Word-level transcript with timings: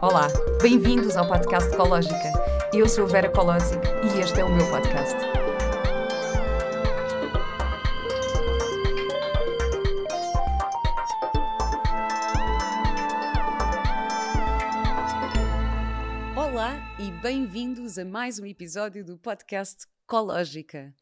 Olá, 0.00 0.28
bem-vindos 0.62 1.16
ao 1.16 1.26
podcast 1.26 1.72
Ecológica. 1.72 2.32
Eu 2.72 2.88
sou 2.88 3.04
a 3.04 3.08
Vera 3.08 3.30
Colosic 3.30 3.80
e 4.04 4.20
este 4.20 4.40
é 4.40 4.44
o 4.44 4.48
meu 4.48 4.64
podcast. 4.70 5.16
Olá 16.36 16.76
e 16.98 17.10
bem-vindos 17.22 17.98
a 17.98 18.04
mais 18.04 18.38
um 18.38 18.46
episódio 18.46 19.04
do 19.04 19.18
podcast 19.18 19.86
Ecológica. 20.04 20.94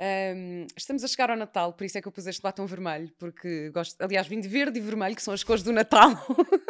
Um, 0.00 0.66
estamos 0.76 1.02
a 1.02 1.08
chegar 1.08 1.28
ao 1.28 1.36
Natal, 1.36 1.72
por 1.72 1.84
isso 1.84 1.98
é 1.98 2.00
que 2.00 2.06
eu 2.06 2.12
pus 2.12 2.26
este 2.26 2.40
batom 2.40 2.66
vermelho, 2.66 3.10
porque 3.18 3.70
gosto, 3.70 4.00
aliás, 4.00 4.28
vim 4.28 4.40
de 4.40 4.46
verde 4.46 4.78
e 4.78 4.82
vermelho, 4.82 5.16
que 5.16 5.22
são 5.22 5.34
as 5.34 5.42
cores 5.42 5.62
do 5.64 5.72
Natal. 5.72 6.10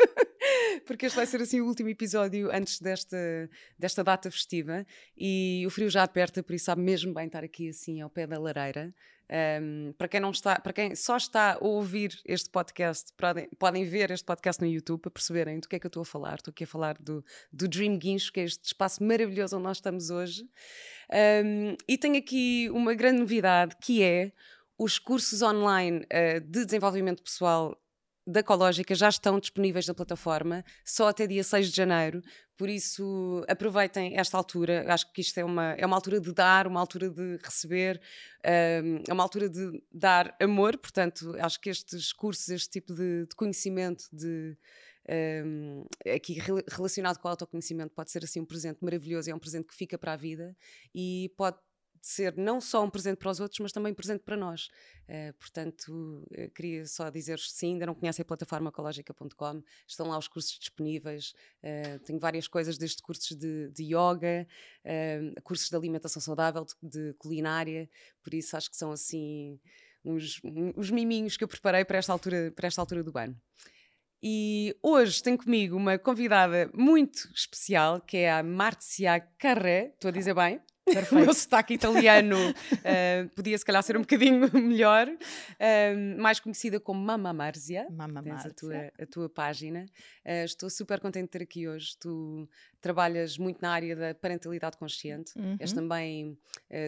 porque 0.88 1.04
este 1.04 1.16
vai 1.16 1.26
ser 1.26 1.42
assim 1.42 1.60
o 1.60 1.66
último 1.66 1.90
episódio 1.90 2.50
antes 2.50 2.80
desta, 2.80 3.50
desta 3.78 4.02
data 4.02 4.30
festiva 4.30 4.86
e 5.14 5.62
o 5.66 5.70
frio 5.70 5.90
já 5.90 6.02
aperta, 6.02 6.42
por 6.42 6.54
isso 6.54 6.64
sabe 6.64 6.80
mesmo 6.80 7.12
bem 7.12 7.26
estar 7.26 7.44
aqui 7.44 7.68
assim 7.68 8.00
ao 8.00 8.08
pé 8.08 8.26
da 8.26 8.40
lareira. 8.40 8.94
Um, 9.30 9.92
para 9.98 10.08
quem 10.08 10.20
não 10.20 10.30
está, 10.30 10.58
para 10.58 10.72
quem 10.72 10.96
só 10.96 11.18
está 11.18 11.52
a 11.52 11.58
ouvir 11.58 12.18
este 12.24 12.48
podcast, 12.48 13.12
podem, 13.18 13.46
podem 13.58 13.84
ver 13.84 14.10
este 14.10 14.24
podcast 14.24 14.62
no 14.62 14.66
YouTube 14.66 15.02
para 15.02 15.10
perceberem 15.10 15.60
do 15.60 15.68
que 15.68 15.76
é 15.76 15.78
que 15.78 15.84
eu 15.84 15.90
estou 15.90 16.00
a 16.00 16.06
falar. 16.06 16.36
Estou 16.36 16.50
aqui 16.50 16.64
a 16.64 16.66
falar 16.66 16.96
do, 16.98 17.22
do 17.52 17.68
Dream 17.68 17.98
Guincho, 17.98 18.32
que 18.32 18.40
é 18.40 18.44
este 18.44 18.64
espaço 18.64 19.04
maravilhoso 19.04 19.56
onde 19.56 19.64
nós 19.64 19.76
estamos 19.76 20.08
hoje. 20.08 20.48
Um, 21.44 21.76
e 21.86 21.98
tenho 21.98 22.16
aqui 22.16 22.70
uma 22.70 22.94
grande 22.94 23.18
novidade 23.18 23.76
que 23.82 24.02
é 24.02 24.32
os 24.78 24.98
cursos 24.98 25.42
online 25.42 25.98
uh, 26.06 26.40
de 26.40 26.64
desenvolvimento 26.64 27.22
pessoal 27.22 27.78
da 28.28 28.40
Ecológica 28.40 28.94
já 28.94 29.08
estão 29.08 29.40
disponíveis 29.40 29.86
na 29.86 29.94
plataforma 29.94 30.62
só 30.84 31.08
até 31.08 31.26
dia 31.26 31.42
6 31.42 31.70
de 31.70 31.76
janeiro, 31.76 32.22
por 32.58 32.68
isso 32.68 33.42
aproveitem 33.48 34.18
esta 34.18 34.36
altura. 34.36 34.84
Acho 34.92 35.10
que 35.12 35.22
isto 35.22 35.38
é 35.38 35.44
uma, 35.44 35.72
é 35.72 35.86
uma 35.86 35.96
altura 35.96 36.20
de 36.20 36.34
dar, 36.34 36.66
uma 36.66 36.78
altura 36.78 37.08
de 37.08 37.38
receber, 37.42 37.98
hum, 38.84 39.02
é 39.08 39.12
uma 39.12 39.22
altura 39.22 39.48
de 39.48 39.82
dar 39.90 40.36
amor. 40.40 40.76
Portanto, 40.76 41.34
acho 41.40 41.58
que 41.58 41.70
estes 41.70 42.12
cursos, 42.12 42.48
este 42.50 42.68
tipo 42.68 42.92
de, 42.92 43.26
de 43.26 43.34
conhecimento, 43.34 44.04
de, 44.12 44.56
um, 45.46 45.86
aqui 46.14 46.38
relacionado 46.68 47.18
com 47.18 47.28
o 47.28 47.30
autoconhecimento, 47.30 47.94
pode 47.94 48.10
ser 48.10 48.24
assim 48.24 48.40
um 48.40 48.44
presente 48.44 48.84
maravilhoso, 48.84 49.30
é 49.30 49.34
um 49.34 49.38
presente 49.38 49.66
que 49.66 49.74
fica 49.74 49.96
para 49.96 50.12
a 50.12 50.16
vida 50.16 50.54
e 50.94 51.32
pode 51.36 51.56
ser 52.06 52.36
não 52.36 52.60
só 52.60 52.84
um 52.84 52.90
presente 52.90 53.18
para 53.18 53.30
os 53.30 53.40
outros, 53.40 53.58
mas 53.60 53.72
também 53.72 53.92
um 53.92 53.94
presente 53.94 54.22
para 54.22 54.36
nós. 54.36 54.68
Uh, 55.08 55.32
portanto, 55.38 56.26
queria 56.54 56.86
só 56.86 57.10
dizer-vos 57.10 57.50
se 57.52 57.66
ainda 57.66 57.86
não 57.86 57.94
conhecem 57.94 58.22
a 58.22 58.26
plataforma 58.26 58.68
ecológica.com, 58.68 59.62
estão 59.86 60.08
lá 60.08 60.18
os 60.18 60.28
cursos 60.28 60.58
disponíveis. 60.58 61.34
Uh, 61.62 61.98
tenho 62.04 62.18
várias 62.18 62.46
coisas, 62.46 62.76
desde 62.78 63.02
cursos 63.02 63.36
de, 63.36 63.68
de 63.70 63.84
yoga, 63.84 64.46
cursos 65.42 65.68
de 65.68 65.76
alimentação 65.76 66.20
saudável, 66.20 66.64
de, 66.64 66.74
de, 66.82 67.14
culinária, 67.14 67.88
por 68.22 68.34
isso 68.34 68.56
acho 68.56 68.70
que 68.70 68.76
são 68.76 68.90
assim 68.92 69.60
os, 70.04 70.40
os 70.76 70.90
miminhos 70.90 71.36
que 71.36 71.44
eu 71.44 71.48
preparei 71.48 71.84
para 71.84 71.98
esta 71.98 72.12
altura, 72.12 72.52
para 72.54 72.66
esta 72.66 72.80
altura 72.80 73.02
do 73.02 73.16
ano. 73.18 73.36
E 74.22 74.76
hoje 74.82 75.22
tenho 75.22 75.38
comigo 75.38 75.76
uma 75.76 75.96
convidada 75.96 76.68
muito 76.74 77.28
especial, 77.32 78.00
que 78.00 78.16
é 78.16 78.32
a 78.32 78.42
Marzia 78.42 79.20
Carré, 79.38 79.92
estou 79.94 80.08
a 80.08 80.12
dizer 80.12 80.34
bem? 80.34 80.60
Perfeito. 80.92 81.14
o 81.22 81.24
meu 81.24 81.34
sotaque 81.34 81.74
italiano 81.74 82.36
uh, 82.36 83.28
podia 83.34 83.56
se 83.56 83.64
calhar 83.64 83.82
ser 83.82 83.96
um 83.96 84.00
bocadinho 84.00 84.50
melhor, 84.54 85.08
uh, 85.08 86.20
mais 86.20 86.40
conhecida 86.40 86.80
como 86.80 87.00
Mama 87.00 87.32
Marzia. 87.32 87.86
Mama 87.90 88.22
Marzia. 88.22 88.50
A 88.50 88.54
tua, 88.54 88.92
a 88.98 89.06
tua 89.06 89.28
página. 89.28 89.86
Uh, 90.24 90.44
estou 90.44 90.70
super 90.70 91.00
contente 91.00 91.24
de 91.24 91.30
ter 91.30 91.42
aqui 91.42 91.68
hoje. 91.68 91.96
Tu 91.98 92.48
trabalhas 92.80 93.38
muito 93.38 93.60
na 93.60 93.70
área 93.70 93.96
da 93.96 94.14
parentalidade 94.14 94.76
consciente, 94.76 95.32
uhum. 95.36 95.56
és 95.58 95.72
também 95.72 96.38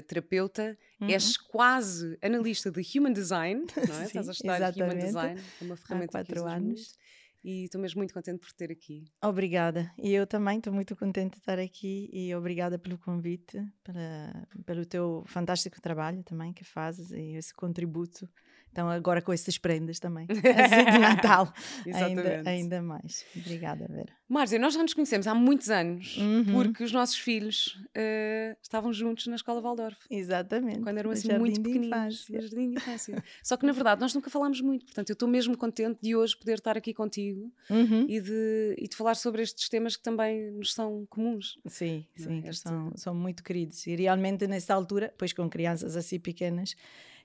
terapeuta, 0.07 0.79
uhum. 1.01 1.09
és 1.09 1.37
quase 1.37 2.17
analista 2.23 2.71
de 2.71 2.81
Human 2.97 3.13
Design, 3.13 3.67
não 3.89 4.01
é? 4.01 4.05
Sim, 4.05 4.07
Estás 4.21 4.29
a 4.29 4.33
estudar 4.33 4.57
exatamente. 4.57 4.93
Human 4.93 5.07
Design, 5.07 5.41
é 5.61 5.65
uma 5.65 5.77
ferramenta 5.77 6.19
Há 6.19 6.25
quatro 6.25 6.47
anos. 6.47 6.63
Muito 6.69 7.11
e 7.43 7.65
estou 7.65 7.81
mesmo 7.81 7.99
muito 7.99 8.15
contente 8.15 8.39
por 8.39 8.53
ter 8.53 8.71
aqui. 8.71 9.05
Obrigada. 9.23 9.93
E 9.99 10.13
eu 10.13 10.27
também 10.27 10.59
estou 10.59 10.73
muito 10.73 10.95
contente 10.97 11.33
de 11.33 11.39
estar 11.39 11.59
aqui 11.59 12.09
e 12.13 12.35
obrigada 12.35 12.79
pelo 12.79 12.99
convite, 12.99 13.59
para, 13.83 14.47
pelo 14.65 14.85
teu 14.85 15.25
fantástico 15.27 15.81
trabalho 15.81 16.23
também 16.23 16.53
que 16.53 16.65
fazes 16.65 17.11
e 17.11 17.37
esse 17.37 17.55
contributo 17.55 18.29
então, 18.73 18.89
agora 18.89 19.21
com 19.21 19.33
essas 19.33 19.59
prendas 19.59 19.99
também, 19.99 20.27
assim 20.31 20.93
de 20.93 20.99
Natal, 20.99 21.53
ainda, 21.93 22.43
ainda 22.49 22.83
mais. 22.83 23.25
Obrigada, 23.37 23.87
Vera. 23.89 24.13
Márcia, 24.29 24.61
nós 24.61 24.75
já 24.75 24.83
nos 24.83 24.95
conhecemos 24.95 25.27
há 25.27 25.35
muitos 25.35 25.71
anos, 25.71 26.17
uhum. 26.17 26.45
porque 26.53 26.85
os 26.85 26.93
nossos 26.93 27.19
filhos 27.19 27.77
uh, 27.97 28.57
estavam 28.63 28.93
juntos 28.93 29.27
na 29.27 29.35
escola 29.35 29.61
Waldorf. 29.61 29.99
Exatamente. 30.09 30.83
Quando 30.83 30.99
eram 30.99 31.11
assim 31.11 31.37
muito 31.37 31.61
pequeninos. 31.61 32.27
Jardim 32.31 32.71
de 32.71 32.77
infância. 32.77 33.25
Só 33.43 33.57
que, 33.57 33.67
na 33.67 33.73
verdade, 33.73 34.01
nós 34.01 34.15
nunca 34.15 34.31
falámos 34.31 34.61
muito, 34.61 34.85
portanto, 34.85 35.11
eu 35.11 35.15
estou 35.15 35.29
mesmo 35.29 35.59
contente 35.59 35.99
de 36.01 36.15
hoje 36.15 36.37
poder 36.37 36.55
estar 36.55 36.77
aqui 36.77 36.95
contigo 36.95 37.53
uhum. 37.69 38.07
e, 38.09 38.21
de, 38.21 38.77
e 38.79 38.87
de 38.87 38.95
falar 38.95 39.17
sobre 39.17 39.43
estes 39.43 39.69
temas 39.69 39.97
que 39.97 40.03
também 40.03 40.53
nos 40.53 40.75
são 40.75 41.05
comuns. 41.11 41.59
Sim, 41.67 42.07
sim, 42.15 42.43
é? 42.45 42.53
são, 42.53 42.93
são 42.95 43.15
muito 43.15 43.43
queridos. 43.43 43.85
E 43.89 43.97
realmente, 43.97 44.47
nessa 44.47 44.73
altura, 44.75 45.13
pois 45.19 45.33
com 45.33 45.51
crianças 45.51 45.97
assim 45.97 46.21
pequenas, 46.21 46.77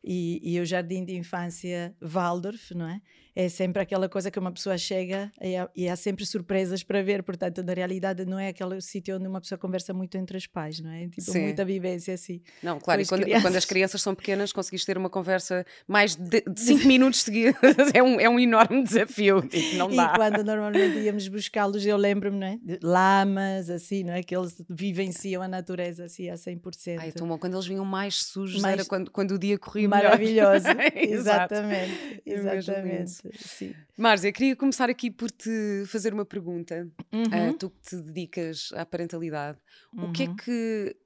e, 0.06 0.40
e, 0.44 0.60
o 0.60 0.66
jardim 0.66 1.04
de 1.04 1.16
infância 1.16 1.96
Waldorf, 2.00 2.72
não 2.76 2.88
é? 2.88 3.02
É 3.36 3.50
sempre 3.50 3.82
aquela 3.82 4.08
coisa 4.08 4.32
que 4.32 4.40
uma 4.40 4.52
pessoa 4.52 4.78
chega 4.78 5.30
e 5.42 5.58
há, 5.58 5.70
e 5.76 5.90
há 5.90 5.96
sempre 5.96 6.26
surpresas 6.26 6.84
para 6.84 7.04
ver, 7.04 7.22
portanto, 7.22 7.62
na 7.62 7.74
realidade 7.74 8.26
não 8.26 8.40
é 8.40 8.50
aquele 8.50 8.80
sítio 8.80 9.18
onde 9.18 9.28
uma 9.28 9.42
pessoa 9.42 9.60
conversa 9.60 9.94
muito 9.94 10.18
entre 10.18 10.38
os 10.38 10.48
pais, 10.48 10.80
não 10.80 10.90
é? 10.90 11.08
Tipo, 11.10 11.32
Sim. 11.32 11.42
muita 11.42 11.66
vivência 11.66 12.14
assim. 12.14 12.42
Não, 12.64 12.80
claro, 12.80 13.02
e 13.02 13.06
quando, 13.06 13.26
quando, 13.42 13.56
as 13.58 13.66
crianças 13.66 14.02
são 14.02 14.16
pequenas 14.16 14.54
conseguiste 14.54 14.86
ter 14.86 14.98
uma 14.98 15.10
conversa 15.10 15.66
mais 15.86 16.16
de 16.16 16.44
5 16.56 16.88
minutos 16.88 17.24
seguidos, 17.24 17.60
é 17.94 18.02
um, 18.02 18.20
é 18.20 18.30
um 18.30 18.40
enorme 18.40 18.84
desafio, 18.84 19.42
tipo, 19.42 19.76
não 19.76 19.94
dá. 19.94 20.14
E 20.14 20.16
quando 20.16 20.44
normalmente 20.46 21.00
íamos 21.00 21.28
buscá-los, 21.28 21.86
eu 21.86 21.98
lembro-me, 21.98 22.38
não 22.38 22.48
é? 22.48 22.58
De 22.64 22.80
lamas, 22.82 23.70
assim, 23.70 24.04
não 24.04 24.14
é? 24.14 24.24
Que 24.24 24.36
eles 24.36 24.56
vivenciam 24.70 25.42
a 25.42 25.48
natureza 25.48 26.06
assim 26.06 26.30
a 26.30 26.36
100%. 26.36 27.00
Ai, 27.00 27.10
é 27.10 27.12
tão 27.12 27.28
bom, 27.28 27.38
quando 27.38 27.56
eles 27.56 27.68
vinham 27.68 27.84
mais 27.84 28.24
sujos 28.24 28.62
mais... 28.62 28.76
era 28.76 28.86
quando, 28.86 29.12
quando 29.12 29.32
o 29.32 29.40
dia 29.40 29.58
corria 29.58 29.90
Maravilhoso, 29.90 30.68
exatamente, 30.96 32.22
exatamente. 32.26 33.25
Sim. 33.34 33.74
Márcia, 33.98 34.32
queria 34.32 34.56
começar 34.56 34.90
aqui 34.90 35.10
por 35.10 35.32
te 35.32 35.84
fazer 35.88 36.14
uma 36.14 36.26
pergunta. 36.26 36.90
Uhum. 37.12 37.50
Uh, 37.50 37.54
tu 37.58 37.70
que 37.70 37.82
te 37.82 37.96
dedicas 37.98 38.70
à 38.74 38.86
parentalidade, 38.86 39.60
uhum. 39.94 40.10
o 40.10 40.14
que 40.14 40.24
é 40.24 40.28
uhum. 40.28 40.36
que 40.36 40.98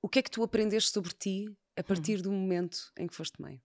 o 0.00 0.08
que 0.08 0.18
é 0.18 0.22
que 0.22 0.30
tu 0.30 0.42
aprendeste 0.42 0.90
sobre 0.90 1.12
ti 1.12 1.46
a 1.76 1.80
hum. 1.80 1.84
partir 1.84 2.16
uhum. 2.16 2.22
do 2.22 2.32
momento 2.32 2.78
em 2.98 3.06
que 3.06 3.14
foste 3.14 3.40
mãe? 3.40 3.60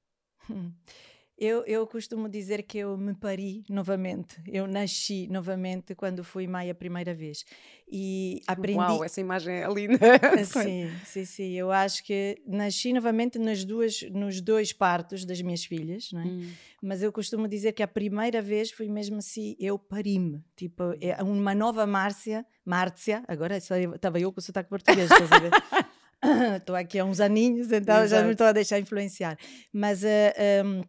Hum. 1.39 1.45
Eu, 1.45 1.63
eu 1.65 1.87
costumo 1.87 2.27
dizer 2.27 2.63
que 2.63 2.79
eu 2.79 2.97
me 2.97 3.15
pari 3.15 3.63
novamente. 3.69 4.41
Eu 4.45 4.67
nasci 4.67 5.27
novamente 5.29 5.95
quando 5.95 6.21
fui 6.23 6.45
mãe 6.47 6.69
a 6.69 6.75
primeira 6.75 7.13
vez. 7.13 7.45
E 7.89 8.41
aprendi. 8.45 8.77
Uau, 8.77 9.03
essa 9.03 9.21
imagem 9.21 9.55
é 9.55 9.67
linda. 9.73 9.97
sim, 10.45 10.91
sim, 11.05 11.25
sim. 11.25 11.53
Eu 11.53 11.71
acho 11.71 12.03
que 12.03 12.41
nasci 12.45 12.91
novamente 12.91 13.39
nas 13.39 13.63
duas, 13.63 14.01
nos 14.11 14.41
dois 14.41 14.73
partos 14.73 15.23
das 15.23 15.41
minhas 15.41 15.63
filhas, 15.63 16.11
não 16.11 16.21
é? 16.21 16.25
Hum. 16.25 16.51
Mas 16.81 17.01
eu 17.01 17.11
costumo 17.11 17.47
dizer 17.47 17.71
que 17.71 17.81
a 17.81 17.87
primeira 17.87 18.41
vez 18.41 18.71
foi 18.71 18.89
mesmo 18.89 19.17
assim, 19.17 19.55
eu 19.59 19.79
pari-me. 19.79 20.43
Tipo, 20.57 20.93
é 20.99 21.23
uma 21.23 21.55
nova 21.55 21.87
Márcia, 21.87 22.45
Márcia, 22.65 23.23
agora 23.27 23.57
estava 23.57 24.19
eu 24.19 24.31
com 24.31 24.39
o 24.39 24.43
sotaque 24.43 24.69
português, 24.69 25.09
estás 25.09 25.31
a 25.31 25.39
ver? 25.39 25.51
Estou 26.57 26.75
aqui 26.75 26.99
há 26.99 27.05
uns 27.05 27.21
aninhos, 27.21 27.71
então 27.71 28.03
Exato. 28.03 28.09
já 28.09 28.23
me 28.23 28.33
estou 28.33 28.47
a 28.47 28.51
deixar 28.51 28.77
influenciar. 28.77 29.37
Mas. 29.71 30.03
Uh, 30.03 30.33
eh, 30.35 30.63
um, 30.65 30.83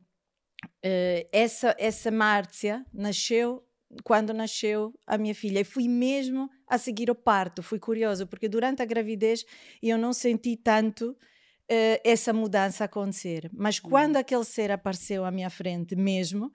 Uh, 0.85 1.29
essa, 1.31 1.75
essa 1.79 2.11
Márcia 2.11 2.85
nasceu 2.93 3.63
quando 4.03 4.33
nasceu 4.33 4.95
a 5.07 5.19
minha 5.19 5.35
filha 5.35 5.61
e 5.61 5.65
fui 5.65 5.89
mesmo 5.89 6.49
a 6.67 6.79
seguir 6.79 7.11
o 7.11 7.15
parto. 7.15 7.63
Fui 7.63 7.79
curiosa 7.79 8.25
porque 8.25 8.49
durante 8.49 8.81
a 8.81 8.85
gravidez 8.85 9.45
eu 9.83 9.99
não 9.99 10.13
senti 10.13 10.57
tanto 10.57 11.11
uh, 11.11 12.01
essa 12.03 12.33
mudança 12.33 12.85
acontecer. 12.85 13.51
Mas 13.53 13.79
uhum. 13.79 13.91
quando 13.91 14.17
aquele 14.17 14.45
ser 14.45 14.71
apareceu 14.71 15.25
à 15.25 15.31
minha 15.31 15.51
frente 15.51 15.95
mesmo, 15.95 16.51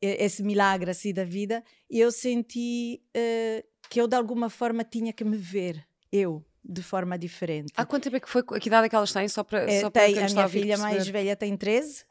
esse 0.00 0.42
milagre 0.42 0.90
assim 0.90 1.14
da 1.14 1.24
vida, 1.24 1.62
eu 1.88 2.10
senti 2.10 3.00
uh, 3.16 3.64
que 3.88 4.00
eu 4.00 4.08
de 4.08 4.16
alguma 4.16 4.50
forma 4.50 4.82
tinha 4.82 5.12
que 5.12 5.24
me 5.24 5.36
ver, 5.36 5.86
eu, 6.10 6.44
de 6.62 6.82
forma 6.82 7.16
diferente. 7.16 7.72
Há 7.76 7.86
quanto 7.86 8.04
tempo 8.04 8.16
é 8.16 8.20
que 8.20 8.28
foi? 8.28 8.42
Que 8.42 8.68
idade 8.68 8.86
é 8.86 8.88
que 8.88 8.96
elas 8.96 9.12
têm? 9.12 9.28
Só 9.28 9.44
para, 9.44 9.62
é, 9.62 9.80
só 9.80 9.88
para 9.88 10.02
tem, 10.02 10.18
a 10.18 10.26
minha 10.26 10.48
filha 10.48 10.76
mais 10.76 11.06
velha 11.06 11.36
tem 11.36 11.56
13 11.56 12.04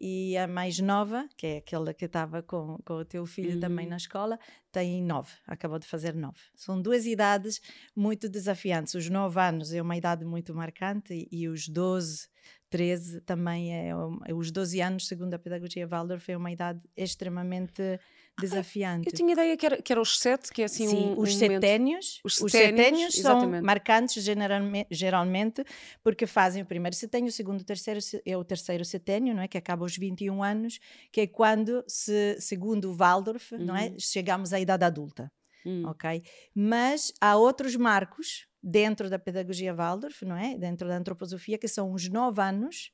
e 0.00 0.36
a 0.36 0.46
mais 0.46 0.78
nova, 0.78 1.28
que 1.36 1.46
é 1.46 1.56
aquela 1.58 1.92
que 1.92 2.04
estava 2.04 2.42
com, 2.42 2.78
com 2.84 2.94
o 2.94 3.04
teu 3.04 3.26
filho 3.26 3.54
uhum. 3.54 3.60
também 3.60 3.86
na 3.86 3.96
escola, 3.96 4.38
tem 4.70 5.02
nove, 5.02 5.32
acabou 5.46 5.78
de 5.78 5.86
fazer 5.86 6.14
nove. 6.14 6.38
São 6.54 6.80
duas 6.80 7.04
idades 7.06 7.60
muito 7.96 8.28
desafiantes. 8.28 8.94
Os 8.94 9.08
nove 9.10 9.40
anos 9.40 9.72
é 9.72 9.82
uma 9.82 9.96
idade 9.96 10.24
muito 10.24 10.54
marcante 10.54 11.14
e, 11.14 11.42
e 11.42 11.48
os 11.48 11.68
12, 11.68 12.28
13 12.70 13.20
também 13.22 13.74
é, 13.74 13.92
os 14.34 14.50
12 14.50 14.80
anos, 14.80 15.08
segundo 15.08 15.34
a 15.34 15.38
pedagogia 15.38 15.86
Waldorf, 15.86 16.30
é 16.30 16.36
uma 16.36 16.52
idade 16.52 16.80
extremamente 16.96 17.98
desafiante. 18.40 19.08
Eu 19.08 19.12
tinha 19.12 19.32
ideia 19.32 19.56
que 19.56 19.66
era, 19.66 19.82
que 19.82 19.92
era 19.92 20.00
os 20.00 20.18
sete, 20.18 20.52
que 20.52 20.62
é 20.62 20.64
assim 20.64 20.88
Sim, 20.88 20.96
um, 20.96 21.20
os, 21.20 21.30
um 21.30 21.38
seténios, 21.38 22.20
Os 22.24 22.40
os 22.40 22.52
seténios, 22.52 23.14
são 23.14 23.38
exatamente. 23.38 23.64
marcantes 23.64 24.22
geralmente, 24.22 24.86
geralmente 24.90 25.64
porque 26.02 26.26
fazem 26.26 26.62
o 26.62 26.66
primeiro 26.66 26.96
seténio, 26.96 27.28
o 27.28 27.32
segundo, 27.32 27.60
o 27.60 27.64
terceiro 27.64 28.00
é 28.24 28.36
o 28.36 28.44
terceiro 28.44 28.84
seténio, 28.84 29.34
não 29.34 29.42
é? 29.42 29.48
Que 29.48 29.58
acaba 29.58 29.84
aos 29.84 29.96
21 29.96 30.42
anos, 30.42 30.78
que 31.12 31.22
é 31.22 31.26
quando, 31.26 31.84
se, 31.86 32.36
segundo 32.40 32.90
o 32.90 32.94
Waldorf, 32.96 33.52
não 33.56 33.76
é? 33.76 33.88
Uhum. 33.88 33.96
Chegamos 33.98 34.52
à 34.52 34.60
idade 34.60 34.84
adulta, 34.84 35.30
Hum. 35.66 35.82
ok? 35.86 36.22
Mas 36.54 37.12
há 37.20 37.36
outros 37.36 37.74
marcos 37.76 38.46
dentro 38.62 39.10
da 39.10 39.18
pedagogia 39.18 39.74
Waldorf, 39.74 40.24
não 40.24 40.36
é? 40.36 40.56
Dentro 40.56 40.88
da 40.88 40.96
antroposofia, 40.96 41.58
que 41.58 41.68
são 41.68 41.92
os 41.92 42.08
9 42.08 42.40
anos 42.40 42.90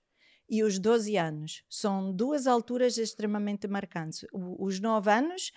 e 0.49 0.63
os 0.63 0.79
12 0.79 1.17
anos. 1.17 1.63
São 1.69 2.13
duas 2.13 2.47
alturas 2.47 2.99
extremamente 2.99 3.67
marcantes. 3.69 4.25
O- 4.33 4.65
os 4.65 4.81
9 4.81 5.11
anos 5.11 5.53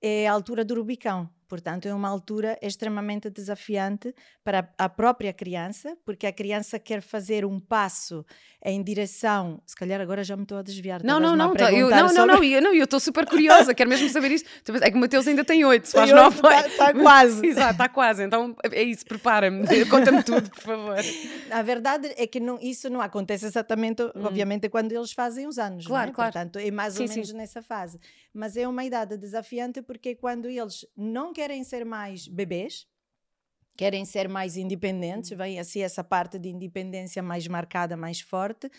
é 0.00 0.26
a 0.28 0.32
altura 0.32 0.64
do 0.64 0.74
Rubicão, 0.74 1.28
portanto, 1.52 1.86
é 1.86 1.92
uma 1.94 2.08
altura 2.08 2.58
extremamente 2.62 3.28
desafiante 3.28 4.14
para 4.42 4.72
a 4.78 4.88
própria 4.88 5.34
criança, 5.34 5.94
porque 6.02 6.26
a 6.26 6.32
criança 6.32 6.78
quer 6.78 7.02
fazer 7.02 7.44
um 7.44 7.60
passo 7.60 8.24
em 8.64 8.82
direção. 8.82 9.60
Se 9.66 9.76
calhar 9.76 10.00
agora 10.00 10.24
já 10.24 10.34
me 10.34 10.44
estou 10.44 10.56
a 10.56 10.62
desviar. 10.62 11.02
Não, 11.04 11.20
não, 11.20 11.36
não, 11.36 11.52
tá, 11.52 11.70
eu, 11.70 11.90
não, 11.90 11.98
não, 11.98 12.08
sobre- 12.08 12.26
não, 12.32 12.42
eu 12.44 12.62
não, 12.62 12.72
eu 12.74 12.84
estou 12.84 12.98
super 12.98 13.26
curiosa, 13.26 13.74
quero 13.74 13.90
mesmo 13.90 14.08
saber 14.08 14.30
isso. 14.30 14.46
É 14.80 14.90
que 14.90 14.96
o 14.96 15.00
Mateus 15.00 15.28
ainda 15.28 15.44
tem 15.44 15.62
oito, 15.62 15.88
se 15.88 15.92
faz 15.92 16.10
nove. 16.10 16.36
oito, 16.42 16.76
tá- 16.78 16.86
tá 16.86 16.94
quase. 16.94 17.44
Exato, 17.46 17.72
está 17.72 17.88
quase. 17.90 18.22
Então 18.24 18.56
é 18.70 18.82
isso, 18.82 19.04
prepara-me, 19.04 19.66
conta-me 19.90 20.22
tudo, 20.22 20.48
por 20.48 20.60
favor. 20.62 20.96
A 21.50 21.60
verdade 21.62 22.14
é 22.16 22.26
que 22.26 22.40
não- 22.40 22.58
isso 22.62 22.88
não 22.88 23.02
acontece 23.02 23.44
exatamente, 23.44 24.00
obviamente, 24.24 24.70
quando 24.70 24.90
eles 24.92 25.12
fazem 25.12 25.46
os 25.46 25.58
anos. 25.58 25.84
Hum. 25.84 25.88
Claro, 25.88 26.06
não 26.06 26.12
é? 26.12 26.14
claro. 26.14 26.32
Portanto, 26.32 26.58
é 26.58 26.70
mais 26.70 26.94
Sim, 26.94 27.02
ou 27.02 27.08
sim. 27.08 27.14
menos 27.16 27.32
nessa 27.34 27.60
fase. 27.60 28.00
Mas 28.32 28.56
é 28.56 28.66
uma 28.66 28.84
idade 28.84 29.16
desafiante 29.16 29.82
porque 29.82 30.14
quando 30.14 30.48
eles 30.48 30.86
não 30.96 31.32
querem 31.32 31.62
ser 31.64 31.84
mais 31.84 32.26
bebês, 32.26 32.86
querem 33.76 34.04
ser 34.04 34.28
mais 34.28 34.56
independentes, 34.56 35.30
vem 35.30 35.58
assim 35.58 35.82
essa 35.82 36.04
parte 36.04 36.38
de 36.38 36.48
independência 36.48 37.22
mais 37.22 37.46
marcada, 37.48 37.96
mais 37.96 38.20
forte, 38.20 38.70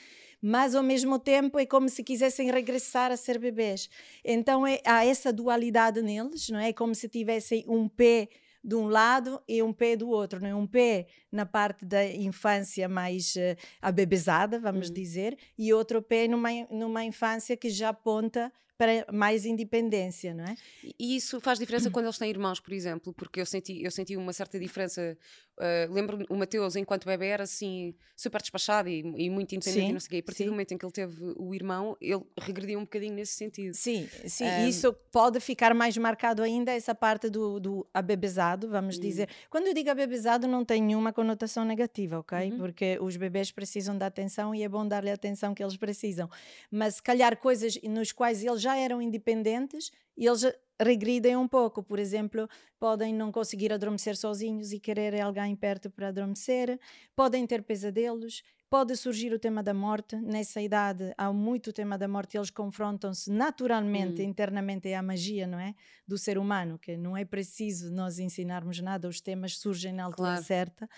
mas 0.41 0.75
ao 0.75 0.83
mesmo 0.83 1.17
tempo 1.19 1.57
é 1.59 1.65
como 1.65 1.89
se 1.89 2.03
quisessem 2.03 2.51
regressar 2.51 3.11
a 3.11 3.17
ser 3.17 3.39
bebês. 3.39 3.89
Então 4.23 4.65
é, 4.67 4.79
há 4.85 5.05
essa 5.05 5.31
dualidade 5.33 6.01
neles, 6.01 6.49
não 6.49 6.59
é? 6.59 6.69
É 6.69 6.73
como 6.73 6.93
se 6.93 7.07
tivessem 7.09 7.65
um 7.67 7.87
pé 7.87 8.29
de 8.63 8.75
um 8.75 8.87
lado 8.87 9.41
e 9.47 9.61
um 9.61 9.73
pé 9.73 9.95
do 9.95 10.07
outro, 10.09 10.39
não 10.39 10.47
é? 10.47 10.55
Um 10.55 10.65
pé 10.67 11.07
na 11.31 11.45
parte 11.45 11.85
da 11.85 12.05
infância 12.05 12.87
mais 12.87 13.35
uh, 13.35 13.57
abebezada, 13.81 14.57
vamos 14.59 14.87
Uhum. 14.87 14.93
dizer, 14.93 15.37
e 15.57 15.73
outro 15.73 16.01
pé 16.01 16.27
numa, 16.27 16.49
numa 16.71 17.03
infância 17.03 17.57
que 17.57 17.69
já 17.69 17.89
aponta 17.89 18.51
para 18.77 19.05
mais 19.11 19.45
independência, 19.45 20.33
não 20.33 20.43
é? 20.45 20.55
E 20.99 21.15
isso 21.15 21.39
faz 21.39 21.59
diferença 21.59 21.89
quando 21.91 22.05
eles 22.05 22.17
têm 22.17 22.29
irmãos, 22.29 22.59
por 22.59 22.73
exemplo, 22.73 23.13
porque 23.13 23.39
eu 23.39 23.45
senti, 23.45 23.83
eu 23.83 23.91
senti 23.91 24.17
uma 24.17 24.33
certa 24.33 24.59
diferença. 24.59 25.17
Uh, 25.55 25.93
Lembro-me, 25.93 26.25
o 26.29 26.35
Mateus, 26.35 26.75
enquanto 26.75 27.05
bebê, 27.05 27.27
era 27.27 27.43
assim, 27.43 27.93
super 28.15 28.41
despachado 28.41 28.89
e, 28.89 28.99
e 29.17 29.29
muito 29.29 29.53
independente 29.53 29.83
Sim, 29.85 29.89
e 29.89 29.93
não 29.93 29.99
sei 29.99 30.07
o 30.07 30.09
quê. 30.09 30.15
E 30.15 30.19
a 30.19 30.23
partir 30.23 30.37
sim. 30.39 30.45
do 30.45 30.51
momento 30.51 30.71
em 30.73 30.77
que 30.79 30.85
ele 30.85 30.91
teve 30.91 31.15
o 31.37 31.53
irmão, 31.53 31.95
ele 32.01 32.23
regrediu 32.41 32.79
um 32.79 32.83
bocadinho 32.83 33.13
nesse 33.13 33.33
sentido. 33.33 33.75
Sim, 33.75 34.09
sim, 34.27 34.45
Ahm. 34.45 34.67
isso 34.67 34.91
pode 35.11 35.39
ficar 35.39 35.75
mais 35.75 35.95
marcado 35.95 36.41
ainda, 36.41 36.71
essa 36.71 36.95
parte 36.95 37.29
do, 37.29 37.59
do 37.59 37.87
abebezado, 37.93 38.67
vamos 38.67 38.97
Hum. 38.97 39.01
dizer. 39.01 39.29
Quando 39.49 39.67
eu 39.67 39.75
digo 39.75 39.91
abebezado, 39.91 40.47
não 40.47 40.65
tem 40.65 40.81
nenhuma 40.81 41.13
conotação 41.13 41.63
negativa, 41.63 42.17
ok? 42.19 42.49
Uhum. 42.51 42.57
Porque 42.57 42.97
os 42.99 43.15
bebês 43.15 43.51
precisam 43.51 43.95
da 43.95 44.07
atenção 44.07 44.55
e 44.55 44.63
é 44.63 44.67
bom 44.69 44.87
dar-lhe 44.87 45.11
a 45.11 45.13
atenção 45.13 45.53
que 45.53 45.61
eles 45.63 45.77
precisam. 45.77 46.27
Mas 46.71 46.95
se 46.95 47.03
calhar 47.03 47.37
coisas 47.37 47.79
nos 47.83 48.11
quais 48.11 48.43
eles 48.43 48.62
já 48.63 48.75
eram 48.77 49.01
independentes, 49.01 49.91
eles 50.17 50.43
regridem 50.81 51.35
um 51.37 51.47
pouco. 51.47 51.83
Por 51.83 51.99
exemplo, 51.99 52.47
podem 52.79 53.13
não 53.13 53.31
conseguir 53.31 53.71
adormecer 53.73 54.15
sozinhos 54.17 54.71
e 54.71 54.79
querer 54.79 55.19
alguém 55.21 55.55
perto 55.55 55.89
para 55.89 56.09
adormecer, 56.09 56.79
podem 57.15 57.45
ter 57.45 57.63
pesadelos, 57.63 58.43
pode 58.69 58.95
surgir 58.97 59.31
o 59.33 59.39
tema 59.39 59.61
da 59.61 59.73
morte. 59.73 60.15
Nessa 60.15 60.59
idade 60.61 61.13
há 61.17 61.31
muito 61.31 61.71
tema 61.71 61.97
da 61.97 62.07
morte, 62.07 62.37
eles 62.37 62.49
confrontam-se 62.49 63.31
naturalmente, 63.31 64.21
Hum. 64.21 64.25
internamente, 64.25 64.89
é 64.89 64.95
a 64.95 65.01
magia, 65.03 65.45
não 65.45 65.59
é? 65.59 65.75
Do 66.07 66.17
ser 66.17 66.37
humano, 66.39 66.79
que 66.79 66.97
não 66.97 67.15
é 67.15 67.23
preciso 67.23 67.91
nós 67.91 68.17
ensinarmos 68.19 68.79
nada, 68.81 69.07
os 69.07 69.21
temas 69.21 69.57
surgem 69.57 69.93
na 69.93 70.03
altura 70.05 70.35
Claro. 70.35 70.37
certa. 70.37 70.89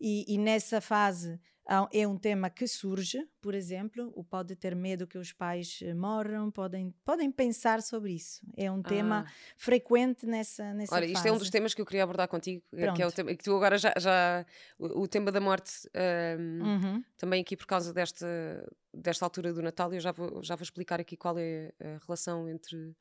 E, 0.00 0.24
e 0.34 0.38
nessa 0.38 0.80
fase 0.80 1.40
é 1.92 2.06
um 2.06 2.16
tema 2.18 2.50
que 2.50 2.66
surge, 2.66 3.26
por 3.40 3.54
exemplo, 3.54 4.12
o 4.16 4.24
pode 4.24 4.56
ter 4.56 4.74
medo 4.74 5.06
que 5.06 5.16
os 5.18 5.32
pais 5.32 5.78
eh, 5.82 5.94
morram, 5.94 6.50
podem, 6.50 6.92
podem 7.04 7.30
pensar 7.30 7.80
sobre 7.82 8.12
isso. 8.12 8.40
É 8.56 8.70
um 8.70 8.82
tema 8.82 9.24
Ah. 9.26 9.32
frequente 9.56 10.26
nessa, 10.26 10.74
nessa 10.74 10.94
Olha, 10.94 11.02
fase. 11.02 11.12
isto 11.14 11.26
é 11.28 11.32
um 11.32 11.38
dos 11.38 11.50
temas 11.50 11.72
que 11.74 11.80
eu 11.80 11.86
queria 11.86 12.02
abordar 12.04 12.28
contigo, 12.28 12.62
eh, 12.72 12.92
que 12.92 13.02
é 13.02 13.06
o 13.06 13.12
Pronto. 13.12 13.14
tema 13.14 13.34
que 13.34 13.44
tu 13.44 13.54
agora 13.56 13.78
já. 13.78 13.92
já 13.98 14.44
o, 14.78 15.02
o 15.02 15.08
tema 15.08 15.30
da 15.30 15.40
morte, 15.40 15.88
ahm, 15.94 16.62
Uhum. 16.62 17.04
também 17.16 17.40
aqui 17.42 17.56
por 17.56 17.66
causa 17.66 17.92
desta, 17.92 18.26
desta 18.92 19.24
altura 19.24 19.52
do 19.52 19.62
Natal, 19.62 19.92
eu 19.94 20.00
já 20.00 20.10
vou, 20.12 20.42
já 20.42 20.56
vou 20.56 20.62
explicar 20.64 21.00
aqui 21.00 21.16
qual 21.16 21.38
é 21.38 21.72
a 21.80 21.98
relação 22.06 22.48
entre. 22.48 22.94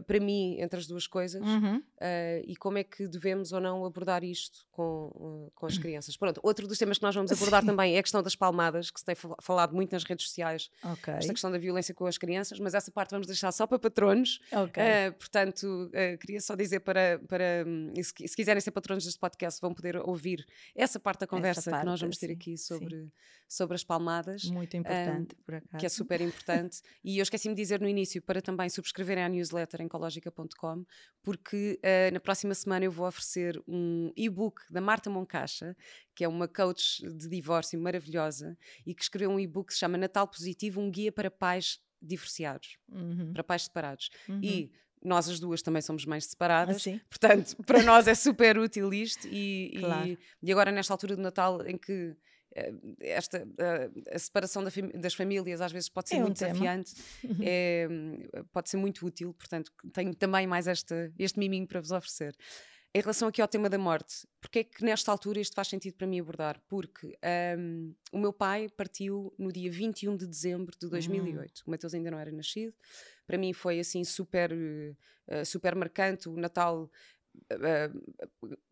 Para 0.00 0.18
mim, 0.20 0.56
entre 0.60 0.78
as 0.78 0.86
duas 0.86 1.06
coisas, 1.06 1.42
Uhum. 1.42 1.82
eh, 2.00 2.42
e 2.46 2.56
como 2.56 2.78
é 2.78 2.84
que 2.84 3.06
devemos 3.06 3.52
ou 3.52 3.60
não 3.60 3.84
abordar 3.84 4.24
isto 4.24 4.66
com, 4.70 5.46
eh, 5.48 5.50
com 5.54 5.66
as 5.66 5.76
crianças. 5.78 6.16
Pronto, 6.16 6.40
outro 6.42 6.66
dos 6.66 6.78
temas 6.78 6.98
que 6.98 7.02
nós 7.04 7.14
vamos 7.14 7.30
abordar 7.32 7.60
Sim. 7.62 7.66
também 7.66 7.94
é 7.96 7.98
a 7.98 8.02
questão 8.02 8.22
das 8.22 8.34
palmadas, 8.34 8.90
que 8.90 8.98
se 9.00 9.04
tem 9.04 9.14
fal- 9.14 9.36
falado 9.42 9.74
muito 9.74 9.92
nas 9.92 10.04
redes 10.04 10.26
sociais, 10.26 10.70
Ok. 10.84 11.12
esta 11.14 11.32
questão 11.32 11.50
da 11.50 11.58
violência 11.58 11.92
com 11.94 12.06
as 12.06 12.16
crianças, 12.16 12.58
mas 12.60 12.74
essa 12.74 12.90
parte 12.90 13.10
vamos 13.10 13.26
deixar 13.26 13.52
só 13.52 13.66
para 13.66 13.78
patronos. 13.78 14.40
Ok. 14.52 14.82
Eh, 14.82 15.10
portanto, 15.10 15.90
eh, 15.92 16.16
queria 16.16 16.40
só 16.40 16.54
dizer 16.54 16.80
para, 16.80 17.20
para 17.28 17.64
se, 18.02 18.28
se 18.28 18.36
quiserem 18.36 18.60
ser 18.60 18.70
patronos 18.70 19.04
deste 19.04 19.18
podcast, 19.20 19.60
vão 19.60 19.74
poder 19.74 19.96
ouvir 19.96 20.46
essa 20.74 20.98
parte 21.00 21.20
da 21.20 21.26
conversa 21.26 21.62
que 21.62 21.70
nós 21.70 21.84
parte, 21.84 22.00
vamos 22.00 22.18
ter 22.18 22.30
aqui 22.30 22.56
sim. 22.56 23.10
Sobre, 23.54 23.74
as 23.74 23.84
palmadas. 23.84 24.44
Muito 24.44 24.76
importante, 24.76 25.34
por 25.44 25.54
acaso. 25.54 25.78
Que 25.78 25.86
é 25.86 25.88
super 25.88 26.20
importante. 26.20 26.80
e 27.04 27.18
eu 27.18 27.22
esqueci-me 27.22 27.54
de 27.54 27.60
dizer 27.62 27.80
no 27.80 27.88
início 27.88 28.20
para 28.22 28.40
também 28.40 28.68
subscreverem 28.68 29.24
à 29.24 29.28
newsletter 29.28 29.80
em 29.82 29.86
ecologica.com, 29.86 30.84
porque 31.22 31.78
eh, 31.82 32.10
na 32.10 32.20
próxima 32.20 32.54
semana 32.54 32.84
eu 32.84 32.90
vou 32.90 33.06
oferecer 33.06 33.62
um 33.68 34.12
e-book 34.16 34.60
da 34.70 34.80
Marta 34.80 35.10
Moncacha, 35.10 35.76
que 36.14 36.24
é 36.24 36.28
uma 36.28 36.48
coach 36.48 37.02
de 37.06 37.28
divórcio 37.28 37.78
maravilhosa 37.80 38.56
e 38.86 38.94
que 38.94 39.02
escreveu 39.02 39.30
um 39.30 39.38
e-book 39.40 39.68
que 39.68 39.74
se 39.74 39.80
chama 39.80 39.96
Natal 39.98 40.26
Positivo 40.26 40.80
um 40.80 40.90
guia 40.90 41.12
para 41.12 41.30
pais 41.30 41.78
divorciados, 42.00 42.78
Uhum. 42.90 43.32
para 43.32 43.44
pais 43.44 43.62
separados. 43.64 44.10
Uhum. 44.28 44.40
E 44.42 44.72
nós 45.04 45.28
as 45.28 45.38
duas 45.40 45.62
também 45.62 45.82
somos 45.82 46.04
mães 46.04 46.26
separadas, 46.26 46.76
Assim. 46.76 47.00
portanto, 47.08 47.56
para 47.64 47.82
nós 47.82 48.06
é 48.08 48.14
super 48.16 48.58
útil 48.58 48.92
isto. 48.92 49.26
E, 49.28 49.70
e- 49.74 49.78
Claro. 49.80 50.18
e 50.42 50.52
agora, 50.52 50.70
nesta 50.72 50.92
altura 50.94 51.16
do 51.16 51.22
Natal, 51.22 51.64
em 51.66 51.76
que 51.76 52.16
esta, 53.00 53.46
eh, 53.58 53.90
a 54.14 54.18
separação 54.18 54.62
da 54.62 54.70
das 54.94 55.14
famílias 55.14 55.60
às 55.60 55.72
vezes 55.72 55.88
pode 55.88 56.08
ser 56.08 56.16
É 56.16 56.18
um 56.18 56.22
muito 56.22 56.38
tema. 56.38 56.52
desafiante, 56.52 56.94
é, 57.42 57.88
hum, 57.90 58.18
pode 58.52 58.68
ser 58.70 58.76
muito 58.76 59.06
útil, 59.06 59.32
portanto, 59.34 59.72
tenho 59.92 60.14
também 60.14 60.46
mais 60.46 60.66
esta, 60.66 61.12
este 61.18 61.38
miminho 61.38 61.66
para 61.66 61.80
vos 61.80 61.90
oferecer. 61.90 62.36
Em 62.94 63.00
relação 63.00 63.26
aqui 63.28 63.40
ao 63.40 63.48
tema 63.48 63.70
da 63.70 63.78
morte, 63.78 64.28
porque 64.38 64.58
é 64.58 64.64
que 64.64 64.84
nesta 64.84 65.10
altura 65.10 65.40
isto 65.40 65.54
faz 65.54 65.68
sentido 65.68 65.94
para 65.94 66.06
mim 66.06 66.20
abordar? 66.20 66.60
Porque 66.68 67.16
hum, 67.58 67.94
o 68.12 68.18
meu 68.18 68.34
pai 68.34 68.68
partiu 68.68 69.32
no 69.38 69.50
dia 69.50 69.70
21 69.70 70.14
de 70.14 70.26
dezembro 70.26 70.76
de 70.78 70.90
2008. 70.90 71.62
O 71.66 71.70
Mateus 71.70 71.94
ainda 71.94 72.10
não 72.10 72.18
era 72.18 72.30
nascido. 72.30 72.74
Para 73.26 73.38
mim 73.38 73.54
foi 73.54 73.80
assim 73.80 74.04
super, 74.04 74.52
eh, 75.26 75.42
super 75.46 75.74
marcante. 75.74 76.28
O 76.28 76.36
Natal 76.36 76.90
eh, 77.48 77.90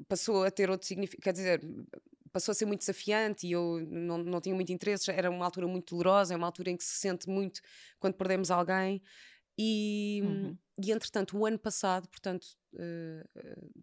passou 0.07 0.45
a 0.45 0.51
ter 0.51 0.69
outro 0.69 0.87
significado, 0.87 1.23
quer 1.23 1.33
dizer, 1.33 1.63
passou 2.33 2.53
a 2.53 2.55
ser 2.55 2.67
muito 2.67 2.81
desafiante 2.81 3.47
e 3.47 3.53
eu 3.53 3.85
não, 3.89 4.19
não 4.19 4.41
tinha 4.41 4.55
muito 4.55 4.73
interesse. 4.73 5.11
Era 5.11 5.31
uma 5.31 5.45
altura 5.45 5.67
muito 5.67 5.91
dolorosa, 5.97 6.35
é 6.35 6.37
uma 6.37 6.47
altura 6.47 6.71
em 6.71 6.77
que 6.77 6.85
se 6.85 6.99
sente 7.01 7.29
muito 7.29 7.61
quando 7.99 8.15
perdemos 8.15 8.51
alguém. 8.51 9.03
E, 9.59 10.21
Uhum. 10.25 10.57
e 10.83 10.91
entretanto, 10.93 11.37
o 11.37 11.45
ano 11.45 11.59
passado, 11.59 12.09
portanto, 12.09 12.47
eh, 12.79 13.25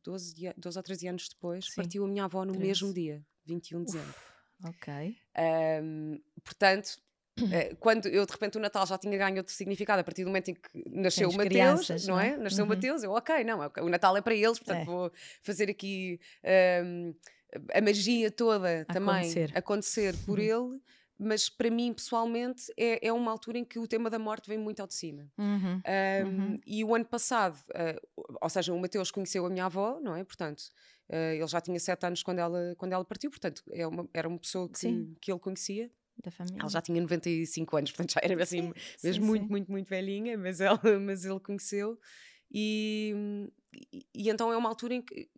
12, 0.04 0.34
dia- 0.34 0.54
12 0.58 0.78
ou 0.80 0.84
13 0.84 1.08
anos 1.08 1.28
depois, 1.30 1.66
Sim. 1.66 1.76
partiu 1.76 2.04
a 2.06 2.08
minha 2.08 2.24
avó 2.24 2.44
no 2.44 2.54
13. 2.54 2.68
mesmo 2.68 2.94
dia, 2.94 3.24
21 3.46 3.80
de 3.84 3.86
dezembro. 3.92 4.16
Ok. 4.66 5.16
Ahm, 5.36 6.18
portanto, 6.44 6.98
eh, 7.54 7.76
quando 7.80 8.08
eu 8.08 8.26
de 8.26 8.32
repente 8.32 8.58
o 8.58 8.62
Natal 8.62 8.88
já 8.88 8.98
tinha 8.98 9.16
ganho 9.16 9.38
outro 9.38 9.54
significado 9.54 10.02
a 10.02 10.04
partir 10.04 10.24
do 10.24 10.28
momento 10.30 10.50
em 10.50 10.56
que 10.56 10.62
nasceu 10.90 11.30
Tens 11.30 11.36
o 11.36 11.38
Mateus, 11.38 12.08
não 12.08 12.20
é? 12.20 12.30
é? 12.30 12.38
Nasceu 12.38 12.64
Uhum. 12.66 12.72
o 12.72 12.74
Mateus, 12.76 13.04
eu, 13.04 13.12
ok, 13.12 13.44
não, 13.44 13.60
ok, 13.60 13.84
o 13.84 13.90
Natal 13.90 14.18
é 14.18 14.22
para 14.22 14.34
eles, 14.34 14.58
portanto 14.58 14.82
É. 14.82 14.86
vou 14.86 15.12
fazer 15.44 15.70
aqui 15.70 16.20
ahm, 16.44 17.14
a 17.74 17.82
magia 17.82 18.30
toda 18.32 18.86
também 18.86 19.16
Acontecer. 19.16 19.52
acontecer 19.58 20.16
por 20.26 20.40
ele, 20.40 20.80
mas 21.20 21.50
para 21.50 21.70
mim 21.72 21.94
pessoalmente 21.94 22.72
é, 22.78 23.08
é 23.08 23.12
uma 23.14 23.32
altura 23.32 23.58
em 23.58 23.66
que 23.66 23.80
o 23.80 23.88
tema 23.88 24.10
da 24.10 24.20
morte 24.20 24.48
vem 24.50 24.58
muito 24.58 24.80
ao 24.82 24.88
de 24.88 24.94
cima. 24.94 25.32
Uhum. 25.38 25.82
Um, 26.26 26.28
Uhum. 26.28 26.60
E 26.66 26.84
o 26.84 26.94
ano 26.94 27.06
passado, 27.06 27.58
uh, 27.70 28.38
ou 28.42 28.50
seja, 28.50 28.74
o 28.74 28.80
Mateus 28.80 29.10
conheceu 29.12 29.46
a 29.46 29.50
minha 29.50 29.66
avó, 29.66 30.00
não 30.02 30.16
é? 30.16 30.24
Portanto, 30.24 30.62
uh, 31.10 31.16
ele 31.36 31.48
já 31.48 31.60
tinha 31.62 31.80
sete 31.80 32.06
anos 32.06 32.22
quando 32.22 32.40
ela, 32.40 32.76
quando 32.78 32.94
ela 32.94 33.04
partiu, 33.06 33.30
portanto, 33.32 33.64
é 33.72 33.88
uma- 33.88 34.08
era 34.14 34.28
uma 34.28 34.38
pessoa 34.40 34.70
que, 34.70 34.78
Sim. 34.80 35.16
que 35.22 35.32
ele 35.32 35.40
conhecia. 35.40 35.90
Da 36.24 36.32
família. 36.32 36.60
Ela 36.62 36.70
já 36.70 36.82
tinha 36.82 37.00
95 37.00 37.78
anos, 37.78 37.92
portanto 37.92 38.14
já 38.14 38.22
era 38.24 38.34
assim, 38.44 38.74
Sim, 38.74 39.08
mesmo 39.08 39.24
sim, 39.24 39.28
muito, 39.30 39.44
sim. 39.44 39.50
muito, 39.50 39.72
muito 39.72 39.88
velhinha, 39.88 40.38
mas, 40.38 40.60
ela, 40.60 40.80
mas 41.02 41.24
ele 41.26 41.40
conheceu. 41.40 41.98
E, 42.52 43.14
e, 43.94 44.06
e, 44.16 44.30
então 44.30 44.52
é 44.52 44.58
uma 44.58 44.70
altura 44.70 44.94
em 44.96 45.02
que, 45.02 45.30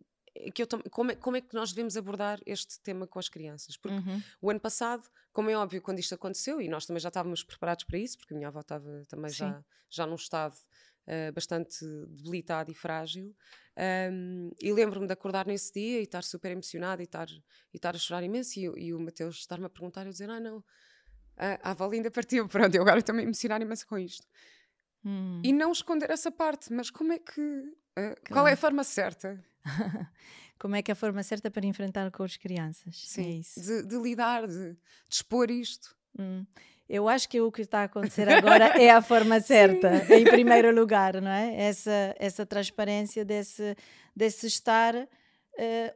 que 0.54 0.62
eu 0.62 0.66
como 0.90 1.10
é, 1.10 1.14
como 1.16 1.36
é 1.36 1.40
que 1.40 1.54
nós 1.54 1.72
devemos 1.72 1.96
abordar 1.96 2.40
este 2.46 2.80
tema 2.80 3.06
com 3.06 3.18
as 3.18 3.28
crianças? 3.28 3.76
Porque 3.76 3.96
uhum. 3.96 4.22
o 4.40 4.50
ano 4.50 4.60
passado, 4.60 5.08
como 5.32 5.50
é 5.50 5.56
óbvio, 5.56 5.82
quando 5.82 5.98
isto 5.98 6.14
aconteceu, 6.14 6.60
e 6.60 6.68
nós 6.68 6.86
também 6.86 7.00
já 7.00 7.08
estávamos 7.08 7.42
preparados 7.42 7.84
para 7.84 7.98
isso, 7.98 8.18
porque 8.18 8.34
a 8.34 8.36
minha 8.36 8.48
avó 8.48 8.60
estava 8.60 9.04
também 9.08 9.30
já, 9.30 9.62
já 9.88 10.06
num 10.06 10.14
estado 10.14 10.54
uh, 10.54 11.32
bastante 11.32 11.84
debilitado 12.08 12.70
e 12.70 12.74
frágil. 12.74 13.34
Um, 14.12 14.50
e 14.60 14.72
lembro-me 14.72 15.06
de 15.06 15.12
acordar 15.12 15.46
nesse 15.46 15.72
dia 15.72 16.00
e 16.00 16.02
estar 16.02 16.22
super 16.22 16.50
emocionada 16.50 17.02
e 17.02 17.04
estar, 17.04 17.28
e 17.28 17.76
estar 17.76 17.94
a 17.94 17.98
chorar 17.98 18.22
imenso. 18.22 18.58
E, 18.58 18.64
e 18.76 18.94
o 18.94 19.00
Mateus 19.00 19.36
estar-me 19.36 19.66
a 19.66 19.70
perguntar 19.70 20.02
e 20.04 20.08
eu 20.08 20.12
dizer: 20.12 20.30
Ah, 20.30 20.40
não, 20.40 20.62
a, 21.36 21.68
a 21.68 21.70
avó 21.72 21.88
linda 21.88 22.10
partiu. 22.10 22.46
Pronto, 22.48 22.74
eu 22.74 22.82
agora 22.82 23.02
também 23.02 23.24
emocionar 23.24 23.60
imenso 23.60 23.86
com 23.86 23.98
isto. 23.98 24.26
Hum. 25.04 25.40
E 25.42 25.52
não 25.52 25.72
esconder 25.72 26.10
essa 26.10 26.30
parte, 26.30 26.72
mas 26.72 26.90
como 26.90 27.12
é 27.12 27.18
que. 27.18 27.40
Uh, 27.40 28.14
qual 28.28 28.46
é 28.46 28.52
a 28.52 28.56
forma 28.56 28.84
certa? 28.84 29.42
como 30.58 30.76
é 30.76 30.82
que 30.82 30.90
é 30.90 30.94
a 30.94 30.96
forma 30.96 31.22
certa 31.22 31.50
para 31.50 31.66
enfrentar 31.66 32.10
com 32.10 32.22
as 32.22 32.36
crianças? 32.36 32.96
Sim, 32.96 33.42
é. 33.56 33.60
De, 33.60 33.86
de 33.86 33.96
lidar, 33.96 34.46
de, 34.46 34.72
de, 34.72 34.78
expor 35.08 35.50
isto. 35.50 35.94
Hum. 36.18 36.44
Eu 36.88 37.08
acho 37.08 37.28
que 37.28 37.40
o 37.40 37.52
que 37.52 37.62
está 37.62 37.82
a 37.82 37.84
acontecer 37.84 38.28
agora 38.28 38.66
é 38.80 38.90
a 38.90 39.00
forma 39.00 39.38
certa, 39.40 40.04
Sim. 40.06 40.14
em 40.14 40.24
primeiro 40.24 40.74
lugar, 40.74 41.20
não 41.20 41.30
é? 41.30 41.54
Essa, 41.54 42.14
essa 42.18 42.44
transparência 42.44 43.24
desse, 43.24 43.76
desse 44.14 44.48
estar 44.48 44.96
uh, 44.96 45.06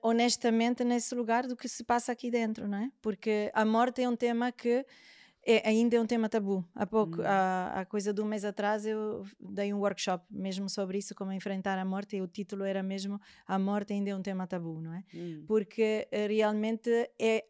honestamente 0.02 0.85
nesse 0.85 1.14
lugar 1.14 1.47
do 1.49 1.56
que 1.56 1.68
se 1.68 1.83
passa 1.83 2.12
aqui 2.12 2.30
dentro, 2.30 2.68
não 2.68 2.78
é? 2.78 2.90
Porque 3.02 3.50
a 3.52 3.64
morte 3.64 4.02
é 4.02 4.09
um 4.09 4.14
tema 4.14 4.52
que 4.52 4.87
é, 5.46 5.68
ainda 5.68 5.96
é 5.96 6.00
um 6.00 6.06
tema 6.06 6.28
tabu. 6.28 6.64
Há 6.74 6.86
pouco, 6.86 7.20
hum. 7.20 7.24
há, 7.24 7.80
há, 7.80 7.84
coisa 7.84 8.12
de 8.12 8.20
um 8.20 8.24
mês 8.24 8.44
atrás, 8.44 8.86
eu 8.86 9.24
dei 9.38 9.72
um 9.72 9.78
workshop 9.78 10.24
mesmo 10.30 10.68
sobre 10.68 10.98
isso, 10.98 11.14
como 11.14 11.32
enfrentar 11.32 11.78
a 11.78 11.84
morte, 11.84 12.16
e 12.16 12.22
o 12.22 12.26
título 12.26 12.64
era 12.64 12.82
mesmo 12.82 13.20
A 13.46 13.58
Morte 13.58 13.92
ainda 13.92 14.10
é 14.10 14.16
um 14.16 14.22
tema 14.22 14.46
tabu, 14.46 14.80
não 14.80 14.94
é? 14.94 15.04
Hum. 15.14 15.44
Porque 15.46 16.08
uh, 16.10 16.28
realmente 16.28 16.90
é 17.18 17.44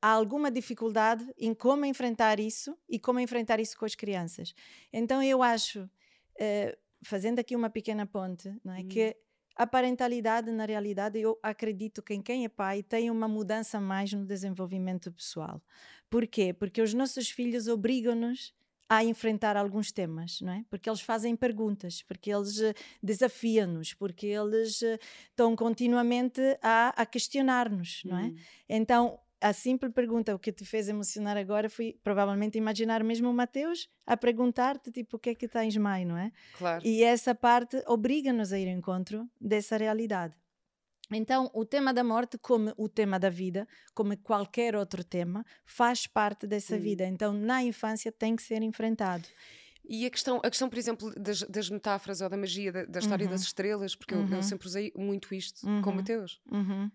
há 0.00 0.10
alguma 0.10 0.50
dificuldade 0.50 1.24
em 1.38 1.54
como 1.54 1.84
enfrentar 1.84 2.40
isso 2.40 2.76
e 2.88 2.98
como 2.98 3.20
enfrentar 3.20 3.60
isso 3.60 3.78
com 3.78 3.84
as 3.84 3.94
crianças. 3.94 4.54
Então 4.92 5.22
eu 5.22 5.42
acho, 5.42 5.84
uh, 5.84 6.76
fazendo 7.04 7.38
aqui 7.38 7.54
uma 7.54 7.70
pequena 7.70 8.06
ponte, 8.06 8.52
não 8.64 8.74
é, 8.74 8.80
hum. 8.80 8.88
que 8.88 9.16
a 9.56 9.66
parentalidade, 9.66 10.50
na 10.50 10.64
realidade, 10.64 11.20
eu 11.20 11.38
acredito 11.42 12.02
que 12.02 12.14
em 12.14 12.22
quem 12.22 12.44
é 12.44 12.48
pai 12.48 12.82
tem 12.82 13.10
uma 13.10 13.28
mudança 13.28 13.80
mais 13.80 14.12
no 14.12 14.24
desenvolvimento 14.24 15.12
pessoal. 15.12 15.62
Por 16.08 16.26
quê? 16.26 16.52
Porque 16.52 16.80
os 16.80 16.94
nossos 16.94 17.30
filhos 17.30 17.68
obrigam-nos 17.68 18.54
a 18.88 19.02
enfrentar 19.02 19.56
alguns 19.56 19.90
temas, 19.90 20.42
não 20.42 20.52
é? 20.52 20.64
Porque 20.68 20.88
eles 20.88 21.00
fazem 21.00 21.34
perguntas, 21.34 22.02
porque 22.02 22.30
eles 22.30 22.58
uh, 22.58 22.74
desafiam-nos, 23.02 23.94
porque 23.94 24.26
eles 24.26 24.82
uh, 24.82 24.98
estão 25.30 25.56
continuamente 25.56 26.40
a, 26.60 26.88
a 26.90 27.06
questionar-nos, 27.06 28.02
não 28.04 28.18
é? 28.18 28.24
Hum. 28.24 28.36
Então, 28.68 29.18
a 29.42 29.52
simples 29.52 29.92
pergunta, 29.92 30.34
o 30.34 30.38
que 30.38 30.52
te 30.52 30.64
fez 30.64 30.88
emocionar 30.88 31.36
agora 31.36 31.68
foi 31.68 31.98
provavelmente 32.02 32.56
imaginar 32.56 33.02
mesmo 33.02 33.28
o 33.28 33.34
Mateus 33.34 33.88
a 34.06 34.16
perguntar-te 34.16 34.92
tipo 34.92 35.16
o 35.16 35.18
que 35.18 35.30
é 35.30 35.34
que 35.34 35.48
tens 35.48 35.76
mais, 35.76 36.06
não 36.06 36.16
é? 36.16 36.30
Claro. 36.56 36.82
E 36.86 37.02
essa 37.02 37.34
parte 37.34 37.82
obriga-nos 37.86 38.52
a 38.52 38.58
ir 38.58 38.68
ao 38.68 38.74
encontro 38.74 39.28
dessa 39.40 39.76
realidade. 39.76 40.34
Então, 41.10 41.50
o 41.52 41.64
tema 41.64 41.92
da 41.92 42.02
morte, 42.02 42.38
como 42.38 42.72
o 42.76 42.88
tema 42.88 43.18
da 43.18 43.28
vida, 43.28 43.68
como 43.94 44.16
qualquer 44.16 44.74
outro 44.74 45.04
tema, 45.04 45.44
faz 45.66 46.06
parte 46.06 46.46
dessa 46.46 46.76
hum. 46.76 46.80
vida. 46.80 47.04
Então, 47.04 47.32
na 47.32 47.62
infância 47.62 48.10
tem 48.10 48.34
que 48.36 48.42
ser 48.42 48.62
enfrentado. 48.62 49.24
E 49.84 50.06
a 50.06 50.10
questão, 50.10 50.40
a 50.42 50.48
questão 50.48 50.70
por 50.70 50.78
exemplo, 50.78 51.12
das, 51.16 51.42
das 51.42 51.68
metáforas 51.68 52.20
ou 52.20 52.30
da 52.30 52.36
magia 52.36 52.72
da, 52.72 52.84
da 52.84 53.00
história 53.00 53.26
uhum. 53.26 53.32
das 53.32 53.42
estrelas, 53.42 53.96
porque 53.96 54.14
uhum. 54.14 54.22
eu, 54.22 54.28
eu, 54.28 54.36
uhum. 54.36 54.42
sempre 54.42 54.68
usei 54.68 54.92
muito 54.96 55.34
isto 55.34 55.66
uhum. 55.66 55.82
com 55.82 55.92
Mateus. 55.92 56.40
Uhum 56.50 56.90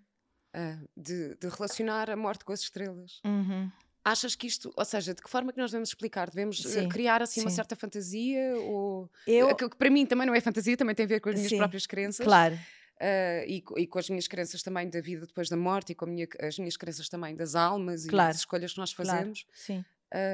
uh, 0.58 0.90
de, 0.96 1.36
de, 1.36 1.48
relacionar 1.48 2.10
a 2.10 2.16
morte 2.16 2.44
com 2.44 2.52
as 2.52 2.62
estrelas. 2.62 3.22
Uhum. 3.24 3.72
Achas 4.04 4.36
que 4.36 4.48
isto, 4.48 4.74
ou 4.76 4.86
seja, 4.86 5.14
de 5.14 5.22
que 5.22 5.30
forma 5.30 5.52
que 5.52 5.60
nós 5.60 5.72
devemos 5.72 5.90
explicar? 5.90 6.30
Devemos 6.30 6.66
ah, 6.66 6.70
sim, 6.70 6.90
criar 6.90 7.22
assim 7.22 7.42
sim. 7.42 7.46
uma 7.46 7.52
certa 7.52 7.76
fantasia? 7.76 8.56
Ou 8.56 9.10
eu... 9.28 9.54
que, 9.56 9.70
que, 9.70 9.76
para 9.76 9.90
mim 9.90 10.06
também 10.06 10.26
não 10.26 10.34
é 10.34 10.40
fantasia, 10.40 10.78
também 10.78 10.96
tem 10.96 11.06
a 11.06 11.10
ver 11.10 11.20
com 11.20 11.30
as 11.30 11.36
minhas 11.36 11.50
sim, 11.50 11.58
próprias 11.58 11.86
crenças. 11.86 12.26
Claro. 12.26 12.56
Uh, 12.56 13.46
e, 13.46 13.64
e, 13.78 13.86
com 13.86 14.00
as 14.00 14.10
minhas 14.10 14.28
crenças 14.28 14.64
também 14.64 14.90
da 14.90 15.00
vida 15.02 15.28
depois 15.28 15.50
da 15.50 15.58
morte 15.58 15.92
e 15.92 15.96
com 15.96 16.08
minha, 16.08 16.28
as 16.42 16.58
minhas 16.58 16.76
crenças 16.76 17.08
também 17.10 17.36
das 17.36 17.54
almas 17.54 18.08
claro. 18.08 18.30
e 18.30 18.34
das 18.34 18.38
escolhas 18.38 18.74
que 18.74 18.80
nós 18.80 18.92
fazemos. 18.92 19.44
Claro. 19.44 19.54
Sim. 19.54 19.86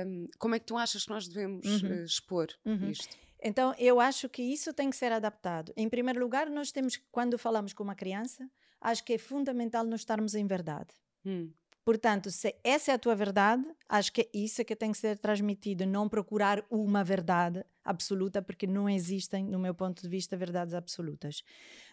Um, 0.07 0.27
como 0.37 0.55
é 0.55 0.59
que 0.59 0.65
tu 0.65 0.77
achas 0.77 1.03
que 1.03 1.09
nós 1.09 1.27
devemos 1.27 1.65
uhum. 1.65 1.89
uh, 1.89 2.05
expor 2.05 2.47
uhum. 2.63 2.91
isto? 2.91 3.17
Então, 3.41 3.75
eu 3.77 3.99
acho 3.99 4.29
que 4.29 4.41
isso 4.41 4.71
tem 4.71 4.89
que 4.89 4.95
ser 4.95 5.11
adaptado. 5.11 5.73
Em 5.75 5.89
primeiro 5.89 6.19
lugar, 6.21 6.49
nós 6.49 6.71
temos, 6.71 6.97
quando 7.11 7.37
falamos 7.37 7.73
com 7.73 7.83
uma 7.83 7.95
criança, 7.95 8.49
acho 8.83 9.03
que 9.03 9.13
é 9.13 9.17
fundamental 9.17 9.85
nós 9.85 10.01
estarmos 10.01 10.35
em 10.35 10.45
verdade. 10.45 10.89
Hum. 11.25 11.51
Portanto, 11.85 12.31
se 12.31 12.55
essa 12.63 12.91
é 12.91 12.93
a 12.93 12.99
tua 12.99 13.15
verdade, 13.15 13.65
acho 13.89 14.11
que 14.13 14.21
é 14.21 14.29
isso 14.33 14.63
que 14.63 14.75
tem 14.75 14.91
que 14.91 14.97
ser 14.97 15.17
transmitido, 15.17 15.85
não 15.85 16.07
procurar 16.07 16.63
uma 16.69 17.03
verdade 17.03 17.63
absoluta, 17.83 18.41
porque 18.41 18.65
não 18.65 18.89
existem, 18.89 19.43
no 19.45 19.59
meu 19.59 19.73
ponto 19.73 20.01
de 20.01 20.07
vista, 20.07 20.37
verdades 20.37 20.73
absolutas. 20.73 21.43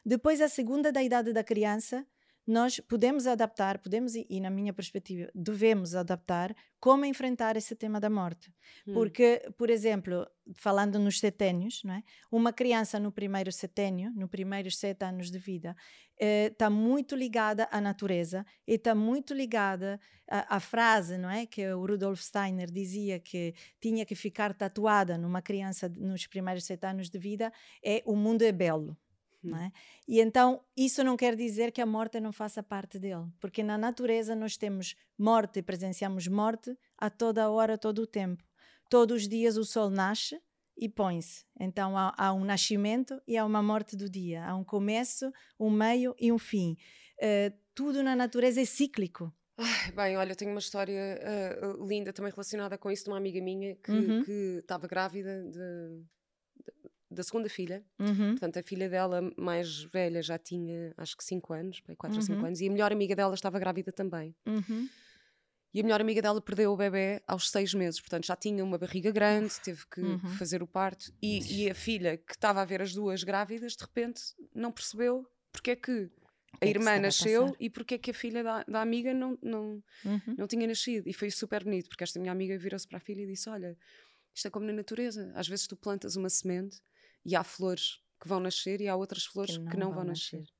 Depois, 0.04 0.40
a 0.40 0.48
segunda 0.48 0.92
da 0.92 1.02
idade 1.02 1.32
da 1.32 1.42
criança, 1.42 2.06
nós 2.50 2.80
podemos 2.80 3.26
adaptar, 3.26 3.78
podemos, 3.78 4.14
e 4.14 4.40
na 4.40 4.50
minha 4.50 4.72
perspectiva, 4.72 5.30
devemos 5.34 5.94
adaptar 5.94 6.54
como 6.80 7.04
enfrentar 7.04 7.56
esse 7.56 7.76
tema 7.76 8.00
da 8.00 8.10
morte. 8.10 8.52
Hum. 8.86 8.94
Porque, 8.94 9.42
por 9.56 9.70
exemplo, 9.70 10.26
falando 10.54 10.98
nos 10.98 11.20
seténios, 11.20 11.82
não 11.84 11.94
é? 11.94 12.02
uma 12.30 12.52
criança 12.52 12.98
no 12.98 13.12
primeiro 13.12 13.52
seténio, 13.52 14.10
nos 14.16 14.28
primeiros 14.28 14.78
sete 14.78 15.04
anos 15.04 15.30
de 15.30 15.38
vida, 15.38 15.76
está 16.18 16.66
eh, 16.66 16.70
muito 16.70 17.14
ligada 17.14 17.68
à 17.70 17.80
natureza 17.80 18.44
e 18.66 18.74
está 18.74 18.94
muito 18.94 19.32
ligada 19.32 20.00
à, 20.28 20.56
à, 20.56 20.60
frase 20.60 21.16
não 21.16 21.30
é? 21.30 21.46
que 21.46 21.72
o 21.72 21.86
Rudolf 21.86 22.20
Steiner 22.20 22.70
dizia 22.70 23.20
que 23.20 23.54
tinha 23.80 24.04
que 24.04 24.16
ficar 24.16 24.52
tatuada 24.54 25.16
numa 25.16 25.40
criança 25.40 25.88
nos 25.88 26.26
primeiros 26.26 26.64
sete 26.64 26.84
anos 26.84 27.08
de 27.08 27.18
vida, 27.18 27.52
é 27.84 28.02
o 28.04 28.16
mundo 28.16 28.42
é 28.42 28.50
belo. 28.50 28.98
Hum. 29.42 29.56
É? 29.56 29.72
E 30.06 30.20
então 30.20 30.62
isso 30.76 31.02
não 31.02 31.16
quer 31.16 31.34
dizer 31.34 31.72
que 31.72 31.80
a 31.80 31.86
morte 31.86 32.20
não 32.20 32.32
faça 32.32 32.62
parte 32.62 32.98
dele, 32.98 33.26
porque 33.40 33.62
na 33.62 33.78
natureza 33.78 34.34
nós 34.34 34.56
temos 34.56 34.94
morte 35.18 35.60
e 35.60 35.62
presenciamos 35.62 36.28
morte 36.28 36.76
a 36.98 37.08
toda 37.08 37.50
hora, 37.50 37.78
todo 37.78 38.02
o 38.02 38.06
tempo. 38.06 38.44
Todos 38.88 39.22
os 39.22 39.28
dias 39.28 39.56
o 39.56 39.64
sol 39.64 39.88
nasce 39.88 40.40
e 40.76 40.88
põe-se. 40.88 41.44
Então 41.58 41.96
há, 41.96 42.12
há, 42.16 42.32
um 42.32 42.44
nascimento 42.44 43.20
e 43.26 43.36
há 43.36 43.44
uma 43.44 43.62
morte 43.62 43.96
do 43.96 44.08
dia, 44.08 44.44
há 44.44 44.54
um 44.54 44.64
começo, 44.64 45.32
um 45.58 45.70
meio 45.70 46.14
e 46.18 46.32
um 46.32 46.38
fim. 46.38 46.76
Uh, 47.18 47.56
tudo 47.74 48.02
na 48.02 48.16
natureza 48.16 48.60
é 48.60 48.64
cíclico. 48.64 49.32
Ai, 49.56 49.92
bem, 49.92 50.16
olha, 50.16 50.32
eu 50.32 50.36
tenho 50.36 50.50
uma 50.50 50.58
história 50.58 51.20
uh, 51.62 51.86
linda 51.86 52.12
também 52.12 52.32
relacionada 52.32 52.78
com 52.78 52.90
isso 52.90 53.04
de 53.04 53.10
uma 53.10 53.18
amiga 53.18 53.40
minha 53.42 53.76
que 53.76 53.92
uhum. 53.92 54.58
estava 54.58 54.88
grávida 54.88 55.44
de 55.50 56.02
da 57.10 57.22
segunda 57.22 57.48
filha. 57.48 57.84
Uhum. 57.98 58.30
Portanto, 58.30 58.58
a 58.58 58.62
filha 58.62 58.88
dela 58.88 59.20
mais 59.36 59.82
velha 59.82 60.22
já 60.22 60.38
tinha, 60.38 60.94
acho 60.96 61.16
que 61.16 61.24
5 61.24 61.52
anos, 61.52 61.80
4 61.80 62.08
uhum. 62.08 62.16
ou 62.16 62.22
5 62.22 62.46
anos, 62.46 62.60
e 62.60 62.68
a 62.68 62.70
melhor 62.70 62.92
amiga 62.92 63.16
dela 63.16 63.34
estava 63.34 63.58
grávida 63.58 63.90
também. 63.90 64.34
Uhum. 64.46 64.88
E 65.72 65.80
a 65.80 65.82
melhor 65.82 66.00
amiga 66.00 66.20
dela 66.20 66.40
perdeu 66.40 66.72
o 66.72 66.76
bebê 66.76 67.22
aos 67.26 67.48
6 67.50 67.74
meses, 67.74 68.00
portanto 68.00 68.26
já 68.26 68.34
tinha 68.34 68.64
uma 68.64 68.76
barriga 68.76 69.10
grande, 69.10 69.60
teve 69.60 69.86
que 69.86 70.00
uhum. 70.00 70.18
fazer 70.36 70.62
o 70.62 70.66
parto. 70.66 71.12
E, 71.22 71.64
e, 71.64 71.70
a 71.70 71.74
filha, 71.74 72.16
que 72.16 72.32
estava 72.32 72.60
a 72.60 72.64
ver 72.64 72.82
as 72.82 72.92
duas 72.92 73.22
grávidas, 73.22 73.74
de 73.74 73.84
repente 73.84 74.22
não 74.54 74.72
percebeu 74.72 75.26
porque 75.52 75.72
é 75.72 75.76
que 75.76 76.10
a 76.60 76.66
é 76.66 76.70
irmã 76.70 76.98
nasceu 76.98 77.54
e 77.60 77.70
porque 77.70 77.94
é 77.94 77.98
que 77.98 78.10
a 78.10 78.14
filha 78.14 78.42
da, 78.42 78.64
da 78.64 78.82
amiga 78.82 79.14
não, 79.14 79.38
não, 79.40 79.82
uhum. 80.04 80.34
não 80.36 80.46
tinha 80.48 80.66
nascido. 80.66 81.08
E 81.08 81.12
foi 81.12 81.30
super 81.30 81.62
bonito, 81.62 81.88
porque 81.88 82.02
esta 82.02 82.18
minha 82.18 82.32
amiga 82.32 82.58
virou-se 82.58 82.88
para 82.88 82.98
a 82.98 83.00
filha 83.00 83.22
e 83.22 83.26
disse: 83.26 83.48
Olha, 83.48 83.78
isto 84.34 84.48
é 84.48 84.50
como 84.50 84.66
na 84.66 84.72
natureza. 84.72 85.30
Às 85.34 85.48
vezes 85.48 85.66
tu 85.66 85.76
plantas 85.76 86.16
uma 86.16 86.28
semente 86.28 86.80
e 87.24 87.36
há 87.36 87.44
flores 87.44 88.00
que 88.20 88.28
vão 88.28 88.40
nascer 88.40 88.80
e 88.80 88.88
há 88.88 88.96
outras 88.96 89.24
flores 89.24 89.56
que 89.56 89.64
não, 89.64 89.70
que 89.70 89.76
não 89.76 89.92
vão, 89.92 90.04
nascer. 90.04 90.40
nascer. 90.40 90.54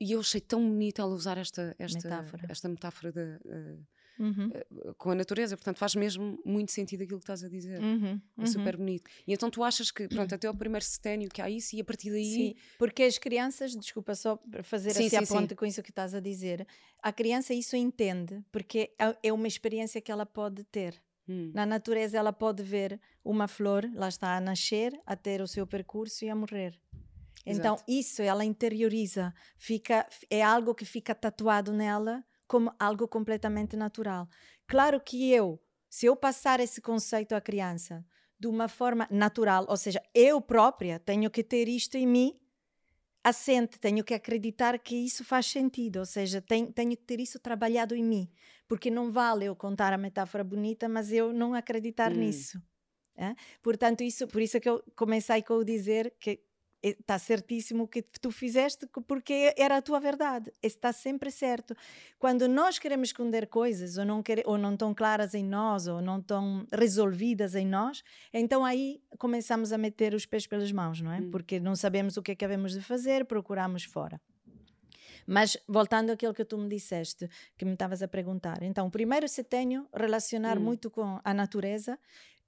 E 0.00 0.12
eu 0.12 0.20
achei 0.20 0.40
tão 0.40 0.60
bonita 0.60 1.02
ela 1.02 1.14
usar 1.14 1.38
esta, 1.38 1.74
esta 1.78 2.08
metáfora, 2.08 2.46
esta 2.48 2.68
metáfora 2.68 3.12
de, 3.12 3.20
uh, 3.20 3.86
uhum. 4.18 4.48
uh, 4.48 4.94
com 4.96 5.10
a 5.10 5.14
natureza, 5.14 5.56
portanto 5.56 5.78
faz 5.78 5.94
mesmo 5.94 6.40
muito 6.44 6.72
sentido 6.72 7.02
aquilo 7.02 7.18
que 7.18 7.24
estás 7.24 7.42
a 7.42 7.48
dizer. 7.48 7.80
Uhum. 7.80 8.20
É 8.36 8.40
uhum. 8.40 8.46
super 8.46 8.76
bonito. 8.76 9.10
E 9.26 9.32
então 9.32 9.50
tu 9.50 9.62
achas 9.62 9.90
que, 9.90 10.08
pronto, 10.08 10.34
até 10.34 10.48
o 10.48 10.54
primeiro 10.54 10.84
seténio 10.84 11.28
que 11.28 11.40
há 11.40 11.48
isso 11.48 11.74
e 11.76 11.80
a 11.80 11.84
partir 11.84 12.10
daí. 12.10 12.24
Sim, 12.24 12.54
porque 12.78 13.02
as 13.04 13.18
crianças, 13.18 13.74
desculpa 13.74 14.14
só 14.14 14.38
fazer 14.62 14.90
sim, 14.90 15.06
assim 15.06 15.10
sim, 15.10 15.16
a 15.16 15.26
ponte 15.26 15.50
sim. 15.50 15.56
com 15.56 15.64
isso 15.64 15.82
que 15.82 15.90
estás 15.90 16.14
a 16.14 16.20
dizer, 16.20 16.66
a 17.02 17.12
criança 17.12 17.54
isso 17.54 17.76
entende, 17.76 18.44
porque 18.50 18.94
é, 18.98 19.16
é 19.22 19.32
uma 19.32 19.48
experiência 19.48 20.00
que 20.00 20.10
ela 20.10 20.26
pode 20.26 20.64
ter. 20.64 21.00
Hum. 21.28 21.50
Na 21.54 21.64
natureza, 21.64 22.18
ela 22.18 22.32
pode 22.32 22.62
ver 22.62 23.00
uma 23.24 23.48
flor, 23.48 23.88
lá 23.94 24.08
está 24.08 24.36
a 24.36 24.40
nascer, 24.40 24.92
a 25.06 25.16
ter 25.16 25.40
o 25.40 25.46
seu 25.46 25.66
percurso 25.66 26.24
e 26.24 26.30
a 26.30 26.34
morrer. 26.34 26.78
Então, 27.46 27.74
Exato. 27.74 27.84
isso 27.86 28.22
ela 28.22 28.44
interioriza, 28.44 29.34
fica, 29.56 30.06
é 30.30 30.42
algo 30.42 30.74
que 30.74 30.84
fica 30.84 31.14
tatuado 31.14 31.72
nela 31.72 32.24
como 32.46 32.72
algo 32.78 33.06
completamente 33.06 33.76
natural. 33.76 34.28
Claro 34.66 35.00
que 35.00 35.30
eu, 35.30 35.60
se 35.90 36.06
eu 36.06 36.16
passar 36.16 36.60
esse 36.60 36.80
conceito 36.80 37.34
à 37.34 37.40
criança, 37.40 38.04
de 38.38 38.46
uma 38.46 38.68
forma 38.68 39.06
natural, 39.10 39.66
ou 39.68 39.76
seja, 39.76 40.02
eu 40.14 40.40
própria 40.40 40.98
tenho 40.98 41.30
que 41.30 41.42
ter 41.42 41.68
isto 41.68 41.96
em 41.96 42.06
mim 42.06 42.38
assente, 43.24 43.80
tenho 43.80 44.04
que 44.04 44.12
acreditar 44.12 44.78
que 44.78 44.94
isso 44.94 45.24
faz 45.24 45.46
sentido, 45.46 46.00
ou 46.00 46.04
seja, 46.04 46.42
tenho, 46.42 46.70
tenho 46.70 46.90
que 46.90 47.02
ter 47.02 47.18
isso 47.18 47.40
trabalhado 47.40 47.94
em 47.94 48.04
mim, 48.04 48.30
porque 48.68 48.90
não 48.90 49.10
vale 49.10 49.46
eu 49.46 49.56
contar 49.56 49.94
a 49.94 49.98
metáfora 49.98 50.44
bonita, 50.44 50.86
mas 50.88 51.10
eu 51.10 51.32
não 51.32 51.54
acreditar 51.54 52.12
hum. 52.12 52.16
nisso. 52.16 52.62
É? 53.16 53.34
Portanto, 53.62 54.02
isso, 54.02 54.26
por 54.26 54.42
isso 54.42 54.56
é 54.56 54.60
que 54.60 54.68
eu 54.68 54.82
comecei 54.94 55.40
com 55.40 55.54
o 55.54 55.64
dizer 55.64 56.12
que 56.18 56.40
está 56.88 57.18
certíssimo 57.18 57.84
o 57.84 57.88
que 57.88 58.02
tu 58.02 58.30
fizeste 58.30 58.86
porque 59.06 59.54
era 59.56 59.78
a 59.78 59.82
tua 59.82 59.98
verdade 59.98 60.52
está 60.62 60.92
sempre 60.92 61.30
certo 61.30 61.74
quando 62.18 62.46
nós 62.46 62.78
queremos 62.78 63.08
esconder 63.08 63.46
coisas 63.46 63.96
ou 63.96 64.04
não 64.04 64.22
quer, 64.22 64.42
ou 64.44 64.58
não 64.58 64.74
estão 64.74 64.94
claras 64.94 65.34
em 65.34 65.44
nós 65.44 65.86
ou 65.86 66.02
não 66.02 66.18
estão 66.18 66.66
resolvidas 66.72 67.54
em 67.54 67.66
nós 67.66 68.02
então 68.32 68.64
aí 68.64 69.00
começamos 69.18 69.72
a 69.72 69.78
meter 69.78 70.14
os 70.14 70.26
pés 70.26 70.46
pelas 70.46 70.70
mãos 70.70 71.00
não 71.00 71.12
é 71.12 71.20
hum. 71.20 71.30
porque 71.30 71.58
não 71.58 71.74
sabemos 71.74 72.16
o 72.16 72.22
que 72.22 72.32
é 72.32 72.34
que 72.34 72.46
devemos 72.46 72.72
de 72.72 72.80
fazer 72.80 73.24
procuramos 73.24 73.84
fora 73.84 74.20
mas 75.26 75.56
voltando 75.66 76.10
àquilo 76.10 76.34
que 76.34 76.44
tu 76.44 76.58
me 76.58 76.68
disseste, 76.68 77.28
que 77.56 77.64
me 77.64 77.72
estavas 77.72 78.02
a 78.02 78.08
perguntar. 78.08 78.62
Então, 78.62 78.90
primeiro 78.90 79.28
se 79.28 79.42
tenho 79.42 79.86
relacionar 79.94 80.58
hum. 80.58 80.62
muito 80.62 80.90
com 80.90 81.20
a 81.24 81.34
natureza 81.34 81.98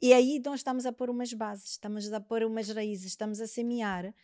e 0.01 0.13
aí 0.13 0.41
nós 0.45 0.61
estamos 0.61 0.85
a 0.87 0.93
pôr 0.93 1.11
umas 1.11 1.33
bases, 1.33 1.71
estamos 1.73 2.13
a 2.13 2.21
pôr 2.21 2.45
umas 2.45 2.69
raízes, 2.69 3.07
estamos 3.07 3.41
a 3.41 3.47
semear, 3.47 4.15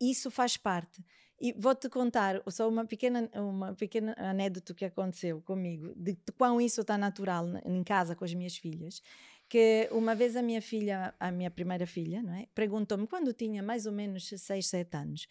isso 0.00 0.30
faz 0.30 0.56
parte. 0.56 1.04
E 1.40 1.52
vou-te 1.52 1.88
contar 1.88 2.42
só 2.48 2.68
uma 2.68 2.86
pequena, 2.86 3.28
uma 3.34 3.74
pequena 3.74 4.14
anédota 4.16 4.72
que 4.72 4.84
aconteceu 4.84 5.42
comigo, 5.42 5.92
de, 5.96 6.12
de 6.12 6.32
quão 6.38 6.60
isso 6.60 6.82
está 6.82 6.96
natural 6.96 7.46
em 7.64 7.82
casa 7.82 8.14
com 8.14 8.24
as 8.24 8.32
minhas 8.32 8.56
filhas. 8.56 9.02
Que 9.48 9.88
uma 9.92 10.14
vez 10.14 10.36
a 10.36 10.42
minha 10.42 10.62
filha, 10.62 11.14
a 11.18 11.30
minha 11.30 11.50
primeira 11.50 11.86
filha, 11.86 12.22
não 12.22 12.34
é, 12.34 12.46
perguntou-me 12.54 13.06
quando 13.06 13.32
tinha 13.32 13.62
mais 13.62 13.84
ou 13.84 13.92
menos 13.92 14.28
6, 14.28 14.66
7 14.66 14.96
anos: 14.96 15.28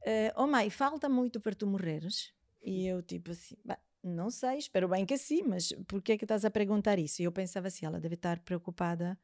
uh, 0.00 0.42
Oh 0.42 0.46
mãe, 0.46 0.68
falta 0.68 1.08
muito 1.08 1.40
para 1.40 1.54
tu 1.54 1.66
morreres? 1.66 2.32
E 2.62 2.86
eu, 2.86 3.02
tipo 3.02 3.30
assim, 3.30 3.56
não 4.02 4.30
sei, 4.30 4.58
espero 4.58 4.88
bem 4.88 5.06
que 5.06 5.16
sim, 5.16 5.42
mas 5.42 5.72
por 5.86 6.02
que 6.02 6.12
é 6.12 6.18
que 6.18 6.24
estás 6.24 6.44
a 6.44 6.50
perguntar 6.50 6.98
isso? 6.98 7.22
E 7.22 7.24
eu 7.24 7.32
pensava 7.32 7.68
assim: 7.68 7.86
ela 7.86 8.00
deve 8.00 8.16
estar 8.16 8.38
preocupada 8.40 9.18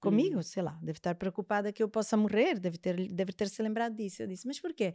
comigo, 0.00 0.38
hum. 0.38 0.42
sei 0.42 0.62
lá, 0.62 0.78
deve 0.80 0.98
estar 0.98 1.14
preocupada 1.14 1.72
que 1.72 1.82
eu 1.82 1.88
possa 1.88 2.16
morrer, 2.16 2.58
deve 2.58 2.78
ter, 2.78 2.96
deve 3.12 3.32
ter 3.32 3.48
se 3.48 3.62
lembrado 3.62 3.94
disso. 3.94 4.22
Eu 4.22 4.26
disse, 4.26 4.46
mas 4.46 4.60
porquê? 4.60 4.94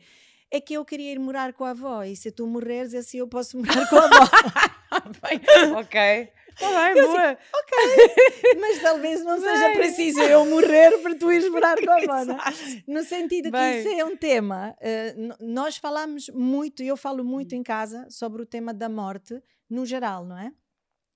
É 0.51 0.61
que 0.61 0.73
eu 0.73 0.85
queria 0.85 1.11
ir 1.11 1.19
morar 1.19 1.53
com 1.53 1.63
a 1.65 1.71
avó 1.71 2.03
e 2.03 2.15
se 2.15 2.31
tu 2.31 2.45
morreres, 2.47 2.93
assim 2.93 3.17
eu 3.17 3.27
posso 3.27 3.57
morar 3.59 3.89
com 3.89 3.95
a 3.97 4.05
avó. 4.05 5.79
ok. 5.79 6.31
Tá 6.59 6.69
bem, 6.69 7.01
eu 7.01 7.07
boa. 7.07 7.31
Assim, 7.31 7.37
ok. 7.55 8.55
Mas 8.61 8.81
talvez 8.81 9.23
não 9.23 9.39
Bem. 9.39 9.49
seja 9.49 9.73
preciso 9.73 10.21
eu 10.21 10.45
morrer 10.45 10.99
para 10.99 11.15
tu 11.15 11.31
ires 11.31 11.49
morar 11.49 11.75
com 11.77 11.89
a 11.89 11.95
avó. 11.95 12.25
Não? 12.25 12.35
É? 12.35 12.83
No 12.87 13.03
sentido 13.03 13.49
Bem. 13.49 13.83
que 13.83 13.89
isso 13.89 13.99
é 13.99 14.05
um 14.05 14.15
tema. 14.15 14.75
Uh, 14.79 15.35
nós 15.39 15.77
falamos 15.77 16.29
muito, 16.29 16.83
eu 16.83 16.95
falo 16.95 17.23
muito 17.23 17.55
hum. 17.55 17.59
em 17.59 17.63
casa 17.63 18.07
sobre 18.09 18.43
o 18.43 18.45
tema 18.45 18.73
da 18.73 18.87
morte 18.87 19.41
no 19.69 19.85
geral, 19.85 20.25
não 20.25 20.37
é? 20.37 20.51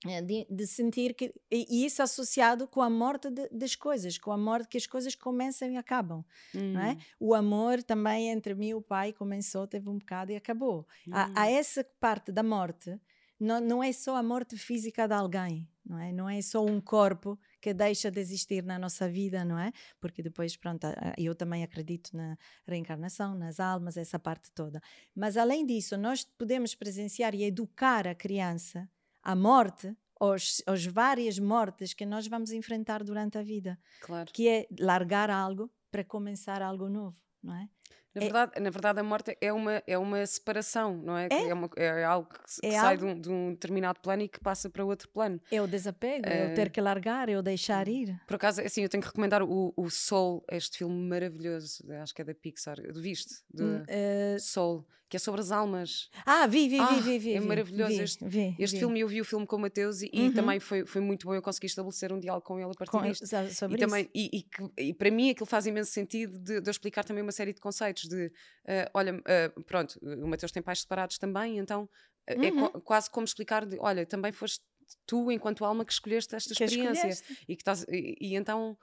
É, 0.06 0.22
de, 0.22 0.46
de, 0.48 0.64
sentir 0.64 1.12
que 1.12 1.34
e 1.50 1.84
isso 1.84 2.00
associado 2.00 2.68
com 2.68 2.80
a 2.80 2.88
morte 2.88 3.28
de, 3.30 3.48
das 3.48 3.74
coisas 3.74 4.16
com 4.16 4.30
a 4.30 4.38
morte 4.38 4.68
que 4.68 4.76
as 4.76 4.86
coisas 4.86 5.16
começam 5.16 5.68
e 5.72 5.76
acabam 5.76 6.24
hum. 6.54 6.72
não 6.72 6.80
é 6.80 6.92
hum. 6.92 6.98
o 7.18 7.34
amor 7.34 7.82
também 7.82 8.28
entre 8.28 8.54
mim 8.54 8.68
e 8.68 8.74
o 8.74 8.80
pai 8.80 9.12
começou 9.12 9.66
teve 9.66 9.88
um 9.88 9.98
bocado 9.98 10.30
e 10.30 10.36
acabou 10.36 10.86
hum. 11.04 11.10
há, 11.12 11.32
há, 11.34 11.50
essa 11.50 11.82
parte 11.98 12.30
da 12.30 12.44
morte 12.44 12.96
não, 13.40 13.60
não 13.60 13.82
é 13.82 13.92
só 13.92 14.14
a 14.14 14.22
morte 14.22 14.56
física 14.56 15.08
de 15.08 15.14
alguém 15.14 15.68
não 15.84 15.98
é 15.98 16.12
não 16.12 16.28
é 16.30 16.40
só 16.42 16.64
um 16.64 16.80
corpo 16.80 17.36
que 17.60 17.74
deixa 17.74 18.08
de 18.08 18.20
existir 18.20 18.62
na 18.62 18.78
nossa 18.78 19.08
vida 19.08 19.44
não 19.44 19.58
é 19.58 19.72
porque 19.98 20.22
depois 20.22 20.56
pronto 20.56 20.86
eu 21.16 21.34
também 21.34 21.64
acredito 21.64 22.16
na 22.16 22.38
reencarnação 22.64 23.34
nas 23.34 23.58
almas 23.58 23.96
essa 23.96 24.16
parte 24.16 24.52
toda 24.52 24.80
mas 25.12 25.36
além 25.36 25.66
disso 25.66 25.96
nós 25.96 26.22
podemos 26.22 26.72
presenciar 26.76 27.34
e 27.34 27.42
educar 27.42 28.06
a 28.06 28.14
criança 28.14 28.88
à 29.22 29.34
morte, 29.34 29.96
aos, 30.20 30.62
aos 30.66 30.84
várias 30.86 31.38
mortes 31.38 31.94
que 31.94 32.06
nós 32.06 32.26
vamos 32.26 32.50
enfrentar 32.50 33.02
durante 33.04 33.38
a 33.38 33.42
vida. 33.42 33.78
Claro. 34.00 34.30
Que 34.32 34.48
é 34.48 34.66
largar 34.78 35.30
algo 35.30 35.70
para 35.90 36.04
começar 36.04 36.62
algo 36.62 36.88
novo, 36.88 37.16
não 37.42 37.54
é? 37.54 37.68
Na 38.14 38.20
verdade, 38.20 38.52
é, 38.54 38.60
na 38.60 38.70
verdade, 38.70 39.00
a 39.00 39.02
morte 39.02 39.36
é 39.40 39.52
uma, 39.52 39.82
é 39.86 39.98
uma 39.98 40.24
separação, 40.26 40.96
não 40.96 41.16
é? 41.16 41.28
É, 41.30 41.48
é, 41.48 41.54
uma, 41.54 41.70
é 41.76 42.04
algo 42.04 42.28
que, 42.28 42.66
é 42.66 42.72
sai 42.72 42.94
algo... 42.94 43.06
De, 43.06 43.12
um, 43.12 43.20
de, 43.20 43.30
um, 43.30 43.50
determinado 43.50 44.00
plano 44.00 44.22
e 44.22 44.28
que 44.28 44.40
passa 44.40 44.68
para 44.68 44.84
outro 44.84 45.08
plano. 45.08 45.40
É 45.50 45.60
o 45.60 45.66
desapego, 45.66 46.26
é, 46.26 46.48
é 46.48 46.52
o 46.52 46.54
ter 46.54 46.70
que 46.70 46.80
largar, 46.80 47.28
é 47.28 47.36
o 47.36 47.42
deixar 47.42 47.86
ir. 47.86 48.18
Por 48.26 48.36
acaso, 48.36 48.60
assim, 48.60 48.82
eu 48.82 48.88
tenho 48.88 49.02
que 49.02 49.08
recomendar 49.08 49.42
o, 49.42 49.72
o 49.76 49.90
Soul, 49.90 50.44
este 50.50 50.78
filme 50.78 51.08
maravilhoso, 51.08 51.84
acho 52.02 52.14
que 52.14 52.22
é 52.22 52.24
da 52.24 52.34
Pixar. 52.34 52.78
Viste? 52.92 53.42
De 53.52 53.62
uh... 53.62 54.40
Soul 54.40 54.84
que 55.08 55.16
é 55.16 55.20
sobre 55.20 55.40
as 55.40 55.50
almas. 55.50 56.10
Ah, 56.26 56.46
vi, 56.46 56.68
vi, 56.68 56.78
ah, 56.78 56.86
vi, 56.86 57.00
vi, 57.00 57.18
vi. 57.18 57.34
É 57.34 57.40
maravilhoso 57.40 57.96
vi, 57.96 58.02
este, 58.02 58.24
vi, 58.26 58.54
este 58.58 58.78
filme. 58.78 59.00
Eu 59.00 59.08
vi 59.08 59.20
o 59.20 59.24
filme 59.24 59.46
com 59.46 59.56
o 59.56 59.58
Mateus 59.58 60.02
e, 60.02 60.10
uhum. 60.12 60.26
e, 60.26 60.32
também 60.32 60.60
foi, 60.60 60.84
foi 60.84 61.00
muito 61.00 61.26
bom. 61.26 61.34
Eu 61.34 61.40
consegui 61.40 61.66
estabelecer 61.66 62.12
um 62.12 62.20
diálogo 62.20 62.44
com 62.44 62.58
ele 62.58 62.70
a 62.70 62.74
partir 62.74 62.90
com, 62.90 63.02
disto. 63.02 63.26
Sobre 63.54 63.76
e, 63.76 63.80
também, 63.80 64.08
e, 64.14 64.38
e, 64.38 64.42
que, 64.42 64.70
e, 64.76 64.94
para 64.94 65.10
mim 65.10 65.30
aquilo 65.30 65.46
faz 65.46 65.66
imenso 65.66 65.90
sentido 65.90 66.38
de, 66.38 66.60
de 66.60 66.68
eu 66.68 66.70
explicar 66.70 67.04
também 67.04 67.22
uma 67.22 67.32
série 67.32 67.54
de 67.54 67.60
conceitos. 67.60 67.77
De 68.08 68.26
uh, 68.26 68.90
olha, 68.94 69.14
uh, 69.14 69.62
pronto, 69.64 69.98
o 70.02 70.26
Mateus 70.26 70.52
tem 70.52 70.62
pais 70.62 70.80
separados 70.80 71.18
também, 71.18 71.58
então 71.58 71.84
uh, 71.84 72.44
é 72.44 72.50
co 72.50 72.80
quase 72.80 73.10
como 73.10 73.24
explicar: 73.24 73.66
de, 73.66 73.78
olha, 73.80 74.04
também 74.06 74.32
foste 74.32 74.62
tu, 75.06 75.30
enquanto 75.30 75.64
alma, 75.64 75.84
que 75.84 75.92
escolheste 75.92 76.34
esta 76.34 76.54
que 76.54 76.64
experiência. 76.64 77.08
Escolheste. 77.08 77.44
E, 77.48 77.56
que 77.56 77.62
estás, 77.62 77.84
e, 77.88 78.34
então. 78.36 78.76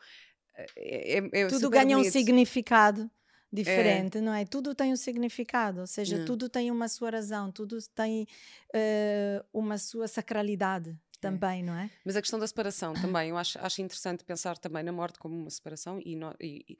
É, 0.77 1.17
é, 1.17 1.41
é 1.41 1.47
Tudo 1.47 1.69
ganha 1.69 1.97
bonito. 1.97 2.07
um 2.07 2.11
significado 2.11 3.11
diferente, 3.51 4.17
é. 4.17 4.21
não 4.21 4.33
é? 4.33 4.45
Tudo 4.45 4.75
tem 4.75 4.91
um 4.91 4.95
significado, 4.95 5.81
ou 5.81 5.87
seja, 5.87 6.17
é. 6.17 6.23
tudo 6.25 6.49
tem 6.49 6.69
uma 6.69 6.87
sua 6.87 7.09
razão, 7.09 7.51
tudo 7.51 7.77
tem 7.93 8.27
uh, 8.73 9.45
uma 9.53 9.77
sua 9.77 10.07
sacralidade 10.07 10.91
é. 10.91 11.19
também, 11.19 11.63
não 11.63 11.75
é? 11.75 11.89
Mas 12.05 12.15
a 12.15 12.21
questão 12.21 12.39
da 12.39 12.47
separação 12.47 12.93
também, 12.93 13.29
eu 13.29 13.37
acho, 13.37 13.57
acho 13.59 13.81
interessante 13.81 14.23
pensar 14.23 14.57
também 14.57 14.83
na 14.83 14.91
morte 14.91 15.17
como 15.17 15.35
uma 15.35 15.49
separação, 15.49 15.99
e, 16.03 16.15
no, 16.15 16.35
e 16.39 16.77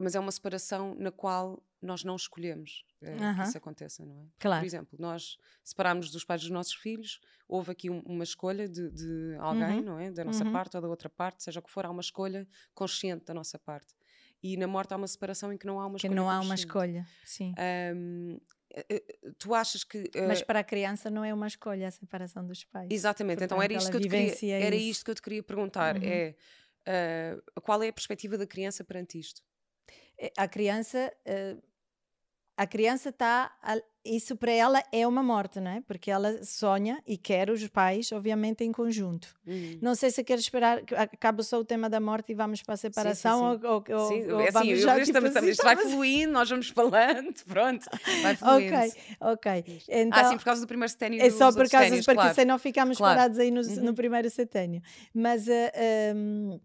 mas 0.00 0.14
é 0.14 0.20
uma 0.20 0.32
separação 0.32 0.94
na 0.98 1.10
qual 1.10 1.62
nós 1.82 2.04
não 2.04 2.16
escolhemos 2.16 2.84
-huh. 3.02 3.36
que 3.36 3.42
isso 3.42 3.58
aconteça, 3.58 4.04
não 4.04 4.18
é? 4.18 4.26
Claro. 4.38 4.60
Por 4.60 4.66
exemplo, 4.66 4.98
nós 4.98 5.38
separámos 5.64 6.10
dos 6.10 6.24
pais 6.24 6.42
dos 6.42 6.50
nossos 6.50 6.74
filhos, 6.74 7.20
houve 7.48 7.72
aqui 7.72 7.90
um, 7.90 8.00
uma 8.00 8.24
escolha 8.24 8.68
de, 8.68 8.90
de 8.90 9.36
alguém, 9.38 9.76
uh 9.76 9.76
uhum. 9.76 9.82
não 9.82 9.98
é? 9.98 10.10
Da 10.10 10.24
nossa 10.24 10.44
-huh. 10.44 10.52
parte 10.52 10.76
ou 10.76 10.82
da 10.82 10.88
outra 10.88 11.08
parte, 11.08 11.42
seja 11.42 11.60
o 11.60 11.62
que 11.62 11.70
for, 11.70 11.84
há 11.86 11.90
uma 11.90 12.00
escolha 12.00 12.46
consciente 12.74 13.24
da 13.26 13.34
nossa 13.34 13.58
parte 13.58 13.94
e 14.42 14.56
na 14.56 14.66
morte 14.66 14.92
há 14.92 14.96
uma 14.96 15.06
separação 15.08 15.52
em 15.52 15.58
que 15.58 15.66
não 15.66 15.78
há 15.78 15.86
uma 15.86 15.98
que 15.98 16.06
escolha. 16.06 16.10
Que 16.10 16.16
não 16.16 16.30
há 16.30 16.40
uma 16.40 16.54
escolha, 16.54 17.06
sim. 17.24 17.54
Um, 17.94 18.40
eh, 18.72 18.86
eh, 18.88 19.02
tu 19.38 19.54
achas 19.54 19.84
que. 19.84 19.98
Uh, 19.98 20.28
Mas 20.28 20.42
para 20.42 20.60
a 20.60 20.64
criança 20.64 21.10
não 21.10 21.24
é 21.24 21.34
uma 21.34 21.46
escolha 21.46 21.88
a 21.88 21.90
separação 21.90 22.46
dos 22.46 22.64
pais. 22.64 22.88
Exatamente, 22.90 23.38
Portanto, 23.38 23.58
então 23.58 23.62
era 23.62 23.72
isto, 23.74 23.90
que 23.90 23.96
eu, 23.96 24.00
te 24.00 24.08
queria, 24.08 24.56
era 24.56 24.76
isto 24.76 25.04
que 25.04 25.10
eu 25.10 25.14
te 25.14 25.22
queria 25.22 25.42
perguntar: 25.42 25.96
uhum. 25.96 26.02
é 26.04 26.34
uh, 27.56 27.60
qual 27.60 27.82
é 27.82 27.88
a 27.88 27.92
perspectiva 27.92 28.38
da 28.38 28.46
criança 28.46 28.84
perante 28.84 29.18
isto? 29.18 29.42
A 30.36 30.48
criança. 30.48 31.12
Uh, 31.26 31.70
a 32.56 32.66
criança 32.66 33.08
está 33.08 33.50
isso 34.04 34.34
para 34.36 34.52
ela 34.52 34.82
é 34.92 35.06
uma 35.06 35.22
morte, 35.22 35.60
não 35.60 35.70
é? 35.70 35.80
Porque 35.80 36.10
ela 36.10 36.42
sonha 36.44 37.02
e 37.06 37.18
quer 37.18 37.50
os 37.50 37.66
pais, 37.68 38.12
obviamente, 38.12 38.64
em 38.64 38.72
conjunto. 38.72 39.34
Uhum. 39.46 39.78
Não 39.80 39.94
sei 39.94 40.10
se 40.10 40.24
quer 40.24 40.38
esperar 40.38 40.82
que 40.82 40.94
acabe 40.94 41.42
só 41.42 41.58
o 41.58 41.64
tema 41.64 41.88
da 41.88 42.00
morte 42.00 42.32
e 42.32 42.34
vamos 42.34 42.62
para 42.62 42.74
a 42.74 42.76
separação 42.76 43.52
sim, 43.52 43.56
sim, 43.56 43.60
sim. 43.60 43.66
ou, 43.66 43.84
ou, 43.98 44.08
sim, 44.08 44.32
ou 44.32 44.40
é 44.40 44.50
vamos 44.50 44.72
assim, 44.72 44.76
já 44.76 44.92
tipo, 44.92 45.02
estamos, 45.02 45.36
assim, 45.36 45.48
isto 45.48 45.62
vai 45.62 45.76
fluindo, 45.76 46.32
nós 46.32 46.48
vamos 46.48 46.68
falando, 46.68 47.34
pronto, 47.48 47.86
vai 48.22 48.36
fluindo. 48.36 48.76
ok, 48.76 48.92
ok. 49.20 49.82
Então, 49.88 50.18
ah, 50.18 50.24
sim, 50.24 50.36
por 50.36 50.44
causa 50.44 50.60
do 50.60 50.66
primeiro 50.66 50.90
setênio. 50.90 51.22
É 51.22 51.30
só 51.30 51.52
por 51.52 51.68
causa, 51.68 51.96
porque 51.96 52.14
claro. 52.14 52.34
senão 52.34 52.58
ficamos 52.58 52.96
claro. 52.96 53.16
parados 53.16 53.38
aí 53.38 53.50
no, 53.50 53.60
uhum. 53.60 53.84
no 53.84 53.94
primeiro 53.94 54.28
setênio. 54.30 54.82
Mas 55.14 55.46
uh, 55.46 55.50
eh, 55.50 56.12
um, 56.14 56.60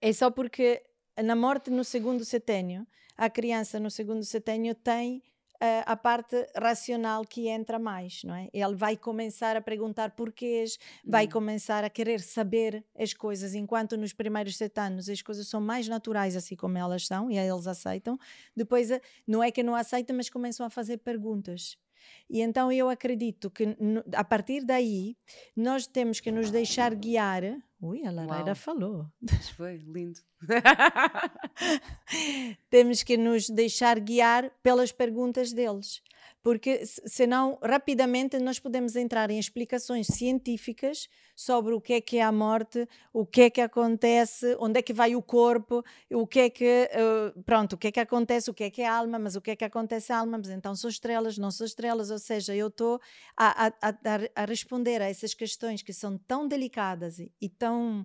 é 0.00 0.12
só 0.12 0.30
porque 0.30 0.82
na 1.20 1.34
morte 1.34 1.70
no 1.70 1.84
segundo 1.84 2.24
setênio, 2.24 2.86
a 3.16 3.28
criança 3.28 3.78
no 3.80 3.90
segundo 3.90 4.24
setênio 4.24 4.74
tem 4.74 5.22
a 5.86 5.96
parte 5.96 6.44
racional 6.56 7.24
que 7.24 7.46
entra 7.46 7.78
mais, 7.78 8.24
não 8.24 8.34
é? 8.34 8.48
Ele 8.52 8.74
vai 8.74 8.96
começar 8.96 9.56
a 9.56 9.60
perguntar 9.60 10.10
porquês, 10.10 10.76
vai 11.06 11.26
hum. 11.26 11.30
começar 11.30 11.84
a 11.84 11.90
querer 11.90 12.20
saber 12.20 12.84
as 12.98 13.14
coisas, 13.14 13.54
enquanto 13.54 13.96
nos 13.96 14.12
primeiros 14.12 14.56
sete 14.56 14.80
anos 14.80 15.08
as 15.08 15.22
coisas 15.22 15.46
são 15.46 15.60
mais 15.60 15.86
naturais, 15.86 16.34
assim 16.34 16.56
como 16.56 16.76
elas 16.76 17.06
são, 17.06 17.30
e 17.30 17.38
eles 17.38 17.68
aceitam. 17.68 18.18
Depois, 18.56 18.90
eh, 18.90 19.00
não 19.24 19.40
é 19.40 19.52
que 19.52 19.62
não 19.62 19.76
aceitam, 19.76 20.16
mas 20.16 20.28
começam 20.28 20.66
a 20.66 20.70
fazer 20.70 20.98
perguntas. 20.98 21.78
E 22.28 22.40
então 22.40 22.72
eu 22.72 22.88
acredito 22.88 23.48
que 23.48 23.76
a 24.14 24.24
partir 24.24 24.64
daí 24.64 25.16
nós 25.54 25.86
temos 25.86 26.18
que 26.18 26.32
nos 26.32 26.50
deixar 26.50 26.92
guiar. 26.92 27.42
Ui, 27.82 28.06
a 28.06 28.12
Lareira 28.12 28.54
falou. 28.54 29.06
Foi 29.56 29.76
lindo. 29.78 30.20
Temos 32.70 33.02
que 33.02 33.16
nos 33.16 33.50
deixar 33.50 33.98
guiar 33.98 34.50
pelas 34.62 34.92
perguntas 34.92 35.52
deles 35.52 36.00
porque 36.42 36.84
senão 36.84 37.56
rapidamente 37.62 38.38
nós 38.38 38.58
podemos 38.58 38.96
entrar 38.96 39.30
em 39.30 39.38
explicações 39.38 40.08
científicas 40.08 41.08
sobre 41.36 41.72
o 41.72 41.80
que 41.80 41.94
é 41.94 42.00
que 42.00 42.18
é 42.18 42.22
a 42.22 42.32
morte, 42.32 42.86
o 43.12 43.24
que 43.24 43.42
é 43.42 43.50
que 43.50 43.60
acontece, 43.60 44.56
onde 44.58 44.80
é 44.80 44.82
que 44.82 44.92
vai 44.92 45.14
o 45.14 45.22
corpo, 45.22 45.84
o 46.10 46.26
que 46.26 46.40
é 46.40 46.50
que 46.50 46.90
uh, 46.92 47.42
pronto, 47.44 47.74
o 47.74 47.78
que 47.78 47.88
é 47.88 47.92
que 47.92 48.00
acontece, 48.00 48.50
o 48.50 48.54
que 48.54 48.64
é 48.64 48.70
que 48.70 48.82
é 48.82 48.88
a 48.88 48.96
alma, 48.96 49.18
mas 49.18 49.36
o 49.36 49.40
que 49.40 49.52
é 49.52 49.56
que 49.56 49.64
acontece 49.64 50.12
à 50.12 50.18
alma, 50.18 50.36
mas 50.38 50.50
então 50.50 50.74
são 50.74 50.90
estrelas, 50.90 51.38
não 51.38 51.50
são 51.50 51.64
estrelas, 51.64 52.10
ou 52.10 52.18
seja, 52.18 52.54
eu 52.54 52.66
estou 52.66 53.00
a, 53.36 53.66
a, 53.66 53.72
a, 53.80 54.42
a, 54.42 54.44
responder 54.44 55.00
a 55.00 55.08
essas 55.08 55.34
questões 55.34 55.80
que 55.80 55.92
são 55.92 56.18
tão 56.18 56.48
delicadas 56.48 57.20
e, 57.20 57.30
e 57.40 57.48
tão 57.48 58.04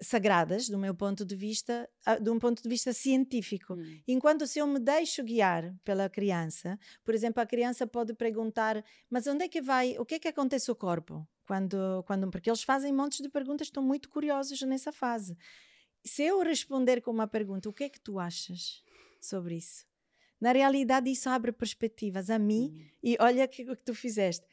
sagradas, 0.00 0.68
do 0.68 0.78
meu 0.78 0.94
ponto 0.94 1.24
de 1.24 1.34
vista, 1.34 1.88
de 2.20 2.30
um 2.30 2.38
ponto 2.38 2.62
de 2.62 2.68
vista 2.68 2.92
científico. 2.92 3.74
Hum. 3.74 4.00
Enquanto 4.06 4.46
se 4.46 4.58
eu 4.58 4.66
me 4.66 4.78
deixo 4.78 5.22
guiar 5.24 5.74
pela 5.84 6.08
criança, 6.08 6.78
por 7.04 7.14
exemplo, 7.14 7.42
a 7.42 7.46
criança 7.46 7.86
pode 7.86 8.14
perguntar: 8.14 8.84
mas 9.10 9.26
onde 9.26 9.44
é 9.44 9.48
que 9.48 9.60
vai? 9.60 9.96
O 9.98 10.04
que 10.04 10.16
é 10.16 10.18
que 10.18 10.28
acontece 10.28 10.70
ao 10.70 10.76
corpo? 10.76 11.26
Quando, 11.46 12.04
quando, 12.06 12.30
porque 12.30 12.50
eles 12.50 12.62
fazem 12.62 12.92
montes 12.92 13.20
de 13.20 13.28
perguntas, 13.28 13.68
estão 13.68 13.82
muito 13.82 14.08
curiosos 14.10 14.60
nessa 14.62 14.92
fase. 14.92 15.36
Se 16.04 16.22
eu 16.22 16.42
responder 16.42 17.00
com 17.00 17.10
uma 17.10 17.26
pergunta, 17.26 17.68
o 17.68 17.72
que 17.72 17.84
é 17.84 17.88
que 17.88 18.00
tu 18.00 18.18
achas 18.18 18.82
sobre 19.20 19.56
isso? 19.56 19.86
Na 20.40 20.52
realidade, 20.52 21.10
isso 21.10 21.28
abre 21.28 21.50
perspectivas 21.50 22.30
a 22.30 22.38
mim 22.38 22.72
hum. 22.72 22.86
e 23.02 23.16
olha 23.18 23.44
o 23.44 23.48
que, 23.48 23.64
que 23.64 23.76
tu 23.76 23.94
fizeste 23.94 24.46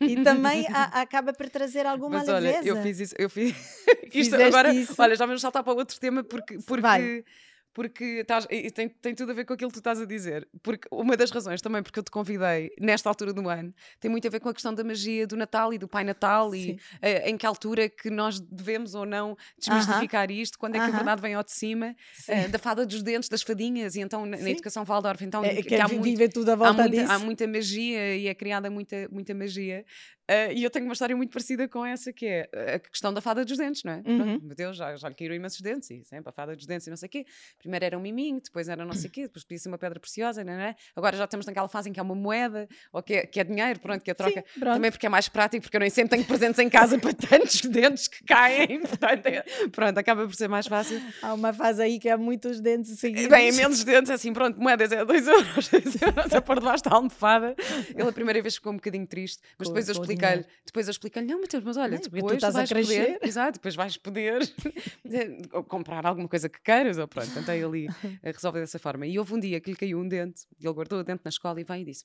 e 0.00 0.22
também 0.22 0.66
a, 0.68 0.84
acaba 1.02 1.32
por 1.32 1.48
trazer 1.48 1.86
alguma 1.86 2.18
Mas, 2.18 2.28
leveza. 2.28 2.58
Olha, 2.58 2.68
eu 2.68 2.82
fiz 2.82 3.00
isso, 3.00 3.14
eu 3.18 3.30
fiz 3.30 3.54
isto 4.14 4.34
agora, 4.36 4.72
isso? 4.72 4.94
olha, 4.98 5.16
já 5.16 5.26
vamos 5.26 5.40
saltar 5.40 5.62
para 5.62 5.72
outro 5.72 5.98
tema 5.98 6.22
porque, 6.22 6.58
porque 6.58 6.80
Vai 6.80 7.24
porque 7.72 8.04
estás, 8.20 8.46
e 8.50 8.70
tem, 8.70 8.88
tem 8.88 9.14
tudo 9.14 9.30
a 9.30 9.34
ver 9.34 9.44
com 9.44 9.52
aquilo 9.52 9.70
que 9.70 9.74
tu 9.74 9.80
estás 9.80 10.00
a 10.00 10.04
dizer. 10.04 10.48
Porque 10.62 10.88
uma 10.90 11.16
das 11.16 11.30
razões 11.30 11.60
também 11.62 11.82
porque 11.82 11.98
eu 11.98 12.02
te 12.02 12.10
convidei 12.10 12.70
nesta 12.80 13.08
altura 13.08 13.32
do 13.32 13.48
ano 13.48 13.72
tem 14.00 14.10
muito 14.10 14.26
a 14.26 14.30
ver 14.30 14.40
com 14.40 14.48
a 14.48 14.54
questão 14.54 14.74
da 14.74 14.82
magia 14.82 15.26
do 15.26 15.36
Natal 15.36 15.72
e 15.72 15.78
do 15.78 15.86
Pai 15.86 16.02
Natal 16.04 16.50
Sim. 16.50 16.58
e 16.58 16.72
uh, 16.72 17.28
em 17.28 17.36
que 17.36 17.46
altura 17.46 17.88
que 17.88 18.10
nós 18.10 18.40
devemos 18.40 18.94
ou 18.94 19.06
não 19.06 19.36
desmistificar 19.58 20.28
uh 20.28 20.32
-huh. 20.32 20.42
isto, 20.42 20.58
quando 20.58 20.76
é 20.76 20.78
que 20.78 20.84
uh 20.84 20.88
-huh. 20.88 20.94
a 20.94 20.96
verdade 20.96 21.22
vem 21.22 21.34
ao 21.34 21.44
de 21.44 21.52
cima, 21.52 21.94
uh, 22.28 22.48
da 22.48 22.58
fada 22.58 22.84
dos 22.84 23.02
dentes, 23.02 23.28
das 23.28 23.42
fadinhas, 23.42 23.94
e 23.94 24.00
então 24.00 24.26
na, 24.26 24.36
na 24.36 24.50
educação 24.50 24.84
Waldorf, 24.84 25.22
então 25.24 25.44
é, 25.44 25.56
que, 25.56 25.62
que 25.62 25.74
há, 25.76 25.86
muito, 25.88 26.28
tudo 26.30 26.50
à 26.50 26.56
volta 26.56 26.84
há, 26.84 26.88
muita, 26.88 27.12
há 27.12 27.18
muita 27.18 27.46
magia 27.46 28.16
e 28.16 28.26
é 28.26 28.34
criada 28.34 28.70
muita, 28.70 29.08
muita 29.10 29.34
magia. 29.34 29.84
Uh, 30.30 30.52
e 30.54 30.62
eu 30.62 30.70
tenho 30.70 30.84
uma 30.84 30.92
história 30.92 31.16
muito 31.16 31.32
parecida 31.32 31.66
com 31.66 31.84
essa, 31.84 32.12
que 32.12 32.24
é 32.24 32.48
a 32.76 32.78
questão 32.78 33.12
da 33.12 33.20
fada 33.20 33.44
dos 33.44 33.56
dentes, 33.58 33.82
não 33.82 33.94
é? 33.94 34.02
Uhum. 34.06 34.38
meu 34.40 34.54
Deus, 34.54 34.76
já, 34.76 34.94
já 34.94 35.08
lhe 35.08 35.14
caíram 35.16 35.34
imensos 35.34 35.60
dentes, 35.60 35.90
e 35.90 36.04
sempre 36.04 36.28
a 36.28 36.32
fada 36.32 36.54
dos 36.54 36.66
dentes 36.66 36.86
e 36.86 36.90
não 36.90 36.96
sei 36.96 37.08
o 37.08 37.10
quê. 37.10 37.26
Primeiro 37.58 37.84
era 37.84 37.98
um 37.98 38.00
miminho, 38.00 38.40
depois 38.40 38.68
era 38.68 38.84
não 38.84 38.92
sei 38.92 39.08
o 39.08 39.12
quê, 39.12 39.22
depois 39.22 39.42
podia 39.42 39.58
ser 39.58 39.68
uma 39.68 39.78
pedra 39.78 39.98
preciosa, 39.98 40.44
não 40.44 40.52
é? 40.52 40.76
Agora 40.94 41.16
já 41.16 41.24
estamos 41.24 41.46
naquela 41.46 41.66
fase 41.66 41.90
em 41.90 41.92
que 41.92 41.98
é 41.98 42.02
uma 42.02 42.14
moeda, 42.14 42.68
ou 42.92 43.02
que 43.02 43.14
é, 43.14 43.26
que 43.26 43.40
é 43.40 43.44
dinheiro, 43.44 43.80
pronto, 43.80 44.04
que 44.04 44.10
é 44.10 44.14
troca. 44.14 44.44
Sim, 44.54 44.60
Também 44.60 44.92
porque 44.92 45.06
é 45.06 45.08
mais 45.08 45.28
prático, 45.28 45.62
porque 45.62 45.76
eu 45.76 45.80
nem 45.80 45.90
sempre 45.90 46.10
tenho 46.10 46.24
presentes 46.24 46.60
em 46.60 46.68
casa 46.68 46.96
para 46.96 47.12
tantos 47.28 47.62
dentes 47.62 48.06
que 48.06 48.22
caem, 48.22 48.82
portanto, 48.86 49.26
é, 49.26 49.44
pronto, 49.72 49.98
acaba 49.98 50.26
por 50.26 50.34
ser 50.36 50.48
mais 50.48 50.68
fácil. 50.68 51.02
Há 51.22 51.34
uma 51.34 51.52
fase 51.52 51.82
aí 51.82 51.98
que 51.98 52.08
há 52.08 52.16
muitos 52.16 52.60
dentes 52.60 52.96
seguidos. 53.00 53.26
Bem, 53.26 53.48
imensos 53.48 53.82
dentes, 53.82 54.10
assim, 54.10 54.32
pronto, 54.32 54.60
moedas 54.60 54.92
é 54.92 55.04
2 55.04 55.26
euros, 55.26 55.68
2 55.68 56.02
euros 56.02 56.34
a 56.34 56.40
pôr 56.40 56.60
debaixo 56.60 56.84
da 56.84 56.94
almofada. 56.94 57.56
Ele 57.88 58.08
a 58.08 58.12
primeira 58.12 58.40
vez 58.40 58.54
ficou 58.54 58.72
um 58.72 58.76
bocadinho 58.76 59.06
triste, 59.06 59.42
mas 59.58 59.66
depois 59.66 59.88
eu 59.88 59.94
expliquei-lhe, 60.20 60.46
depois 60.64 60.86
eu 60.86 60.90
explica-lhe, 60.90 61.26
não, 61.26 61.40
Mateus, 61.40 61.64
mas 61.64 61.76
olha, 61.76 61.98
depois 61.98 62.24
tu 62.24 62.34
estás 62.34 62.54
vais 62.54 62.70
a 62.70 62.74
crescer. 62.74 63.14
poder, 63.14 63.26
exato, 63.26 63.52
depois 63.54 63.74
vais 63.74 63.96
poder 63.96 64.40
comprar 65.68 66.06
alguma 66.06 66.28
coisa 66.28 66.48
que 66.48 66.60
queiras, 66.60 66.98
ou 66.98 67.08
pronto, 67.08 67.32
tentei 67.32 67.62
ali 67.62 67.86
resolver 68.22 68.60
dessa 68.60 68.78
forma. 68.78 69.06
E 69.06 69.18
houve 69.18 69.34
um 69.34 69.40
dia 69.40 69.60
que 69.60 69.70
lhe 69.70 69.76
caiu 69.76 69.98
um 69.98 70.08
dente, 70.08 70.46
e 70.58 70.66
ele 70.66 70.74
guardou 70.74 71.00
o 71.00 71.04
dente 71.04 71.22
na 71.24 71.28
escola 71.28 71.60
e 71.60 71.64
veio 71.64 71.82
e 71.82 71.84
disse: 71.84 72.04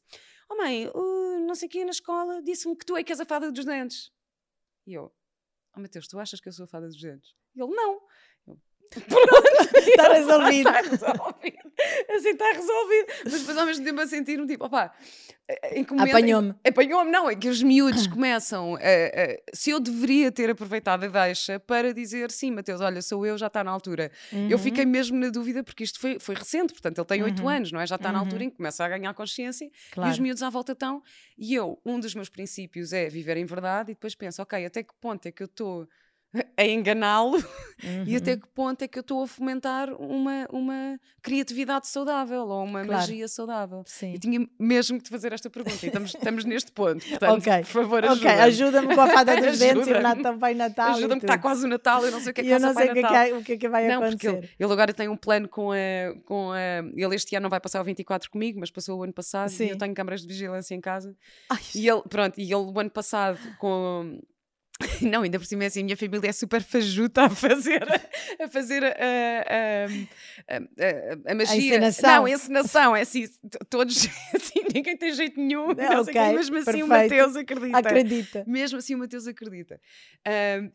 Oh 0.49 0.55
mãe, 0.55 0.87
uh, 0.87 1.39
não 1.45 1.55
sei 1.55 1.67
quem 1.69 1.85
na 1.85 1.91
escola 1.91 2.41
disse-me 2.41 2.75
que 2.75 2.85
tu 2.85 2.95
é 2.95 3.03
que 3.03 3.11
és 3.11 3.19
a 3.19 3.25
fada 3.25 3.51
dos 3.51 3.65
dentes. 3.65 4.11
E 4.87 4.93
eu, 4.93 5.11
oh 5.75 5.79
Mateus, 5.79 6.07
tu 6.07 6.19
achas 6.19 6.39
que 6.39 6.47
eu 6.47 6.53
sou 6.53 6.65
a 6.65 6.67
fada 6.67 6.87
dos 6.87 7.01
dentes? 7.01 7.35
E 7.55 7.61
ele, 7.61 7.73
não. 7.73 8.01
Pronto, 9.07 9.77
está 9.77 10.13
resolvido. 10.13 10.69
está 10.69 10.81
resolvido. 10.81 11.71
Assim 12.09 12.29
está 12.29 12.51
resolvido. 12.51 13.07
Mas 13.23 13.39
depois 13.39 13.57
ao 13.57 13.65
mesmo 13.65 13.85
tempo 13.85 14.01
a 14.01 14.07
sentir 14.07 14.39
um 14.39 14.47
tipo, 14.47 14.65
opá, 14.65 14.93
apanhou-me. 15.99 16.55
Apanhou-me, 16.67 17.11
não, 17.11 17.29
é 17.29 17.35
que 17.35 17.47
os 17.47 17.61
miúdos 17.61 18.07
começam 18.07 18.75
a, 18.75 18.79
a, 18.79 19.37
se 19.53 19.69
eu 19.69 19.79
deveria 19.79 20.31
ter 20.31 20.49
aproveitado 20.49 21.03
a 21.03 21.07
deixa 21.07 21.59
para 21.59 21.93
dizer 21.93 22.31
sim, 22.31 22.51
Mateus, 22.51 22.81
olha, 22.81 23.01
sou 23.01 23.25
eu, 23.25 23.37
já 23.37 23.47
está 23.47 23.63
na 23.63 23.71
altura. 23.71 24.11
Uhum. 24.31 24.49
Eu 24.49 24.57
fiquei 24.57 24.85
mesmo 24.85 25.17
na 25.19 25.29
dúvida 25.29 25.63
porque 25.63 25.83
isto 25.83 25.99
foi, 25.99 26.19
foi 26.19 26.35
recente, 26.35 26.73
portanto 26.73 26.97
ele 26.97 27.07
tem 27.07 27.23
oito 27.23 27.43
uhum. 27.43 27.49
anos, 27.49 27.71
não 27.71 27.79
é? 27.79 27.85
Já 27.85 27.95
está 27.95 28.09
uhum. 28.09 28.13
na 28.13 28.19
altura 28.19 28.43
em 28.45 28.49
que 28.49 28.57
começa 28.57 28.83
a 28.83 28.89
ganhar 28.89 29.13
consciência 29.13 29.69
claro. 29.91 30.09
e 30.09 30.13
os 30.13 30.19
miúdos 30.19 30.41
à 30.41 30.49
volta 30.49 30.71
estão. 30.71 31.03
E 31.37 31.53
eu, 31.53 31.79
um 31.85 31.99
dos 31.99 32.15
meus 32.15 32.29
princípios 32.29 32.91
é 32.91 33.07
viver 33.07 33.37
em 33.37 33.45
verdade 33.45 33.91
e 33.91 33.93
depois 33.93 34.15
penso, 34.15 34.41
ok, 34.41 34.65
até 34.65 34.81
que 34.81 34.93
ponto 34.99 35.25
é 35.27 35.31
que 35.31 35.43
eu 35.43 35.45
estou 35.45 35.87
a 36.57 36.65
enganá-lo 36.65 37.37
uhum. 37.83 38.03
e 38.05 38.15
até 38.15 38.33
uhum. 38.33 38.39
que 38.39 38.47
ponto 38.49 38.81
é 38.81 38.87
que 38.87 38.97
eu 38.97 39.01
estou 39.01 39.23
a 39.23 39.27
fomentar 39.27 39.89
uma, 39.93 40.47
uma 40.51 40.99
criatividade 41.21 41.87
saudável 41.87 42.47
ou 42.47 42.63
uma 42.63 42.83
claro. 42.83 43.01
magia 43.01 43.27
saudável. 43.27 43.83
Sim. 43.85 44.13
E 44.13 44.19
tinha 44.19 44.47
mesmo 44.59 44.97
que 44.97 45.05
te 45.05 45.09
fazer 45.09 45.33
esta 45.33 45.49
pergunta 45.49 45.77
e 45.83 45.87
estamos, 45.87 46.13
estamos 46.13 46.45
neste 46.45 46.71
ponto. 46.71 47.05
Portanto, 47.07 47.39
okay. 47.39 47.59
por 47.59 47.65
favor, 47.65 48.05
ajuda-me. 48.05 48.31
Okay. 48.31 48.41
Ajuda-me 48.41 48.95
com 48.95 49.01
a 49.01 49.07
fada 49.07 49.35
dos 49.35 49.59
dentes 49.59 49.87
e 49.87 49.93
o 49.93 50.01
Natal 50.01 50.37
vai 50.37 50.53
Natal. 50.53 50.93
Ajuda-me 50.93 51.19
que 51.19 51.25
está 51.25 51.37
quase 51.37 51.65
o 51.65 51.67
Natal, 51.67 52.05
eu 52.05 52.11
não 52.11 52.19
sei 52.19 52.31
o 52.31 52.33
que 52.33 52.41
é 52.41 52.43
que 52.43 52.49
eu 52.49 52.59
não 52.59 52.73
sei 52.73 52.89
o 52.89 52.93
que, 52.93 52.99
é, 52.99 53.33
o 53.33 53.43
que, 53.43 53.51
é 53.53 53.57
que 53.57 53.69
vai 53.69 53.87
não, 53.87 54.03
acontecer. 54.03 54.29
Ele, 54.29 54.49
ele, 54.59 54.73
agora 54.73 54.93
tem 54.93 55.09
um 55.09 55.17
plano 55.17 55.47
com 55.47 55.71
a, 55.71 55.75
com 56.25 56.51
a. 56.51 56.57
Ele 56.95 57.15
este 57.15 57.35
ano 57.35 57.43
não 57.43 57.49
vai 57.49 57.59
passar 57.59 57.81
o 57.81 57.83
24 57.83 58.29
comigo, 58.29 58.59
mas 58.59 58.71
passou 58.71 58.99
o 58.99 59.03
ano 59.03 59.13
passado 59.13 59.49
Sim. 59.49 59.65
e 59.65 59.69
eu 59.69 59.77
tenho 59.77 59.93
câmaras 59.93 60.21
de 60.21 60.27
vigilância 60.27 60.75
em 60.75 60.81
casa. 60.81 61.15
Ai. 61.49 61.59
E 61.75 61.87
ele, 61.87 62.01
pronto, 62.09 62.39
e 62.39 62.43
ele 62.43 62.55
o 62.55 62.79
ano 62.79 62.89
passado 62.89 63.39
com 63.57 64.19
Não, 65.01 65.21
ainda 65.21 65.39
por 65.39 65.45
cima 65.45 65.63
é 65.63 65.67
assim, 65.67 65.81
a 65.81 65.83
minha 65.83 65.97
família 65.97 66.29
é 66.29 66.33
super 66.33 66.61
fajuta 66.61 67.23
a 67.23 67.29
fazer 67.29 67.83
a, 68.41 68.47
fazer 68.47 68.83
a, 68.83 68.89
a, 68.89 70.55
a, 70.55 71.31
a 71.31 71.35
magia. 71.35 71.53
A 71.53 71.57
encenação. 71.57 72.09
Não, 72.09 72.25
a 72.25 72.31
encenação, 72.31 72.95
é 72.95 73.01
assim, 73.01 73.25
todos 73.69 74.07
assim, 74.35 74.61
ninguém 74.73 74.97
tem 74.97 75.13
jeito 75.13 75.39
nenhum. 75.39 75.71
É, 75.71 75.99
okay, 75.99 76.33
mesmo 76.33 76.57
assim 76.57 76.65
perfeito. 76.65 76.85
o 76.85 76.87
Mateus 76.89 77.35
acredita. 77.35 77.77
Acredita. 77.77 78.43
Mesmo 78.45 78.77
assim 78.79 78.95
o 78.95 78.97
Mateus 78.97 79.27
acredita. 79.27 79.79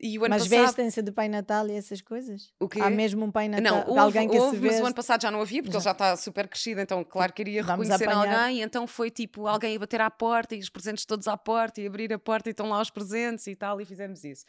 e 0.01 0.19
o 0.19 0.25
ano 0.25 0.35
mas 0.35 0.49
passado... 0.49 0.67
vestem-se 0.67 1.03
de 1.03 1.13
Pai 1.13 1.29
Natal 1.29 1.69
e 1.69 1.73
essas 1.73 2.01
coisas? 2.01 2.53
O 2.59 2.69
quê? 2.69 2.81
Há 2.81 2.89
mesmo 2.89 3.25
um 3.25 3.31
Pai 3.31 3.49
Natal, 3.49 3.63
não, 3.63 3.87
houve, 3.87 3.99
alguém 3.99 4.29
que 4.29 4.39
houve, 4.39 4.57
se 4.57 4.63
veste... 4.63 4.77
mas 4.77 4.83
o 4.83 4.87
ano 4.87 4.95
passado 4.95 5.23
já 5.23 5.31
não 5.31 5.43
havia, 5.43 5.63
porque 5.63 5.73
já. 5.73 5.79
ele 5.79 5.85
já 5.85 5.93
está 5.93 6.17
super 6.17 6.49
crescido, 6.49 6.81
então 6.81 7.05
claro 7.05 7.33
que 7.33 7.43
iria 7.43 7.63
Vamos 7.63 7.89
reconhecer 7.89 8.11
alguém, 8.11 8.63
então 8.63 8.87
foi 8.87 9.11
tipo 9.11 9.47
alguém 9.47 9.77
a 9.77 9.79
bater 9.79 10.01
à 10.01 10.11
porta 10.11 10.55
e 10.55 10.59
os 10.59 10.71
presentes 10.71 11.05
todos 11.05 11.29
à 11.29 11.37
porta 11.37 11.81
e 11.81 11.87
abrir 11.87 12.13
a 12.13 12.19
porta 12.19 12.49
e 12.49 12.53
estão 12.53 12.71
lá 12.71 12.81
os 12.81 12.91
presentes 12.91 13.47
e 13.47 13.55
tal, 13.55 13.81
e 13.81 13.90
fizemos 13.91 14.25
isso. 14.25 14.45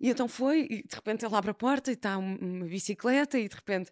E 0.00 0.10
então 0.10 0.28
foi, 0.28 0.66
e 0.70 0.82
de 0.82 0.94
repente 0.94 1.24
ele 1.24 1.34
abre 1.34 1.50
a 1.50 1.54
porta 1.54 1.90
e 1.90 1.94
está 1.94 2.18
uma 2.18 2.66
bicicleta, 2.66 3.38
e 3.38 3.48
de 3.48 3.54
repente, 3.54 3.90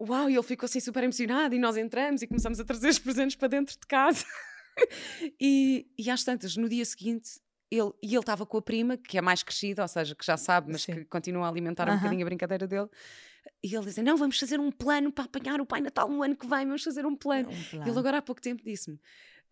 uau, 0.00 0.28
e 0.28 0.34
ele 0.34 0.42
ficou 0.42 0.66
assim 0.66 0.80
super 0.80 1.04
emocionado, 1.04 1.54
e 1.54 1.58
nós 1.58 1.76
entramos 1.76 2.22
e 2.22 2.26
começamos 2.26 2.58
a 2.58 2.64
trazer 2.64 2.88
os 2.88 2.98
presentes 2.98 3.36
para 3.36 3.48
dentro 3.48 3.74
de 3.74 3.86
casa. 3.86 4.24
e, 5.40 5.86
e 5.96 6.10
às 6.10 6.24
tantas, 6.24 6.56
no 6.56 6.68
dia 6.68 6.84
seguinte, 6.84 7.40
ele, 7.70 7.92
e 8.02 8.08
ele 8.08 8.18
estava 8.18 8.44
com 8.46 8.56
a 8.56 8.62
prima, 8.62 8.96
que 8.96 9.18
é 9.18 9.20
mais 9.20 9.42
crescida, 9.42 9.82
ou 9.82 9.88
seja, 9.88 10.14
que 10.14 10.24
já 10.24 10.36
sabe, 10.36 10.72
mas 10.72 10.82
Sim. 10.82 10.94
que 10.94 11.04
continua 11.04 11.46
a 11.46 11.48
alimentar 11.48 11.88
um 11.88 11.96
bocadinho 11.96 12.22
a 12.22 12.24
brincadeira 12.24 12.66
dele. 12.66 12.88
E 13.62 13.74
ele 13.74 13.84
dizia: 13.84 14.02
Não, 14.02 14.16
vamos 14.16 14.38
fazer 14.38 14.58
um 14.58 14.70
plano 14.70 15.12
para 15.12 15.24
apanhar 15.24 15.60
o 15.60 15.66
Pai 15.66 15.80
Natal 15.80 16.08
no 16.08 16.22
ano 16.22 16.36
que 16.36 16.46
vem, 16.46 16.66
vamos 16.66 16.82
fazer 16.82 17.04
um 17.04 17.14
plano. 17.14 17.50
Um 17.50 17.64
plano. 17.64 17.90
Ele 17.90 17.98
agora 17.98 18.18
há 18.18 18.22
pouco 18.22 18.40
tempo 18.40 18.62
disse-me: 18.64 18.98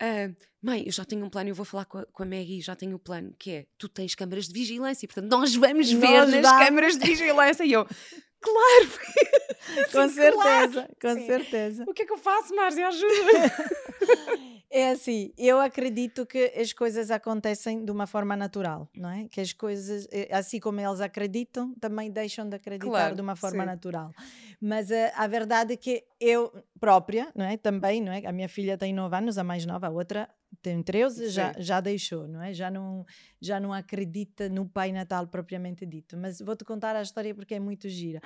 Uh, 0.02 0.34
mãe, 0.62 0.82
eu 0.84 0.92
já 0.92 1.04
tenho 1.04 1.24
um 1.24 1.30
plano, 1.30 1.48
eu 1.48 1.54
vou 1.54 1.64
falar 1.64 1.86
com 1.86 1.98
a, 1.98 2.06
com 2.06 2.22
a 2.22 2.26
Maggie, 2.26 2.60
já 2.60 2.76
tenho 2.76 2.92
o 2.92 2.94
um 2.96 2.98
plano, 2.98 3.34
que 3.38 3.50
é, 3.50 3.66
tu 3.78 3.88
tens 3.88 4.14
câmaras 4.14 4.46
de 4.46 4.52
vigilância, 4.52 5.08
portanto 5.08 5.30
nós 5.30 5.54
vamos 5.54 5.90
nós 5.90 6.00
ver 6.00 6.26
nas 6.26 6.42
vamos. 6.42 6.66
câmaras 6.66 6.96
de 6.96 7.06
vigilância. 7.06 7.64
E 7.64 7.72
eu, 7.72 7.86
claro! 8.40 8.90
com 9.90 10.08
certeza, 10.08 10.32
claro. 10.32 10.96
com 11.00 11.14
Sim. 11.14 11.26
certeza. 11.26 11.84
O 11.86 11.94
que 11.94 12.02
é 12.02 12.06
que 12.06 12.12
eu 12.12 12.18
faço, 12.18 12.54
Márcia? 12.54 12.88
Ajuda! 12.88 13.06
É 14.76 14.90
assim, 14.90 15.32
eu 15.38 15.58
acredito 15.58 16.26
que 16.26 16.52
as 16.54 16.70
coisas 16.70 17.10
acontecem 17.10 17.82
de 17.82 17.90
uma 17.90 18.06
forma 18.06 18.36
natural, 18.36 18.90
não 18.94 19.08
é? 19.08 19.26
Que 19.26 19.40
as 19.40 19.50
coisas, 19.50 20.06
eh, 20.12 20.28
assim 20.30 20.60
como 20.60 20.78
eles 20.78 21.00
acreditam, 21.00 21.74
também 21.80 22.10
deixam 22.10 22.46
de 22.46 22.56
acreditar 22.56 22.90
claro, 22.90 23.14
de 23.14 23.22
uma 23.22 23.34
forma 23.34 23.62
sim. 23.62 23.66
natural. 23.70 24.12
Mas 24.60 24.92
a, 24.92 24.94
eh, 24.94 25.12
a, 25.16 25.26
verdade 25.26 25.72
é 25.72 25.76
que 25.78 26.04
eu 26.20 26.52
própria, 26.78 27.32
não 27.34 27.46
é? 27.46 27.56
Também, 27.56 28.02
não 28.02 28.12
é? 28.12 28.26
A 28.26 28.32
minha 28.32 28.50
filha 28.50 28.76
tem 28.76 28.92
9 28.92 29.16
anos, 29.16 29.38
a 29.38 29.42
mais 29.42 29.64
nova, 29.64 29.86
a 29.86 29.90
outra 29.90 30.28
tem 30.60 30.82
13, 30.82 31.30
já, 31.30 31.54
já 31.56 31.80
deixou, 31.80 32.28
não 32.28 32.42
é? 32.42 32.52
Já 32.52 32.70
não, 32.70 33.06
já 33.40 33.58
não 33.58 33.72
acredita 33.72 34.46
no 34.50 34.68
Pai 34.68 34.92
Natal 34.92 35.26
propriamente 35.26 35.86
dito. 35.86 36.18
Mas 36.18 36.38
vou-te 36.38 36.66
contar 36.66 36.94
a 36.94 37.00
história 37.00 37.34
porque 37.34 37.54
é 37.54 37.60
muito 37.60 37.88
gira. 37.88 38.20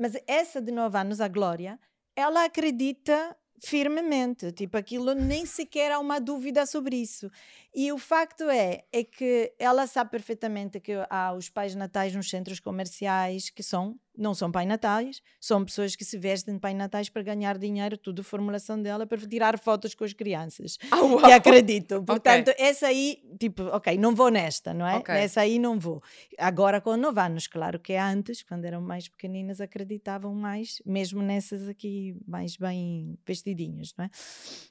Mas 0.00 0.14
essa 0.26 0.62
de 0.62 0.72
9 0.72 0.96
anos, 0.96 1.20
a 1.20 1.28
Glória, 1.28 1.78
ela 2.16 2.46
acredita 2.46 3.36
firmemente. 3.64 4.52
Tipo, 4.52 4.76
aquilo 4.76 5.14
nem 5.14 5.46
sequer 5.46 5.92
há 5.92 5.98
uma 5.98 6.20
dúvida 6.20 6.66
sobre 6.66 6.96
isso. 6.96 7.30
E 7.74 7.90
o 7.90 7.98
facto 7.98 8.44
é, 8.44 8.84
é 8.92 9.02
que 9.02 9.52
ela 9.58 9.84
sabe 9.88 10.10
perfeitamente 10.10 10.78
que 10.78 10.92
há 11.10 11.32
os 11.32 11.48
pais 11.48 11.74
natais 11.74 12.14
nos 12.14 12.30
centros 12.30 12.60
comerciais 12.60 13.50
que 13.50 13.64
são, 13.64 13.98
não 14.16 14.32
são 14.32 14.52
pai 14.52 14.64
natais, 14.64 15.20
são 15.40 15.64
pessoas 15.64 15.96
que 15.96 16.04
se 16.04 16.16
vestem 16.16 16.54
de 16.54 16.60
pai 16.60 16.72
natais 16.72 17.08
para 17.08 17.20
ganhar 17.22 17.58
dinheiro, 17.58 17.98
tudo 17.98 18.22
formulação 18.22 18.80
dela, 18.80 19.08
para 19.08 19.18
tirar 19.26 19.58
fotos 19.58 19.92
com 19.92 20.04
as 20.04 20.12
crianças. 20.12 20.78
Oh, 21.04 21.28
e 21.28 21.32
acredito. 21.32 22.02
Portanto, 22.02 22.50
okay. 22.50 22.64
essa 22.64 22.86
aí, 22.86 23.18
tipo, 23.38 23.64
ok, 23.64 23.98
não 23.98 24.14
vou 24.14 24.30
nesta, 24.30 24.72
não 24.72 24.86
é? 24.86 24.96
Okay. 24.96 25.16
Essa 25.16 25.42
aí 25.42 25.58
não 25.58 25.78
vou. 25.78 26.02
Agora 26.38 26.80
com 26.80 26.96
9 26.96 27.20
anos, 27.20 27.46
claro 27.46 27.78
que 27.78 27.94
antes, 27.94 28.42
quando 28.42 28.64
eram 28.64 28.80
mais 28.80 29.08
pequeninas, 29.08 29.60
acreditavam 29.60 30.34
mais, 30.34 30.80
mesmo 30.86 31.20
nessas 31.20 31.68
aqui 31.68 32.16
mais 32.26 32.56
bem 32.56 33.18
vestidinhos, 33.26 33.92
não 33.98 34.04
é? 34.06 34.10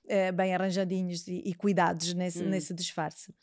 é 0.07 0.31
bem 0.31 0.55
arranjadinhos 0.55 1.27
e, 1.27 1.43
e 1.45 1.53
cuidados 1.53 2.13
nesse, 2.13 2.43
hum. 2.43 2.49
nesse 2.49 2.73
disfarce. 2.93 3.33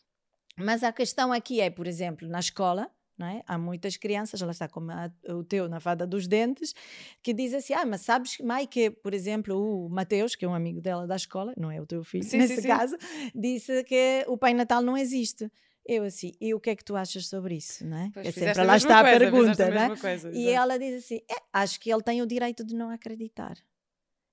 Mas 0.57 0.83
a 0.85 0.93
questão 0.93 1.33
aqui 1.33 1.61
é, 1.61 1.71
por 1.71 1.87
exemplo, 1.87 2.29
na 2.29 2.39
escola, 2.39 2.91
é? 3.23 3.43
Há 3.47 3.59
muitas 3.59 3.99
crianças, 3.99 4.41
ela 4.41 4.51
está 4.51 4.67
como 4.67 4.91
a, 4.91 5.13
o 5.29 5.45
teu 5.45 5.69
na 5.69 5.79
fada 5.79 6.07
dos 6.07 6.27
dentes, 6.27 6.75
que 7.23 7.35
diz 7.35 7.53
assim: 7.53 7.75
Ah, 7.75 7.85
mas 7.85 8.01
sabes, 8.01 8.39
Mai, 8.39 8.67
que, 8.67 8.91
por 8.91 9.13
exemplo, 9.13 9.55
o 9.59 9.91
Mateus, 9.91 10.35
que 10.35 10.45
é 10.45 10.49
um 10.49 10.55
amigo 10.55 10.81
dela 10.81 11.07
da 11.07 11.17
escola, 11.17 11.53
não 11.55 11.71
é 11.71 11.79
o 11.79 11.87
teu 11.87 12.03
filho, 12.03 12.25
sim, 12.25 12.39
nesse 12.39 12.63
sim, 12.63 12.69
caso, 12.69 12.97
sim. 12.99 13.31
disse 13.35 13.85
que 13.85 14.25
o 14.27 14.39
Pai 14.39 14.55
Natal 14.55 14.81
não 14.81 14.97
existe. 14.97 15.51
Eu 15.85 16.05
assim, 16.05 16.33
e 16.41 16.55
o 16.55 16.61
que 16.61 16.71
é 16.71 16.77
que 16.77 16.85
tu 16.85 16.97
achas 16.97 17.27
sobre 17.27 17.57
isso, 17.57 17.87
não 17.87 17.97
é? 17.99 18.11
Pois, 18.15 18.27
é 18.29 18.33
sempre 18.33 18.65
lá 18.65 18.77
está 18.77 19.01
a 19.01 19.03
coisa, 19.03 19.19
pergunta, 19.19 19.71
não 19.71 19.83
é? 19.83 19.97
Coisa, 19.97 20.31
e 20.33 20.49
ela 20.49 20.79
diz 20.79 21.05
assim: 21.05 21.21
é, 21.31 21.37
acho 21.53 21.79
que 21.79 21.93
ele 21.93 22.03
tem 22.03 22.23
o 22.23 22.27
direito 22.27 22.65
de 22.65 22.75
não 22.75 22.89
acreditar. 22.89 23.55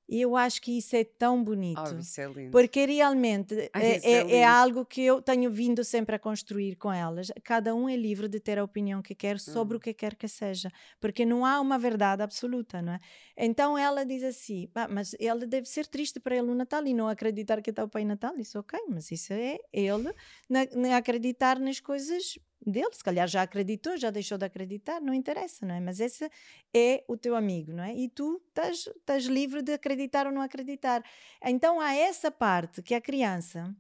E 0.10 0.22
eu 0.22 0.36
acho 0.36 0.62
que 0.62 0.78
isso 0.78 0.96
é 0.96 1.04
tão 1.04 1.44
bonito. 1.44 1.82
Oh, 1.94 2.00
isso 2.00 2.22
é 2.22 2.28
lindo. 2.28 2.52
Porque 2.52 2.86
realmente 2.86 3.70
Ai, 3.74 3.84
é, 3.84 4.12
é, 4.12 4.36
é, 4.38 4.46
algo 4.46 4.86
que 4.86 5.02
eu 5.02 5.22
tenho 5.22 5.52
vindo 5.52 5.84
sempre 5.84 6.16
a 6.16 6.20
construir 6.20 6.76
com 6.76 6.92
elas. 6.92 7.32
Cada 7.44 7.76
um 7.76 7.90
é 7.90 7.96
livre 7.96 8.28
de 8.28 8.40
ter 8.40 8.58
a 8.58 8.64
opinião 8.64 9.02
que 9.02 9.14
quer 9.14 9.40
sobre 9.40 9.76
hum. 9.76 9.78
o 9.78 9.82
que 9.82 9.94
quer 9.94 10.16
que 10.16 10.28
seja. 10.28 10.72
Porque 11.00 11.26
não 11.26 11.46
há 11.46 11.60
uma 11.60 11.78
verdade 11.78 12.24
absoluta, 12.24 12.82
não 12.82 12.94
é? 12.94 13.00
Então 13.36 13.78
ela 13.78 14.06
diz 14.06 14.24
assim: 14.24 14.70
ah, 14.76 14.88
mas 14.88 15.14
ele 15.20 15.46
deve 15.46 15.68
ser 15.68 15.88
triste 15.88 16.20
para 16.20 16.36
ele 16.36 16.50
o 16.50 16.56
Natal 16.56 16.86
e 16.86 16.94
não 16.94 17.08
acreditar 17.08 17.62
que 17.62 17.70
está 17.70 17.84
o 17.84 17.90
Pai 17.90 18.06
Natal. 18.06 18.38
Isso, 18.38 18.58
ok, 18.60 18.80
mas 18.90 19.12
isso 19.12 19.34
é 19.34 19.58
ele 19.74 20.14
na 20.50 20.98
acreditar 20.98 21.60
nas 21.60 21.80
coisas 21.80 22.40
dele, 22.66 22.94
se 22.94 23.04
calhar 23.04 23.28
já 23.28 23.42
acreditou, 23.42 23.98
já 23.98 24.10
deixou 24.10 24.38
de 24.38 24.46
acreditar, 24.46 25.02
não 25.02 25.14
interessa, 25.14 25.66
não 25.66 25.76
é? 25.76 25.80
Mas 25.80 26.00
esse 26.00 26.30
é 26.74 27.04
o 27.08 27.18
teu 27.18 27.36
amigo, 27.36 27.72
não 27.72 27.84
é? 27.84 27.96
E 27.96 28.10
tu 28.10 28.42
estás, 28.48 28.88
estás 28.88 29.26
livre 29.26 29.62
de 29.62 29.74
acreditar 29.74 30.26
ou 30.26 30.32
não 30.32 30.42
acreditar. 30.42 31.04
Então 31.44 31.80
há 31.80 31.94
essa 31.94 32.32
parte 32.32 32.82
que 32.82 32.94
a 32.94 33.02
criança 33.02 33.76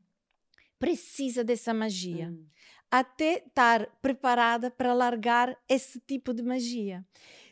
precisa 0.79 1.43
dessa 1.43 1.73
magia. 1.73 2.29
Hum. 2.29 2.45
Até 2.89 3.43
estar 3.45 3.85
preparada 4.01 4.71
para 4.71 4.93
largar 4.93 5.57
esse 5.67 5.99
tipo 5.99 6.33
de 6.33 6.41
magia. 6.41 7.05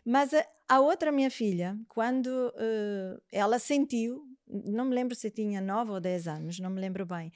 Mas 0.05 0.33
a, 0.33 0.45
a 0.69 0.79
outra 0.79 1.11
minha 1.11 1.29
filha, 1.29 1.77
quando 1.89 2.27
uh, 2.27 3.21
ela 3.31 3.59
sentiu, 3.59 4.23
não 4.47 4.85
me 4.85 4.95
lembro 4.95 5.15
se 5.15 5.29
tinha 5.29 5.59
9 5.59 5.91
ou 5.91 5.99
10 5.99 6.27
anos, 6.27 6.59
não 6.59 6.69
me 6.69 6.79
lembro 6.79 7.05
bem, 7.05 7.33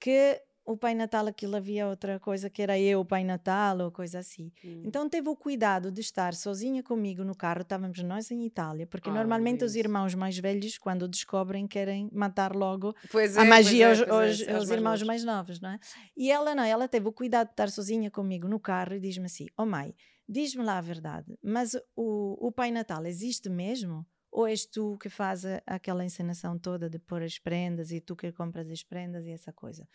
que 0.00 0.40
o 0.64 0.76
Pai 0.76 0.94
Natal 0.94 1.26
aquilo 1.26 1.56
havia 1.56 1.88
outra 1.88 2.20
coisa 2.20 2.48
que 2.48 2.62
era 2.62 2.78
eu 2.78 3.00
o 3.00 3.04
Pai 3.04 3.24
Natal 3.24 3.78
ou 3.80 3.90
coisa 3.90 4.20
assim. 4.20 4.52
Hum. 4.64 4.82
Então 4.84 5.08
teve 5.08 5.28
o 5.28 5.36
cuidado 5.36 5.90
de 5.90 6.00
estar 6.00 6.34
sozinha 6.34 6.82
comigo 6.82 7.24
no 7.24 7.34
carro, 7.34 7.62
estávamos 7.62 7.98
nós 8.02 8.30
em 8.30 8.44
Itália, 8.44 8.86
porque 8.86 9.10
oh, 9.10 9.12
normalmente 9.12 9.60
Deus. 9.60 9.72
os 9.72 9.76
irmãos 9.76 10.14
mais 10.14 10.38
velhos 10.38 10.78
quando 10.78 11.08
descobrem 11.08 11.66
querem 11.66 12.08
matar 12.12 12.54
logo 12.54 12.94
a 13.36 13.44
é, 13.44 13.48
magia 13.48 13.88
aos, 13.88 14.00
é, 14.00 14.10
aos, 14.10 14.40
é, 14.40 14.54
aos 14.54 14.70
irmãos 14.70 15.02
mais, 15.02 15.24
mais 15.24 15.24
novos, 15.24 15.60
não 15.60 15.70
é? 15.70 15.78
E 16.16 16.30
ela 16.30 16.54
não, 16.54 16.64
ela 16.64 16.86
teve 16.86 17.08
o 17.08 17.12
cuidado 17.12 17.48
de 17.48 17.52
estar 17.54 17.68
sozinha 17.68 18.10
comigo 18.10 18.46
no 18.46 18.60
carro 18.60 18.94
e 18.94 19.00
diz-me 19.00 19.26
assim: 19.26 19.46
"Oh 19.56 19.66
mãe, 19.66 19.94
diz-me 20.28 20.62
lá 20.62 20.78
a 20.78 20.82
verdade, 20.82 21.36
mas 21.42 21.74
o, 21.96 22.46
o 22.46 22.52
Pai 22.52 22.70
Natal 22.70 23.04
existe 23.06 23.50
mesmo?" 23.50 24.06
Ou 24.34 24.48
és 24.48 24.64
tu 24.64 24.96
que 24.96 25.10
faz 25.10 25.44
aquela 25.66 26.02
encenação 26.02 26.58
toda 26.58 26.88
de 26.88 26.98
pôr 26.98 27.22
as 27.22 27.38
prendas 27.38 27.90
e 27.90 28.00
tu 28.00 28.16
que 28.16 28.32
compras 28.32 28.70
as 28.70 28.82
prendas 28.82 29.26
e 29.26 29.30
essa 29.30 29.52
coisa? 29.52 29.86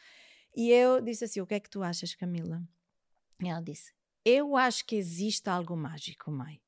E 0.57 0.71
eu 0.71 0.99
disse 0.99 1.23
assim: 1.23 1.39
O 1.39 1.45
que 1.45 1.53
é 1.53 1.59
que 1.59 1.69
tu 1.69 1.83
achas, 1.83 2.15
Camila? 2.15 2.59
E 3.39 3.47
ela 3.47 3.61
disse: 3.61 3.93
Eu 4.25 4.57
acho 4.57 4.83
que 4.87 4.95
existe 4.95 5.47
algo 5.47 5.77
mágico, 5.77 6.31
mãe. 6.31 6.59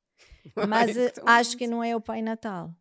Mas 0.70 0.96
Ai, 0.96 1.08
então 1.08 1.24
acho 1.28 1.58
que 1.58 1.66
não 1.66 1.84
é 1.84 1.96
o 1.96 2.02
Pai 2.02 2.22
Natal. 2.22 2.72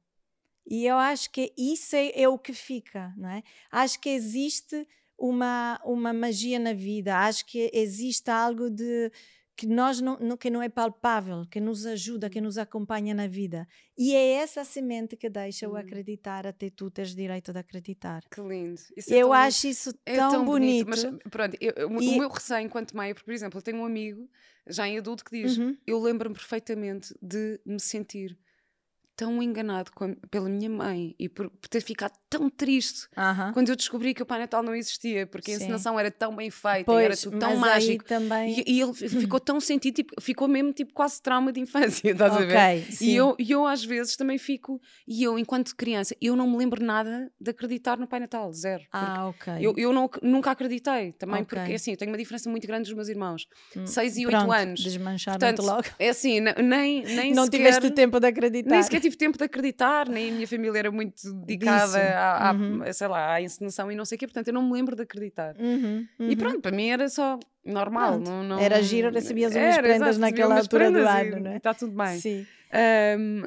E 0.71 0.85
eu 0.85 0.97
acho 0.97 1.31
que 1.31 1.51
isso 1.57 1.97
é, 1.97 2.11
é, 2.21 2.29
o 2.29 2.38
que 2.38 2.53
fica, 2.53 3.14
não 3.16 3.31
é? 3.31 3.42
Acho 3.73 3.99
que 3.99 4.11
existe 4.11 4.87
uma, 5.16 5.81
uma 5.83 6.12
magia 6.12 6.59
na 6.59 6.75
vida, 6.75 7.16
acho 7.16 7.47
que 7.47 7.71
existe 7.73 8.31
algo 8.31 8.68
de 8.68 9.11
que 9.59 9.66
nós 9.66 10.01
não, 10.01 10.16
não, 10.21 10.37
que 10.37 10.49
não 10.51 10.62
é 10.62 10.68
palpável, 10.68 11.44
que 11.51 11.61
nos 11.61 11.85
ajuda, 11.85 12.31
que 12.31 12.40
nos 12.40 12.57
acompanha 12.57 13.12
na 13.12 13.27
vida. 13.27 13.66
E 13.99 14.14
é 14.14 14.35
essa 14.35 14.64
semente 14.64 15.16
que 15.16 15.29
deixa 15.29 15.68
o 15.68 15.75
acreditar 15.75 16.47
até 16.47 16.71
tu 16.71 16.88
teres 16.88 17.12
direito 17.12 17.53
de 17.53 17.59
acreditar. 17.59 18.23
Que 18.31 18.40
lindo. 18.40 18.81
Isso 18.97 19.12
eu 19.12 19.18
é 19.18 19.23
tão, 19.23 19.33
acho 19.33 19.66
isso 19.66 19.92
é 20.07 20.14
tão, 20.14 20.31
tão 20.31 20.44
bonito. 20.44 20.88
bonito. 20.88 21.11
Mas 21.25 21.31
pronto, 21.33 21.57
eu, 21.61 21.75
e... 22.01 22.09
o 22.09 22.18
meu 22.18 22.29
receio 22.29 22.64
enquanto 22.64 22.97
mãe, 22.97 23.12
por 23.12 23.33
exemplo, 23.33 23.59
eu 23.59 23.62
tenho 23.62 23.79
um 23.79 23.85
amigo 23.85 24.31
já 24.68 24.87
em 24.87 24.97
adulto 24.97 25.25
que 25.25 25.42
diz: 25.42 25.59
uhum. 25.59 25.77
Eu 25.85 26.01
lembro-me 26.01 26.37
perfeitamente 26.37 27.12
de 27.21 27.61
me 27.66 27.81
sentir 27.81 28.38
tão 29.16 29.42
enganado 29.42 29.90
a, 29.97 30.29
pela 30.29 30.49
minha 30.49 30.71
mãe 30.71 31.16
e 31.18 31.29
por, 31.29 31.51
por, 31.51 31.68
ter 31.68 31.81
ficado 31.81 32.12
tão 32.28 32.48
triste 32.50 33.06
uh 33.16 33.20
-huh. 33.20 33.52
quando 33.52 33.68
eu 33.68 33.76
descobri 33.76 34.14
que 34.14 34.22
o 34.22 34.26
Pai 34.26 34.38
Natal 34.38 34.62
não 34.62 34.74
existia, 34.74 35.26
porque 35.26 35.52
a 35.52 35.54
encenação 35.54 35.98
era 35.98 36.10
tão 36.10 36.34
bem 36.34 36.50
feita, 36.50 36.84
pois, 36.84 37.04
era 37.04 37.16
tudo 37.16 37.38
tão 37.38 37.56
mágico. 37.56 38.04
Também... 38.04 38.60
E, 38.60 38.64
e, 38.66 38.80
ele 38.80 38.92
ficou 39.20 39.40
tão 39.40 39.60
sentido, 39.60 39.94
tipo, 39.94 40.20
ficou 40.20 40.48
mesmo 40.48 40.72
tipo 40.72 40.92
quase 40.92 41.20
trauma 41.22 41.52
de 41.52 41.60
infância, 41.60 42.10
estás 42.10 42.32
okay, 42.32 42.44
a 42.44 42.74
ver? 42.74 42.92
Sim. 42.92 43.06
E 43.06 43.16
eu, 43.16 43.36
eu 43.38 43.66
às 43.66 43.84
vezes 43.84 44.16
também 44.16 44.38
fico, 44.38 44.80
e 45.06 45.22
eu 45.22 45.38
enquanto 45.38 45.74
criança, 45.74 46.14
eu 46.20 46.36
não 46.36 46.48
me 46.48 46.56
lembro 46.56 46.84
nada 46.84 47.30
de 47.40 47.50
acreditar 47.50 47.98
no 47.98 48.06
Pai 48.06 48.20
Natal, 48.20 48.52
zero. 48.52 48.84
Ah, 48.92 49.28
ok. 49.28 49.54
Eu, 49.60 49.74
eu 49.76 49.92
não, 49.92 50.10
nunca 50.22 50.50
acreditei 50.50 51.12
também, 51.12 51.42
okay. 51.42 51.58
porque 51.58 51.74
assim, 51.74 51.92
eu 51.92 51.96
tenho 51.96 52.10
uma 52.10 52.18
diferença 52.18 52.48
muito 52.50 52.66
grande 52.66 52.84
dos 52.84 52.94
meus 52.94 53.08
irmãos, 53.08 53.46
6 53.84 54.16
hum, 54.16 54.20
e 54.20 54.26
8 54.26 54.52
anos. 54.52 54.80
Desmancharam-te 54.82 55.62
logo. 55.62 55.84
É 55.98 56.10
assim, 56.10 56.40
nem, 56.40 57.02
nem 57.04 57.32
Não 57.32 57.44
sequer, 57.44 57.58
tiveste 57.58 57.90
tempo 57.90 58.20
de 58.20 58.26
acreditar. 58.26 58.70
Nem 58.70 58.82
sequer 58.82 59.00
tive 59.00 59.16
tempo 59.16 59.38
de 59.38 59.44
acreditar 59.44 60.08
nem 60.08 60.30
a 60.30 60.32
minha 60.32 60.48
família 60.48 60.78
era 60.78 60.90
muito 60.90 61.32
dedicada 61.44 61.98
à, 62.18 62.52
uhum. 62.52 62.92
sei 62.92 63.09
lá, 63.09 63.35
à 63.35 63.42
encenação 63.42 63.90
e 63.90 63.96
não 63.96 64.04
sei 64.04 64.16
o 64.16 64.18
quê, 64.18 64.26
portanto 64.26 64.48
eu 64.48 64.54
não 64.54 64.62
me 64.62 64.72
lembro 64.72 64.94
de 64.96 65.02
acreditar. 65.02 65.57
Uhum, 65.59 66.07
uhum. 66.18 66.31
E 66.31 66.37
pronto, 66.37 66.61
para 66.61 66.72
mim 66.74 66.88
era 66.88 67.09
só 67.09 67.38
normal. 67.64 68.18
Não, 68.18 68.42
não, 68.42 68.59
era 68.59 68.83
giro, 68.83 69.11
recebias 69.11 69.52
umas 69.54 69.74
era, 69.74 69.83
prendas 69.83 70.16
exato, 70.16 70.20
naquela 70.20 70.59
altura 70.59 70.90
do 70.90 70.98
ano, 70.98 71.40
não 71.40 71.50
é? 71.50 71.57
Está 71.57 71.74
tudo 71.74 71.92
bem. 71.92 72.18
Sim. 72.18 72.46
Um, 72.70 73.44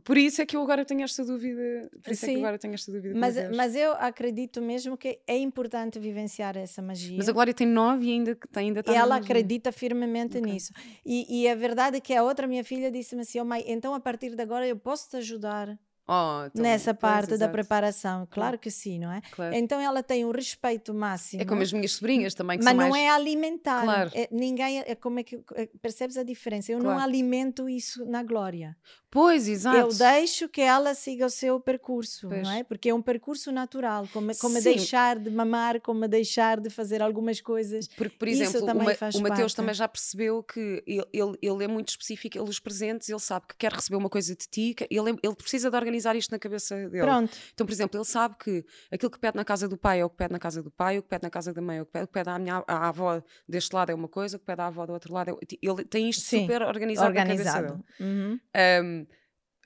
por 0.00 0.18
isso 0.18 0.42
é 0.42 0.46
que 0.46 0.56
eu 0.56 0.62
agora 0.62 0.84
tenho 0.84 1.02
esta 1.02 1.24
dúvida. 1.24 1.88
Por 2.02 2.12
isso 2.12 2.26
Sim. 2.26 2.32
é 2.32 2.34
que 2.34 2.40
agora 2.40 2.58
tenho 2.58 2.74
esta 2.74 2.90
dúvida. 2.90 3.18
Mas, 3.18 3.36
mas 3.54 3.76
eu 3.76 3.92
acredito 3.92 4.60
mesmo 4.60 4.96
que 4.96 5.20
é 5.26 5.36
importante 5.36 5.98
vivenciar 5.98 6.56
essa 6.56 6.82
magia. 6.82 7.16
Mas 7.16 7.28
a 7.28 7.32
Glória 7.32 7.54
tem 7.54 7.66
nove 7.66 8.06
e 8.06 8.12
ainda, 8.12 8.36
ainda 8.54 8.80
está. 8.80 8.92
E 8.92 8.96
ela 8.96 9.16
acredita 9.16 9.70
firmemente 9.70 10.38
okay. 10.38 10.52
nisso. 10.52 10.72
E, 11.04 11.42
e 11.42 11.48
a 11.48 11.54
verdade 11.54 11.98
é 11.98 12.00
que 12.00 12.14
a 12.14 12.22
outra 12.22 12.46
minha 12.46 12.64
filha 12.64 12.90
disse-me 12.90 13.22
assim: 13.22 13.40
oh, 13.40 13.44
mãe, 13.44 13.64
então 13.66 13.94
a 13.94 14.00
partir 14.00 14.34
de 14.34 14.42
agora 14.42 14.66
eu 14.66 14.76
posso 14.76 15.10
te 15.10 15.16
ajudar 15.16 15.78
Oh, 16.08 16.48
nessa 16.54 16.94
parte 16.94 17.36
da 17.36 17.48
preparação. 17.48 18.28
Claro 18.30 18.58
que 18.58 18.70
sim, 18.70 18.98
não 18.98 19.10
é? 19.10 19.20
Claro. 19.32 19.54
Então 19.54 19.80
ela 19.80 20.02
tem 20.04 20.24
um 20.24 20.30
respeito 20.30 20.94
máximo. 20.94 21.42
É 21.42 21.44
como 21.44 21.62
as 21.62 21.72
minhas 21.72 21.92
sobrinhas 21.92 22.32
também, 22.32 22.58
que 22.58 22.64
Mas 22.64 22.76
não 22.76 22.90
mais... 22.90 23.02
é 23.02 23.10
alimentar. 23.10 23.82
Claro. 23.82 24.10
É, 24.14 24.28
ninguém, 24.30 24.78
é, 24.80 24.94
como 24.94 25.18
é 25.18 25.24
que 25.24 25.40
é, 25.54 25.68
percebes 25.82 26.16
a 26.16 26.22
diferença? 26.22 26.70
Eu 26.70 26.78
claro. 26.78 26.96
não 26.96 27.04
alimento 27.04 27.68
isso 27.68 28.04
na 28.04 28.22
glória. 28.22 28.76
Pois, 29.16 29.48
exato. 29.48 29.78
Eu 29.78 29.88
deixo 29.88 30.46
que 30.46 30.60
ela 30.60 30.94
siga 30.94 31.24
o 31.24 31.30
seu 31.30 31.58
percurso, 31.58 32.28
pois. 32.28 32.42
não 32.42 32.50
é? 32.50 32.62
Porque 32.62 32.90
é 32.90 32.94
um 32.94 33.00
percurso 33.00 33.50
natural, 33.50 34.06
como, 34.12 34.36
como 34.36 34.60
deixar 34.60 35.18
de 35.18 35.30
mamar, 35.30 35.80
como 35.80 36.06
deixar 36.06 36.60
de 36.60 36.68
fazer 36.68 37.00
algumas 37.00 37.40
coisas. 37.40 37.88
Porque, 37.88 38.14
por 38.14 38.28
exemplo, 38.28 38.60
o, 38.60 39.18
o 39.18 39.22
Mateus 39.22 39.54
também 39.54 39.74
já 39.74 39.88
percebeu 39.88 40.42
que 40.42 40.84
ele, 40.86 41.06
ele, 41.14 41.38
ele, 41.40 41.64
é 41.64 41.66
muito 41.66 41.88
específico, 41.88 42.36
ele 42.36 42.46
os 42.46 42.60
presentes, 42.60 43.08
ele 43.08 43.18
sabe 43.18 43.46
que 43.46 43.56
quer 43.56 43.72
receber 43.72 43.96
uma 43.96 44.10
coisa 44.10 44.36
de 44.36 44.46
ti, 44.46 44.76
ele, 44.90 45.18
ele 45.22 45.34
precisa 45.34 45.70
de 45.70 45.76
organizar 45.78 46.14
isto 46.14 46.30
na 46.30 46.38
cabeça 46.38 46.76
dele. 46.76 47.02
Pronto. 47.02 47.34
Então, 47.54 47.66
por 47.66 47.72
exemplo, 47.72 47.98
ele 47.98 48.04
sabe 48.04 48.34
que 48.38 48.66
aquilo 48.92 49.10
que 49.10 49.18
pede 49.18 49.36
na 49.38 49.46
casa 49.46 49.66
do 49.66 49.78
pai 49.78 50.00
é 50.00 50.04
o 50.04 50.10
que 50.10 50.16
pede 50.16 50.32
na 50.34 50.38
casa 50.38 50.62
do 50.62 50.70
pai, 50.70 50.98
o 50.98 51.02
que 51.02 51.08
pede 51.08 51.22
na 51.22 51.30
casa 51.30 51.54
da 51.54 51.62
mãe 51.62 51.78
é 51.78 51.82
o 51.82 51.86
que 51.86 51.92
pede, 51.92 52.04
o 52.04 52.06
que 52.06 52.12
pede 52.12 52.28
à, 52.28 52.38
minha, 52.38 52.62
à 52.68 52.88
avó 52.88 53.22
deste 53.48 53.74
lado 53.74 53.90
é 53.90 53.94
uma 53.94 54.08
coisa, 54.08 54.36
o 54.36 54.40
que 54.40 54.44
pede 54.44 54.60
à 54.60 54.66
avó 54.66 54.84
do 54.84 54.92
outro 54.92 55.14
lado 55.14 55.30
é... 55.30 55.56
Ele 55.62 55.84
tem 55.86 56.10
isto 56.10 56.20
Sim, 56.20 56.42
super 56.42 56.60
organizado, 56.60 57.08
organizado. 57.08 57.62
na 57.62 57.72
cabeça 57.72 57.82
dele. 57.98 58.10
Uhum. 58.12 58.40
Um, 58.84 59.05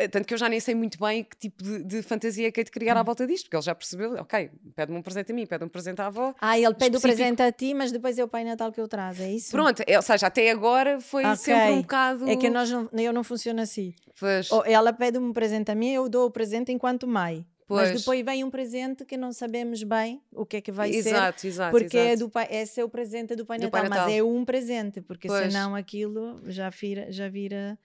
tanto 0.08 0.26
que 0.26 0.34
eu 0.34 0.38
já 0.38 0.48
nem 0.48 0.60
sei 0.60 0.74
muito 0.74 0.98
bem 0.98 1.24
que 1.24 1.36
tipo 1.36 1.62
de, 1.62 1.82
de 1.84 2.02
fantasia 2.02 2.48
é 2.48 2.50
que 2.50 2.60
é 2.60 2.64
de 2.64 2.70
criar 2.70 2.96
à 2.96 3.00
hum. 3.00 3.04
volta 3.04 3.26
disto, 3.26 3.44
porque 3.44 3.56
ele 3.56 3.62
já 3.62 3.74
percebeu, 3.74 4.14
ok, 4.14 4.50
pede-me 4.74 4.98
um 4.98 5.02
presente 5.02 5.32
a 5.32 5.34
mim, 5.34 5.46
pede 5.46 5.64
um 5.64 5.68
presente 5.68 6.00
à 6.00 6.06
avó. 6.06 6.34
Ah, 6.40 6.58
ele 6.58 6.74
pede 6.74 6.96
o 6.96 7.00
presente 7.00 7.42
a 7.42 7.52
ti, 7.52 7.74
mas 7.74 7.92
depois 7.92 8.18
é 8.18 8.24
o 8.24 8.28
Pai 8.28 8.44
Natal 8.44 8.72
que 8.72 8.80
eu 8.80 8.88
traz, 8.88 9.20
é 9.20 9.30
isso? 9.30 9.50
Pronto, 9.50 9.82
é, 9.86 9.96
ou 9.96 10.02
seja, 10.02 10.26
até 10.26 10.50
agora 10.50 11.00
foi 11.00 11.24
okay. 11.24 11.36
sempre 11.36 11.72
um 11.72 11.82
bocado. 11.82 12.28
É 12.28 12.36
que 12.36 12.48
nós 12.50 12.70
não, 12.70 12.88
eu 12.92 13.12
não 13.12 13.24
funciono 13.24 13.60
assim. 13.60 13.94
Pois. 14.18 14.50
Ou 14.50 14.64
ela 14.66 14.92
pede-me 14.92 15.26
um 15.26 15.32
presente 15.32 15.70
a 15.70 15.74
mim, 15.74 15.92
eu 15.92 16.08
dou 16.08 16.26
o 16.26 16.30
presente 16.30 16.72
enquanto 16.72 17.06
mãe. 17.06 17.46
Pois. 17.70 17.88
Mas 17.88 18.00
depois 18.00 18.24
vem 18.24 18.42
um 18.42 18.50
presente 18.50 19.04
que 19.04 19.16
não 19.16 19.32
sabemos 19.32 19.84
bem 19.84 20.20
o 20.32 20.44
que 20.44 20.56
é 20.56 20.60
que 20.60 20.72
vai 20.72 20.90
exato, 20.90 21.42
ser. 21.42 21.46
Exato, 21.46 21.70
porque 21.70 21.96
exato. 21.96 22.12
É 22.12 22.16
do 22.16 22.28
pai, 22.28 22.48
esse 22.50 22.80
é 22.80 22.84
o 22.84 22.88
presente 22.88 23.36
do 23.36 23.46
Pai, 23.46 23.58
do 23.58 23.66
Natal, 23.66 23.80
pai 23.80 23.88
Natal, 23.88 24.06
mas 24.06 24.16
é 24.16 24.22
um 24.24 24.44
presente, 24.44 25.00
porque 25.00 25.28
pois. 25.28 25.52
senão 25.52 25.76
aquilo 25.76 26.42
já 26.46 26.68
vira, 26.68 27.12
já 27.12 27.28
vira 27.28 27.78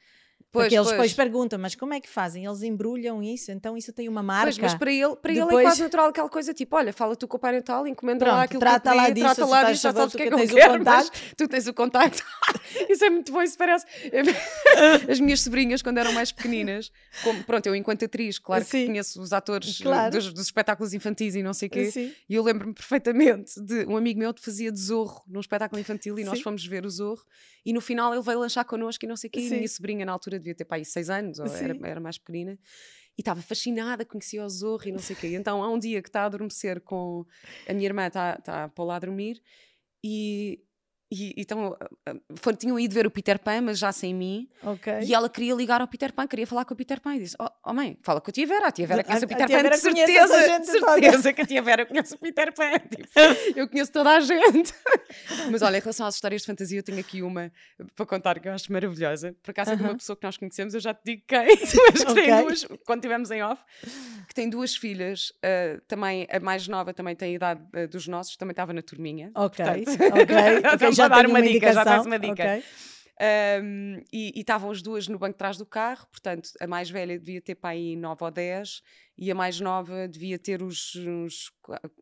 Pois, 0.56 0.68
Porque 0.68 0.76
eles 0.76 0.88
pois. 0.88 0.96
depois 0.96 1.14
perguntam, 1.14 1.60
mas 1.60 1.76
como 1.76 1.94
é 1.94 2.00
que 2.00 2.08
fazem? 2.08 2.46
Eles 2.46 2.64
embrulham 2.64 3.22
isso, 3.22 3.52
então 3.52 3.76
isso 3.76 3.92
tem 3.92 4.08
uma 4.08 4.24
marca. 4.24 4.46
Pois, 4.46 4.58
mas 4.58 4.74
para 4.74 4.90
ele, 4.90 5.14
para 5.18 5.34
depois... 5.34 5.52
ele 5.52 5.60
é 5.60 5.64
quase 5.64 5.84
natural 5.84 6.08
aquela 6.08 6.30
coisa 6.30 6.54
tipo: 6.54 6.78
olha, 6.78 6.94
fala 6.94 7.14
tu 7.14 7.28
com 7.28 7.36
o 7.36 7.40
Pai 7.40 7.52
Natal, 7.52 7.86
encomenda 7.86 8.24
Pronto, 8.24 8.38
lá 8.38 8.44
aquilo 8.44 8.60
trata 8.62 8.92
que 8.92 8.96
lá 8.96 9.10
disso, 9.10 9.26
trata 9.26 9.46
lá 9.46 9.64
disso, 9.66 9.84
já 9.84 9.94
sabes 9.94 10.14
o 10.14 10.18
que 10.18 10.24
é 10.24 10.28
que 10.30 10.34
eu 10.34 10.48
quero, 10.48 10.84
mas 10.86 11.12
tu 11.36 11.48
tens 11.50 11.68
o 11.68 11.74
contacto. 11.74 12.24
isso 12.90 13.04
é 13.04 13.10
muito 13.10 13.34
bom, 13.34 13.42
isso 13.42 13.58
parece. 13.58 13.86
As 15.12 15.20
minhas 15.20 15.42
sobrinhas, 15.42 15.82
quando 15.82 15.98
eram 15.98 16.14
mais 16.14 16.32
pequeninas, 16.32 16.90
como, 17.22 17.44
pronto, 17.44 17.66
eu 17.68 17.76
enquanto 17.76 18.06
atriz, 18.06 18.40
claro 18.40 18.64
Sim. 18.64 18.80
que 18.80 18.86
conheço 18.88 19.22
os 19.22 19.34
atores 19.34 19.80
claro. 19.80 20.16
dos, 20.16 20.32
dos, 20.32 20.46
espetáculos 20.46 20.94
infantis 20.94 21.36
e 21.36 21.44
não 21.44 21.54
sei 21.54 21.68
o 21.68 21.72
quê, 21.72 21.92
Sim. 21.92 22.14
e 22.30 22.36
eu 22.36 22.44
lembro-me 22.44 22.74
perfeitamente 22.74 23.60
de 23.62 23.86
um 23.88 23.98
amigo 23.98 24.20
meu 24.20 24.34
que 24.34 24.42
fazia 24.42 24.72
de 24.72 24.80
zorro 24.80 25.22
num 25.28 25.42
espetáculo 25.42 25.82
infantil 25.82 26.18
e 26.18 26.24
Sim. 26.24 26.30
nós 26.30 26.42
fomos 26.42 26.66
ver 26.66 26.86
o 26.86 26.90
zorro 26.90 27.26
e 27.66 27.74
no 27.74 27.82
final 27.82 28.14
ele 28.14 28.22
veio 28.22 28.40
lanchar 28.40 28.64
connosco 28.64 29.04
e 29.04 29.08
não 29.08 29.18
sei 29.18 29.28
o 29.28 29.32
quê, 29.32 29.40
e 29.42 29.48
a 29.48 29.56
minha 29.56 29.68
sobrinha 29.68 30.06
na 30.06 30.12
altura 30.12 30.40
devia 30.46 30.56
ter 30.56 30.66
para 30.66 30.78
aí 30.78 30.86
seis 30.86 31.10
anos 31.10 31.40
ou 31.40 31.48
era, 31.48 31.78
era, 31.84 32.00
mais 32.00 32.18
pequenina, 32.18 32.58
e 33.18 33.22
estava 33.22 33.42
fascinada, 33.42 34.06
conhecia 34.06 34.44
o 34.46 34.50
Zorro 34.50 34.88
e 34.88 34.92
não 34.92 35.00
sei 35.00 35.16
o 35.16 35.20
quê. 35.20 35.36
Então 35.36 35.64
há 35.64 35.70
um 35.70 35.80
dia 35.80 36.02
que 36.02 36.10
está 36.10 36.22
a 36.22 36.26
adormecer 36.26 36.80
com. 36.82 37.26
A 37.68 37.74
minha 37.74 37.88
irmã 37.88 38.08
está, 38.08 38.36
está 38.38 38.70
para 38.70 38.86
lá 38.86 38.96
a 38.98 39.00
dormir 39.00 39.42
e, 40.04 40.62
e, 41.12 41.34
então 41.38 41.78
for, 42.36 42.56
tinham 42.56 42.80
ido 42.80 42.94
ver 42.94 43.06
o 43.06 43.12
Peter 43.12 43.38
Pan, 43.38 43.62
mas 43.62 43.78
já 43.78 43.92
sem 43.92 44.14
mim. 44.14 44.50
Okay. 44.64 45.04
E 45.04 45.14
ela 45.14 45.30
queria 45.30 45.54
ligar 45.54 45.80
ao 45.80 45.88
Peter 45.88 46.12
Pan, 46.12 46.28
queria 46.28 46.48
falar 46.48 46.66
com 46.66 46.74
o 46.74 46.78
Peter 46.78 47.00
Pan. 47.00 47.16
E 47.16 47.20
disse: 47.20 47.36
Oh, 47.40 47.48
oh 47.64 47.74
mãe, 47.74 47.98
fala 48.02 48.20
com 48.20 48.32
a 48.32 48.34
tia 48.34 48.48
Vera. 48.48 48.68
A 48.68 48.72
tia 48.72 48.88
Vera 48.88 49.04
conhece 49.04 49.26
o 49.26 49.28
Peter 49.28 49.48
Pan, 49.48 49.70
de 49.70 49.78
certeza. 49.78 50.60
De 50.60 50.66
certeza 50.66 51.34
que 51.34 51.42
a 51.42 51.46
tia 51.46 51.62
Vera 51.62 51.86
conhece 51.86 52.16
o 52.16 52.18
Peter 52.18 52.54
Pan. 52.54 52.66
Tipo, 52.96 53.10
eu 53.56 53.68
conheço 53.68 53.92
toda 53.92 54.12
a 54.12 54.20
gente. 54.20 54.74
mas 55.52 55.62
olha, 55.62 55.78
em 55.78 55.80
relação 55.80 56.06
às 56.08 56.16
histórias 56.16 56.42
de 56.42 56.48
fantasia, 56.48 56.80
eu 56.80 56.84
tenho 56.84 57.00
aqui 57.00 57.22
uma 57.22 57.52
para 57.96 58.06
contar 58.06 58.40
que 58.40 58.48
eu 58.48 58.54
acho 58.54 58.72
maravilhosa. 58.72 59.36
Por 59.44 59.52
acaso 59.52 59.72
uh 59.72 59.74
-huh. 59.74 59.80
é 59.80 59.84
de 59.84 59.90
uma 59.90 59.96
pessoa 59.96 60.16
que 60.16 60.26
nós 60.26 60.38
conhecemos, 60.38 60.74
eu 60.74 60.80
já 60.80 60.94
te 60.94 61.02
digo 61.06 61.24
quem, 61.28 61.46
mas 61.92 62.04
que 62.04 62.12
okay. 62.12 62.26
tem 62.26 62.42
duas, 62.42 62.66
quando 62.86 63.00
estivemos 63.00 63.32
em 63.32 63.44
off, 63.44 63.62
que 64.28 64.34
tem 64.34 64.50
duas 64.50 64.76
filhas, 64.76 65.30
uh, 65.30 65.80
também 65.88 66.28
a 66.32 66.40
mais 66.40 66.68
nova 66.68 66.94
também 66.94 67.16
tem 67.16 67.34
a 67.34 67.36
idade 67.36 67.62
uh, 67.76 67.88
dos 67.88 68.08
nossos, 68.08 68.36
também 68.38 68.54
estava 68.54 68.74
na 68.74 68.82
turminha. 68.82 69.32
Ok, 69.36 69.64
portanto, 69.66 70.04
ok. 70.74 70.95
Já 70.96 71.08
dar 71.08 71.26
uma, 71.26 71.40
uma 71.40 71.42
dica, 71.42 71.74
já 71.74 71.84
tens 71.84 72.06
uma 72.06 72.20
dica. 72.20 72.44
Okay. 72.44 72.64
Um, 73.18 74.04
e 74.12 74.34
estavam 74.36 74.70
as 74.70 74.82
duas 74.82 75.08
no 75.08 75.18
banco 75.18 75.34
de 75.34 75.38
trás 75.38 75.58
do 75.58 75.66
carro, 75.66 76.06
portanto, 76.12 76.50
a 76.60 76.68
mais 76.68 76.90
velha 76.90 77.18
devia 77.18 77.42
ter 77.42 77.56
para 77.56 77.70
aí 77.70 77.96
9 77.96 78.26
ou 78.26 78.30
10 78.30 78.82
e 79.18 79.32
a 79.32 79.36
mais 79.36 79.62
nova 79.62 80.06
devia 80.06 80.38
ter 80.38 80.62
uns, 80.62 80.94
uns, 80.98 81.50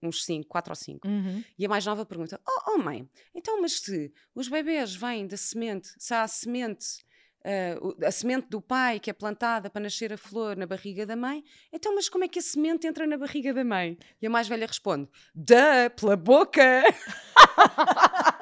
uns 0.01 0.25
5, 0.25 0.47
4 0.47 0.71
ou 0.71 0.75
5. 0.75 1.07
Uhum. 1.07 1.43
E 1.57 1.65
a 1.67 1.69
mais 1.69 1.85
nova 1.85 2.03
pergunta: 2.03 2.41
Oh, 2.47 2.71
oh 2.71 2.77
mãe, 2.79 3.07
então, 3.35 3.61
mas 3.61 3.79
se 3.79 4.11
os 4.33 4.47
bebês 4.47 4.95
vêm 4.95 5.27
da 5.27 5.37
semente, 5.37 5.89
se 5.97 6.13
há 6.13 6.23
a 6.23 6.27
semente. 6.27 7.03
Uh, 7.45 8.05
a 8.05 8.09
semente 8.09 8.47
do 8.47 8.61
pai 8.61 9.01
que 9.01 9.09
é 9.09 9.13
plantada 9.13 9.69
para 9.69 9.81
nascer 9.81 10.13
a 10.13 10.17
flor 10.17 10.55
na 10.55 10.65
barriga 10.65 11.05
da 11.05 11.13
mãe, 11.13 11.43
então, 11.73 11.93
mas 11.93 12.07
como 12.07 12.23
é 12.23 12.27
que 12.29 12.39
a 12.39 12.41
semente 12.41 12.87
entra 12.87 13.05
na 13.05 13.17
barriga 13.17 13.53
da 13.53 13.65
mãe? 13.65 13.97
E 14.21 14.25
a 14.25 14.29
mais 14.29 14.47
velha 14.47 14.65
responde: 14.65 15.09
Dá, 15.35 15.89
pela 15.89 16.15
boca! 16.15 16.61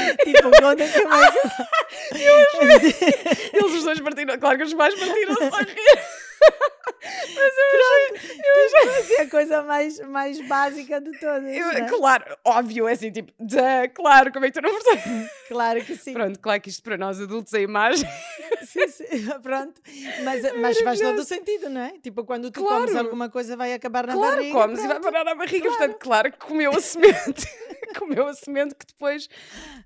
tipo, 0.24 0.50
conta 0.60 0.88
que 0.88 1.04
mais. 1.04 1.34
Eles 3.52 3.72
os 3.72 3.84
dois 3.84 4.00
partiram, 4.00 4.38
claro 4.38 4.58
que 4.58 4.64
os 4.64 4.74
pais 4.74 4.94
partiram 4.94 5.34
só 5.34 5.50
Mas 7.34 7.54
eu 7.58 7.66
Pronto, 7.70 8.14
achei, 8.14 8.40
eu 8.44 8.98
achei... 9.00 9.16
Mais, 9.62 10.00
mais 10.00 10.48
básica 10.48 11.00
de 11.00 11.12
todas. 11.18 11.54
Eu, 11.54 11.70
é? 11.70 11.88
Claro, 11.88 12.36
óbvio, 12.44 12.88
é 12.88 12.92
assim, 12.92 13.10
tipo, 13.10 13.32
duh, 13.38 13.56
claro, 13.94 14.32
como 14.32 14.44
é 14.44 14.50
que 14.50 14.60
tu 14.60 14.62
não 14.62 14.72
percebes? 14.72 15.30
Claro 15.50 15.84
que 15.84 15.96
sim. 15.96 16.12
Pronto, 16.12 16.38
claro 16.38 16.60
que 16.60 16.68
isto 16.68 16.80
para 16.80 16.96
nós 16.96 17.20
adultos 17.20 17.52
é 17.54 17.62
imagem. 17.62 18.08
Sim, 18.62 18.86
sim, 18.86 19.04
pronto. 19.42 19.80
Mas, 20.22 20.56
mas 20.56 20.80
faz 20.80 21.00
todo 21.00 21.18
o 21.18 21.24
sentido, 21.24 21.68
não 21.68 21.80
é? 21.80 21.98
Tipo, 21.98 22.22
quando 22.24 22.52
tu 22.52 22.60
claro. 22.60 22.82
comes 22.82 22.94
alguma 22.94 23.28
coisa 23.28 23.56
vai 23.56 23.72
acabar 23.74 24.06
na 24.06 24.12
claro, 24.12 24.36
barriga. 24.36 24.52
Claro, 24.52 24.68
comes 24.68 24.86
pronto. 24.86 24.96
e 24.96 25.00
vai 25.02 25.12
parar 25.12 25.24
na 25.24 25.34
barriga, 25.34 25.66
claro. 25.66 25.78
portanto, 25.78 25.98
claro 26.00 26.32
que 26.32 26.38
comeu 26.38 26.70
a 26.70 26.80
semente. 26.80 27.48
comeu 27.98 28.26
a 28.28 28.34
semente 28.34 28.74
que 28.74 28.86
depois 28.86 29.28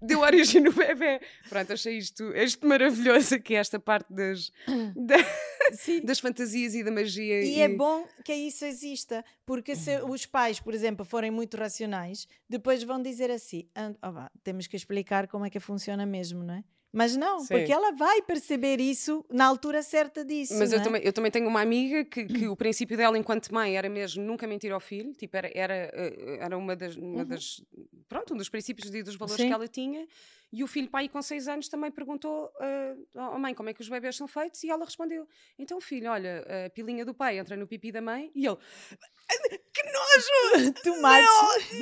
deu 0.00 0.20
origem 0.20 0.62
no 0.62 0.72
bebê. 0.72 1.20
Pronto, 1.48 1.72
achei 1.72 1.96
isto, 1.98 2.24
isto 2.36 2.66
maravilhoso 2.66 3.34
aqui, 3.34 3.54
esta 3.54 3.78
parte 3.78 4.12
das, 4.12 4.52
da, 4.94 5.16
das 6.04 6.18
fantasias 6.18 6.74
e 6.74 6.82
da 6.82 6.90
magia. 6.90 7.42
E, 7.42 7.56
e, 7.56 7.60
é 7.60 7.68
bom 7.68 8.06
que 8.24 8.34
isso 8.34 8.64
exista, 8.64 9.24
porque 9.44 9.74
se 9.76 10.00
os 10.02 10.26
pais, 10.26 10.60
por 10.60 10.74
exemplo, 10.74 11.04
forem 11.04 11.30
muito 11.30 11.56
racionais, 11.56 12.26
depois 12.48 12.82
vão 12.82 13.00
dizer 13.00 13.30
assim: 13.30 13.68
oh, 14.02 14.38
temos 14.42 14.66
que 14.66 14.76
explicar 14.76 15.28
como 15.28 15.46
é 15.46 15.50
que 15.50 15.60
funciona 15.60 16.04
mesmo, 16.06 16.42
não 16.42 16.54
é? 16.54 16.64
Mas 16.94 17.16
não, 17.16 17.40
Sim. 17.40 17.48
porque 17.48 17.72
ela 17.72 17.90
vai 17.90 18.22
perceber 18.22 18.80
isso 18.80 19.24
na 19.28 19.46
altura 19.46 19.82
certa 19.82 20.24
disso. 20.24 20.54
Mas 20.56 20.72
eu, 20.72 20.78
é? 20.78 20.82
também, 20.82 21.02
eu 21.02 21.12
também 21.12 21.28
tenho 21.28 21.48
uma 21.48 21.60
amiga 21.60 22.04
que, 22.04 22.24
que 22.24 22.46
o 22.46 22.54
princípio 22.54 22.96
dela, 22.96 23.18
enquanto 23.18 23.52
mãe, 23.52 23.76
era 23.76 23.88
mesmo 23.88 24.22
nunca 24.22 24.46
mentir 24.46 24.70
ao 24.70 24.78
filho. 24.78 25.12
Tipo, 25.12 25.36
era, 25.36 25.50
era, 25.52 25.74
eh, 25.92 26.38
era 26.40 26.56
uma 26.56 26.76
das, 26.76 26.94
uma 26.94 27.22
uhum. 27.22 27.24
das. 27.24 27.60
Pronto, 28.08 28.34
um 28.34 28.36
dos 28.36 28.48
princípios 28.48 28.94
e 28.94 29.02
dos 29.02 29.16
valores 29.16 29.40
Sim. 29.42 29.48
que 29.48 29.52
ela 29.52 29.66
tinha. 29.66 30.06
E 30.54 30.62
o 30.62 30.68
filho, 30.68 30.88
pai, 30.88 31.08
com 31.08 31.20
seis 31.20 31.48
anos, 31.48 31.68
também 31.68 31.90
perguntou 31.90 32.48
uh, 33.14 33.38
mãe 33.40 33.52
como 33.52 33.68
é 33.70 33.74
que 33.74 33.80
os 33.80 33.88
bebés 33.88 34.14
são 34.14 34.28
feitos 34.28 34.62
e 34.62 34.70
ela 34.70 34.84
respondeu: 34.84 35.26
Então, 35.58 35.80
filho, 35.80 36.08
olha, 36.08 36.46
a 36.66 36.70
pilinha 36.70 37.04
do 37.04 37.12
pai 37.12 37.38
entra 37.38 37.56
no 37.56 37.66
pipi 37.66 37.90
da 37.90 38.00
mãe 38.00 38.30
e 38.36 38.46
ele. 38.46 38.56
Que 39.72 39.82
nojo! 39.82 40.72
Tu 40.84 41.00
mates. 41.00 41.26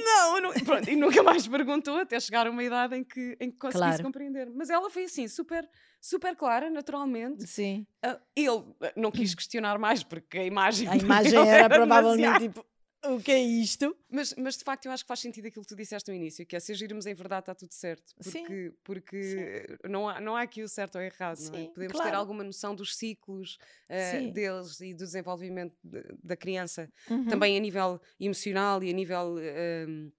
Não, 0.02 0.40
não, 0.40 0.52
Pronto, 0.52 0.88
e 0.88 0.96
nunca 0.96 1.22
mais 1.22 1.46
perguntou 1.46 1.98
até 1.98 2.18
chegar 2.18 2.46
a 2.46 2.50
uma 2.50 2.64
idade 2.64 2.96
em 2.96 3.04
que, 3.04 3.36
em 3.38 3.50
que 3.50 3.58
conseguisse 3.58 3.88
claro. 3.88 4.04
compreender. 4.04 4.48
Mas 4.50 4.70
ela 4.70 4.88
foi 4.88 5.04
assim, 5.04 5.28
super, 5.28 5.68
super 6.00 6.34
clara, 6.34 6.70
naturalmente. 6.70 7.46
Sim. 7.46 7.86
Uh, 8.02 8.18
ele 8.34 8.92
não 8.96 9.10
quis 9.10 9.34
questionar 9.34 9.78
mais 9.78 10.02
porque 10.02 10.38
a 10.38 10.44
imagem. 10.44 10.88
A 10.88 10.96
imagem 10.96 11.36
era, 11.46 11.64
era 11.64 11.68
provavelmente 11.68 12.38
tipo 12.38 12.64
o 13.04 13.20
que 13.20 13.32
é 13.32 13.40
isto? 13.40 13.96
Mas, 14.10 14.34
mas 14.36 14.56
de 14.56 14.64
facto 14.64 14.86
eu 14.86 14.92
acho 14.92 15.04
que 15.04 15.08
faz 15.08 15.20
sentido 15.20 15.46
aquilo 15.46 15.64
que 15.64 15.68
tu 15.68 15.76
disseste 15.76 16.10
no 16.10 16.16
início, 16.16 16.46
que 16.46 16.54
é 16.54 16.60
se 16.60 16.72
agirmos 16.72 17.06
em 17.06 17.14
verdade 17.14 17.42
está 17.42 17.54
tudo 17.54 17.72
certo. 17.72 18.14
Porque, 18.14 18.30
Sim. 18.30 18.72
porque 18.84 19.22
Sim. 19.22 19.88
Não, 19.88 20.08
há, 20.08 20.20
não 20.20 20.36
há 20.36 20.42
aqui 20.42 20.62
o 20.62 20.68
certo 20.68 20.96
ou 20.96 21.02
errado, 21.02 21.36
Sim, 21.36 21.50
não 21.50 21.58
é? 21.58 21.66
Podemos 21.68 21.92
claro. 21.92 22.10
ter 22.10 22.16
alguma 22.16 22.44
noção 22.44 22.74
dos 22.74 22.96
ciclos 22.96 23.58
uh, 23.88 24.32
deles 24.32 24.80
e 24.80 24.94
do 24.94 25.04
desenvolvimento 25.04 25.76
de, 25.82 26.02
da 26.22 26.36
criança, 26.36 26.90
uhum. 27.10 27.26
também 27.26 27.56
a 27.56 27.60
nível 27.60 28.00
emocional 28.18 28.82
e 28.82 28.90
a 28.90 28.92
nível. 28.92 29.36
Uh, 29.36 30.12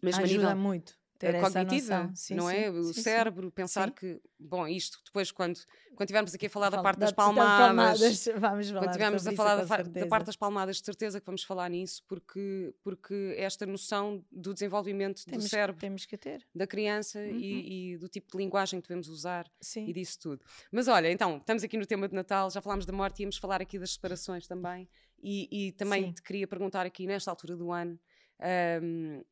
mesmo 0.00 0.22
Ajuda 0.22 0.50
a 0.50 0.54
nível, 0.54 0.56
muito 0.56 0.97
ter 1.18 1.40
cognitiva, 1.40 2.10
sim, 2.14 2.34
não 2.34 2.48
é? 2.48 2.70
o 2.70 2.92
sim, 2.94 3.02
cérebro, 3.02 3.50
pensar 3.50 3.90
que, 3.90 4.20
bom, 4.38 4.68
isto 4.68 5.00
depois, 5.04 5.32
quando, 5.32 5.58
quando 5.96 6.06
tivermos 6.06 6.32
aqui 6.32 6.46
a 6.46 6.50
falar 6.50 6.70
da 6.70 6.80
parte 6.80 7.00
das 7.00 7.10
palmadas, 7.12 7.98
das 7.98 8.24
palmadas 8.24 8.28
vamos 8.40 8.68
falar 8.68 8.80
quando 8.80 8.92
tivermos 8.92 9.26
a 9.26 9.32
falar 9.32 9.64
da, 9.64 9.82
da, 9.82 10.06
parte 10.06 10.26
das 10.26 10.36
palmadas, 10.36 10.76
de 10.76 10.84
certeza 10.84 11.18
que 11.18 11.26
vamos 11.26 11.42
falar 11.42 11.68
nisso, 11.68 12.04
porque, 12.06 12.72
porque 12.84 13.34
esta 13.36 13.66
noção 13.66 14.24
do 14.30 14.54
desenvolvimento 14.54 15.24
temos, 15.24 15.44
do 15.44 15.48
cérebro 15.48 15.80
temos 15.80 16.06
que 16.06 16.16
ter. 16.16 16.46
da 16.54 16.68
criança 16.68 17.18
uhum. 17.18 17.38
e, 17.38 17.94
e, 17.94 17.98
do 17.98 18.08
tipo 18.08 18.30
de 18.30 18.38
linguagem 18.38 18.80
que 18.80 18.86
devemos 18.86 19.08
usar 19.08 19.50
e 19.76 19.92
disso 19.92 20.20
tudo. 20.20 20.44
Mas 20.70 20.86
olha, 20.86 21.10
então, 21.10 21.38
estamos 21.38 21.64
aqui 21.64 21.76
no 21.76 21.84
tema 21.84 22.08
de 22.08 22.14
Natal, 22.14 22.48
já 22.48 22.60
falámos 22.60 22.86
da 22.86 22.92
morte, 22.92 23.22
íamos 23.22 23.38
falar 23.38 23.60
aqui 23.60 23.76
das 23.76 23.94
separações 23.94 24.46
também, 24.46 24.88
e, 25.20 25.66
e 25.68 25.72
também 25.72 26.12
te 26.12 26.22
queria 26.22 26.46
perguntar 26.46 26.86
aqui, 26.86 27.08
nesta 27.08 27.28
altura 27.28 27.56
do 27.56 27.72
ano. 27.72 27.98
Um, 28.40 29.18
eh, 29.18 29.24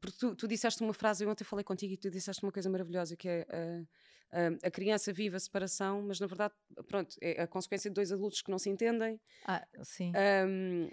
porque 0.00 0.16
tu, 0.18 0.34
tu, 0.34 0.48
disseste 0.48 0.82
uma 0.82 0.94
frase, 0.94 1.24
eu 1.24 1.30
ontem 1.30 1.44
falei 1.44 1.64
contigo 1.64 1.94
e 1.94 1.96
tu 1.96 2.10
disseste 2.10 2.42
uma 2.42 2.52
coisa 2.52 2.70
maravilhosa 2.70 3.16
que 3.16 3.28
é 3.28 3.46
uh, 3.50 3.82
uh, 3.82 4.58
a 4.62 4.70
criança 4.70 5.12
vive 5.12 5.36
a 5.36 5.40
separação, 5.40 6.02
mas 6.02 6.20
na 6.20 6.26
verdade, 6.26 6.54
pronto, 6.86 7.16
é 7.20 7.42
a 7.42 7.46
consequência 7.46 7.90
de 7.90 7.94
dois 7.94 8.12
adultos 8.12 8.42
que 8.42 8.50
não 8.50 8.58
se 8.58 8.70
entendem. 8.70 9.20
Ah, 9.44 9.66
sim. 9.82 10.12
Um, 10.46 10.90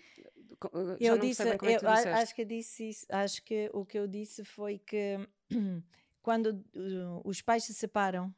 eu 1.00 1.18
disse, 1.18 1.44
é 1.44 1.56
eu 1.56 1.90
acho 1.90 2.34
que 2.34 2.44
disse 2.44 2.90
isso, 2.90 3.06
acho 3.10 3.44
que 3.44 3.70
o 3.74 3.86
que 3.86 4.00
eu 4.00 4.08
disse 4.08 4.44
foi 4.44 4.80
que 4.80 5.20
quando 6.22 6.64
os 7.24 7.42
pais 7.42 7.64
se 7.64 7.74
separam 7.74 8.34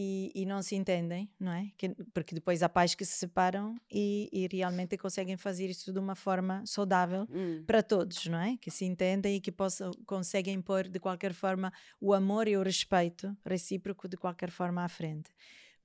e, 0.00 0.30
e, 0.32 0.46
não 0.46 0.62
se 0.62 0.76
entendem, 0.76 1.28
não 1.40 1.50
é? 1.50 1.72
Que, 1.76 1.88
porque 2.14 2.32
depois 2.32 2.62
há 2.62 2.68
pais 2.68 2.94
que 2.94 3.04
se 3.04 3.18
separam 3.18 3.74
e, 3.90 4.28
e, 4.32 4.46
realmente 4.46 4.96
conseguem 4.96 5.36
fazer 5.36 5.66
isso 5.66 5.92
de 5.92 5.98
uma 5.98 6.14
forma 6.14 6.62
saudável 6.64 7.26
hum. 7.28 7.64
para 7.66 7.82
todos, 7.82 8.26
não 8.26 8.38
é? 8.38 8.56
Que 8.58 8.70
se 8.70 8.84
entendem 8.84 9.34
e 9.34 9.40
que 9.40 9.50
possam, 9.50 9.90
conseguem 10.06 10.62
pôr 10.62 10.86
de 10.86 11.00
qualquer 11.00 11.32
forma 11.32 11.72
o 12.00 12.14
amor 12.14 12.46
e 12.46 12.56
o 12.56 12.62
respeito 12.62 13.36
recíproco 13.44 14.06
de 14.06 14.16
qualquer 14.16 14.52
forma 14.52 14.84
à 14.84 14.88
frente 14.88 15.32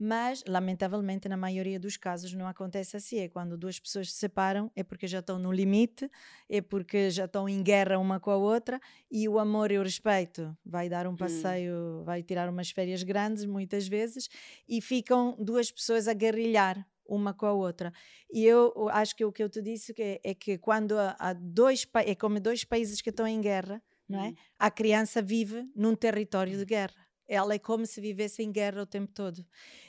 mas 0.04 0.44
lamentavelmente 0.46 1.30
na 1.30 1.38
maioria 1.38 1.80
dos 1.80 1.96
casos 1.96 2.34
não 2.34 2.46
acontece 2.46 2.98
assim. 2.98 3.20
É 3.20 3.30
quando 3.30 3.58
duas 3.58 3.80
pessoas 3.80 4.12
se 4.12 4.20
separam, 4.20 4.70
é 4.76 4.84
porque 4.84 5.08
já 5.08 5.20
estão 5.20 5.40
no 5.40 5.50
limite, 5.50 6.12
é 6.50 6.60
porque 6.60 7.10
já 7.10 7.24
estão 7.24 7.48
em 7.48 7.64
guerra 7.64 7.98
uma 7.98 8.20
com 8.20 8.30
a 8.30 8.36
outra 8.36 8.82
e 9.10 9.30
o 9.30 9.40
amor 9.40 9.72
e 9.72 9.80
o 9.80 9.84
respeito 9.84 10.56
vai 10.66 10.90
dar 10.90 11.08
um 11.08 11.12
hum. 11.12 11.16
passeio, 11.16 11.74
hum. 11.74 12.04
vai 12.04 12.22
tirar 12.22 12.50
umas 12.50 12.70
férias 12.70 13.02
grandes 13.02 13.46
muitas 13.46 13.88
vezes 13.88 14.28
e 14.68 14.82
ficam 14.82 15.38
duas 15.40 15.72
pessoas 15.72 16.10
a 16.10 16.14
guerrilhar 16.14 16.86
uma 17.08 17.34
com 17.34 17.46
a 17.46 17.54
outra. 17.54 17.94
E 18.30 18.46
eu 18.46 18.90
acho 18.90 19.16
que 19.16 19.24
o 19.24 19.32
que 19.32 19.42
eu 19.42 19.50
te 19.50 19.62
disse 19.62 19.94
que 19.94 20.20
é, 20.22 20.34
que 20.34 20.58
quando 20.58 20.96
há 21.00 21.32
dois 21.32 21.88
é 22.06 22.14
como 22.14 22.42
dois 22.42 22.66
países 22.66 23.02
que 23.02 23.10
estão 23.10 23.26
em 23.26 23.40
guerra, 23.40 23.82
não 24.08 24.20
é? 24.20 24.30
Hum. 24.30 24.36
A 24.60 24.70
criança 24.70 25.22
vive 25.22 25.66
num 25.74 25.96
território 25.96 26.58
de 26.58 26.66
guerra. 26.66 27.08
Ela 27.34 27.56
é 27.56 27.60
como 27.60 27.86
se 27.86 28.00
vivesse 28.02 28.44
em 28.44 28.52
guerra 28.52 28.84
o 28.84 28.86
tempo 28.86 29.12
todo. 29.14 29.46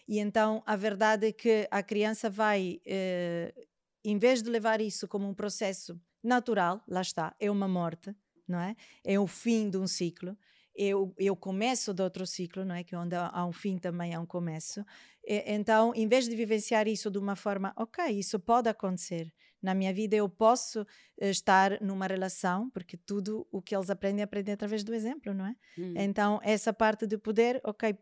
E 0.08 0.18
então 0.18 0.62
a 0.66 0.76
verdade 0.76 1.28
é 1.28 1.32
que 1.32 1.68
a 1.70 1.82
criança 1.82 2.30
vai, 2.30 2.80
eh, 2.86 3.54
em 4.04 4.18
vez 4.18 4.42
de 4.42 4.50
levar 4.50 4.80
isso 4.80 5.06
como 5.08 5.28
um 5.28 5.34
processo 5.34 6.00
natural, 6.22 6.82
lá 6.88 7.00
está, 7.00 7.34
é 7.38 7.50
uma 7.50 7.68
morte, 7.68 8.14
não 8.48 8.58
é? 8.60 8.74
É 9.04 9.18
o 9.18 9.26
fim 9.26 9.68
de 9.70 9.76
um 9.76 9.86
ciclo 9.86 10.36
eu, 10.74 11.14
eu 11.18 11.36
começo 11.36 11.94
de 11.94 12.02
outro 12.02 12.26
ciclo, 12.26 12.64
não 12.64 12.74
é? 12.74 12.82
Que 12.82 12.96
onde 12.96 13.14
há 13.14 13.46
um 13.46 13.52
fim 13.52 13.78
também 13.78 14.14
há 14.14 14.20
um 14.20 14.26
começo. 14.26 14.84
E, 15.24 15.44
então, 15.46 15.92
em 15.94 16.08
vez 16.08 16.28
de 16.28 16.34
vivenciar 16.34 16.88
isso 16.88 17.10
de 17.10 17.18
uma 17.18 17.36
forma, 17.36 17.72
ok, 17.76 18.04
isso 18.06 18.40
pode 18.40 18.68
acontecer. 18.68 19.32
Na 19.64 19.74
minha 19.74 19.94
vida 19.94 20.14
eu 20.14 20.28
posso 20.28 20.86
eh, 21.18 21.30
estar 21.30 21.80
numa 21.80 22.06
relação, 22.06 22.68
porque 22.68 22.98
tudo 22.98 23.48
o 23.50 23.62
que 23.62 23.74
eles 23.74 23.88
aprendem, 23.88 24.22
aprendem 24.22 24.52
através 24.52 24.84
do 24.84 24.92
exemplo, 24.92 25.32
não 25.32 25.46
é? 25.46 25.56
Hum. 25.78 25.94
Então, 25.96 26.38
essa 26.42 26.70
parte 26.70 27.06
de 27.06 27.16
poder, 27.16 27.62
ok, 27.64 27.96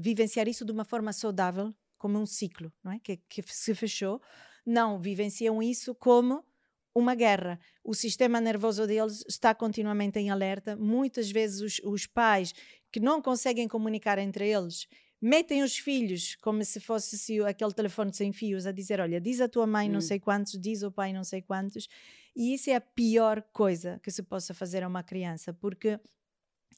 vivenciar 0.00 0.48
isso 0.48 0.64
de 0.64 0.72
uma 0.72 0.84
forma 0.84 1.12
saudável, 1.12 1.72
como 1.96 2.18
um 2.18 2.26
ciclo, 2.26 2.72
não 2.82 2.90
é? 2.90 2.98
Que, 2.98 3.18
que 3.28 3.40
se 3.46 3.72
fechou. 3.72 4.20
Não, 4.66 4.98
vivenciam 4.98 5.62
isso 5.62 5.94
como 5.94 6.44
uma 6.92 7.14
guerra. 7.14 7.60
O 7.84 7.94
sistema 7.94 8.40
nervoso 8.40 8.84
deles 8.84 9.24
está 9.28 9.54
continuamente 9.54 10.18
em 10.18 10.28
alerta. 10.28 10.76
Muitas 10.76 11.30
vezes 11.30 11.60
os, 11.60 11.80
os 11.84 12.04
pais 12.04 12.52
que 12.90 12.98
não 12.98 13.22
conseguem 13.22 13.68
comunicar 13.68 14.18
entre 14.18 14.48
eles 14.48 14.88
metem 15.24 15.62
os 15.62 15.78
filhos 15.78 16.36
como 16.36 16.62
se 16.62 16.78
fosse 16.78 17.16
se 17.16 17.40
aquele 17.40 17.72
telefone 17.72 18.12
sem 18.12 18.30
fios 18.30 18.66
a 18.66 18.72
dizer 18.72 19.00
olha 19.00 19.18
diz 19.18 19.40
a 19.40 19.48
tua 19.48 19.66
mãe 19.66 19.88
hum. 19.88 19.92
não 19.94 20.00
sei 20.02 20.20
quantos 20.20 20.60
diz 20.60 20.82
o 20.82 20.92
pai 20.92 21.14
não 21.14 21.24
sei 21.24 21.40
quantos 21.40 21.88
e 22.36 22.52
isso 22.52 22.68
é 22.68 22.74
a 22.74 22.80
pior 22.80 23.42
coisa 23.50 23.98
que 24.02 24.10
se 24.10 24.22
possa 24.22 24.52
fazer 24.52 24.82
a 24.82 24.88
uma 24.88 25.02
criança 25.02 25.52
porque 25.54 25.98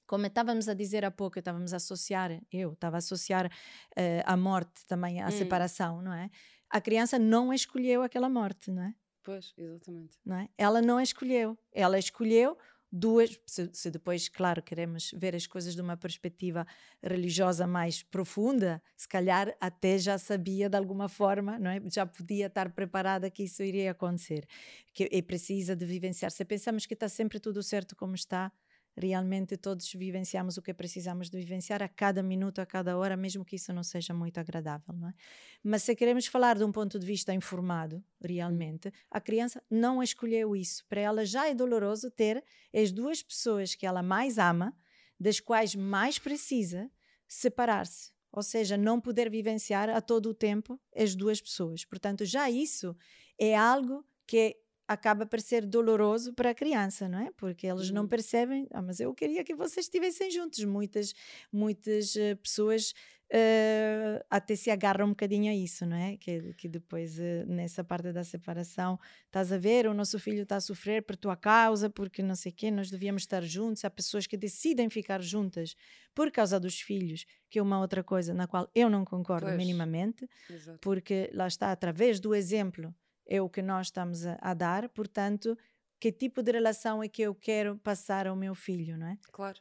como 0.07 0.27
estávamos 0.27 0.69
a 0.69 0.75
dizer 0.75 1.05
há 1.05 1.11
pouco, 1.11 1.37
estávamos 1.37 1.73
a 1.73 1.79
associar, 1.79 2.41
eu 2.53 2.75
estava 2.75 2.97
a 2.97 2.99
associar 2.99 3.47
uh, 3.47 4.23
a 4.25 4.37
morte 4.37 4.87
também 4.87 5.21
à 5.21 5.27
hum. 5.27 5.31
separação, 5.33 6.01
não 6.01 6.13
é? 6.13 6.31
A 6.71 6.81
criança 6.81 7.19
não 7.19 7.53
escolheu 7.53 8.03
aquela 8.03 8.29
morte, 8.29 8.71
não 8.71 8.85
é? 8.85 8.95
Pois, 9.25 9.53
exatamente. 9.59 10.17
Não 10.25 10.37
é? 10.37 10.49
Ela 10.57 10.81
não 10.81 11.01
escolheu. 11.01 11.59
Ela 11.73 11.99
escolheu 11.99 12.57
duas. 12.97 13.39
Se, 13.47 13.69
se, 13.73 13.91
depois, 13.91 14.29
claro, 14.29 14.63
queremos 14.63 15.13
ver 15.17 15.35
as 15.37 15.47
coisas 15.47 15.75
de 15.75 15.81
uma 15.81 15.97
perspectiva 15.97 16.67
religiosa 17.03 17.67
mais 17.67 18.03
profunda, 18.03 18.83
se 18.97 19.07
calhar 19.09 19.55
até 19.61 19.99
já 19.99 20.19
sabia 20.19 20.69
de 20.69 20.77
alguma 20.77 21.09
forma, 21.09 21.59
não 21.59 21.71
é? 21.71 21.81
Já 21.93 22.07
podia 22.07 22.47
estar 22.47 22.71
preparada 22.71 23.31
que 23.31 23.45
isso 23.45 23.63
iria 23.63 23.91
acontecer. 23.91 24.47
Que 24.93 25.09
é 25.13 25.23
precisa 25.23 25.77
de 25.77 25.85
vivenciar. 25.85 26.31
Se 26.31 26.45
pensamos 26.45 26.87
que 26.87 26.95
está 26.95 27.09
sempre 27.09 27.39
tudo 27.39 27.63
certo 27.63 27.95
como 27.95 28.15
está, 28.15 28.51
realmente 28.97 29.57
todos 29.57 29.93
vivenciamos 29.93 30.57
o 30.57 30.63
que 30.63 30.73
precisamos 30.73 31.29
de 31.29 31.39
vivenciar 31.39 31.83
a 31.83 31.89
cada 31.89 32.23
minuto, 32.23 32.61
a 32.61 32.67
cada 32.67 32.97
hora, 32.97 33.17
mesmo 33.17 33.45
que 33.45 33.57
isso 33.57 33.73
não 33.73 33.83
seja 33.83 34.15
muito 34.15 34.39
agradável, 34.39 34.95
não 34.95 35.09
é? 35.09 35.15
Mas 35.63 35.83
se 35.83 35.95
queremos 35.95 36.27
falar 36.27 36.57
de 36.57 36.65
um 36.65 36.73
ponto 36.73 36.99
de 36.99 37.05
vista 37.05 37.35
informado, 37.35 38.03
realmente, 38.25 38.91
a 39.11 39.21
criança 39.21 39.63
não 39.71 40.03
escolheu 40.03 40.57
isso. 40.57 40.85
Para 40.89 41.01
ela 41.01 41.25
já 41.27 41.49
é 41.49 41.55
doloroso 41.55 42.11
ter 42.11 42.43
as 42.75 42.91
duas 42.91 43.23
pessoas 43.23 43.75
que 43.75 43.87
ela 43.87 44.03
mais 44.03 44.39
ama, 44.39 44.75
das 45.21 45.41
quais 45.41 45.75
mais 45.75 46.19
precisa, 46.19 46.91
separar-se. 47.29 48.13
Ou 48.33 48.43
seja, 48.43 48.77
não 48.77 49.01
poder 49.01 49.31
vivenciar 49.31 49.89
a 49.89 50.01
todo 50.01 50.31
o 50.31 50.35
tempo 50.35 50.81
as 50.95 51.15
duas 51.15 51.41
pessoas. 51.41 51.85
Portanto, 51.85 52.25
já 52.25 52.51
isso 52.51 52.95
é 53.39 53.57
algo 53.57 54.05
que 54.27 54.57
acaba 54.89 55.27
por 55.27 55.41
ser 55.41 55.67
doloroso 55.67 56.33
para 56.33 56.51
a 56.51 56.55
criança, 56.55 57.09
não 57.09 57.19
é? 57.19 57.31
Porque 57.37 57.67
eles 57.67 57.91
não 57.91 58.03
uhum. 58.03 58.09
percebem, 58.09 58.67
ah, 58.71 58.83
mas 58.83 59.01
eu 59.01 59.13
queria 59.15 59.43
que 59.43 59.55
vocês 59.55 59.87
estivessem 59.87 60.31
juntos. 60.31 60.65
Muitas, 60.65 61.13
muitas 61.53 62.15
uh, 62.15 62.37
pessoas 62.43 62.93
uh, 63.33 64.25
até 64.31 64.55
se 64.55 64.71
agarram 64.71 65.07
um 65.07 65.11
bocadinho 65.11 65.51
a 65.51 65.55
isso, 65.55 65.85
não 65.85 65.97
é? 65.97 66.17
Que, 66.17 66.55
que 66.55 66.69
depois, 66.69 67.19
uh, 67.19 67.47
nessa 67.47 67.83
parte 67.83 68.13
da 68.13 68.23
separação, 68.23 68.99
estás 69.27 69.53
a 69.53 69.59
ver, 69.59 69.87
o 69.87 69.95
nosso 69.95 70.19
filho 70.19 70.43
está 70.43 70.57
a 70.57 70.61
sofrer 70.61 71.03
por 71.03 71.17
tua 71.17 71.37
causa, 71.37 71.91
porque 71.91 72.23
não 72.23 72.37
sei 72.37 72.53
o 72.53 72.55
quê, 72.55 72.71
nós 72.71 72.91
devíamos 72.91 73.23
estar 73.23 73.43
juntos. 73.43 73.85
Há 73.85 73.91
pessoas 73.91 74.27
que 74.27 74.37
decidem 74.37 74.89
ficar 74.89 75.21
juntas 75.21 75.75
por 76.15 76.31
causa 76.31 76.61
dos 76.61 76.81
filhos, 76.81 77.27
que 77.51 77.59
é 77.59 77.63
uma 77.63 77.81
outra 77.81 78.05
coisa 78.05 78.33
na 78.33 78.47
qual 78.47 78.71
eu 78.75 78.89
não 78.89 79.05
concordo 79.05 79.47
pois. 79.47 79.57
minimamente, 79.57 80.29
Exato. 80.49 80.79
porque 80.81 81.29
lá 81.33 81.47
está, 81.47 81.73
através 81.73 82.21
do 82.21 82.35
exemplo 82.35 82.95
é 83.27 83.41
o 83.41 83.49
que 83.49 83.63
nós 83.63 83.89
estamos 83.89 84.27
a, 84.27 84.39
a, 84.41 84.55
dar, 84.55 84.89
portanto, 84.89 85.57
que 85.99 86.13
tipo 86.13 86.43
de 86.43 86.53
relação 86.53 87.03
é 87.03 87.09
que 87.09 87.23
eu 87.23 87.35
quero 87.35 87.77
passar 87.79 88.27
ao 88.27 88.37
meu 88.37 88.55
filho, 88.55 88.97
não 88.97 89.09
é? 89.09 89.19
Claro. 89.33 89.59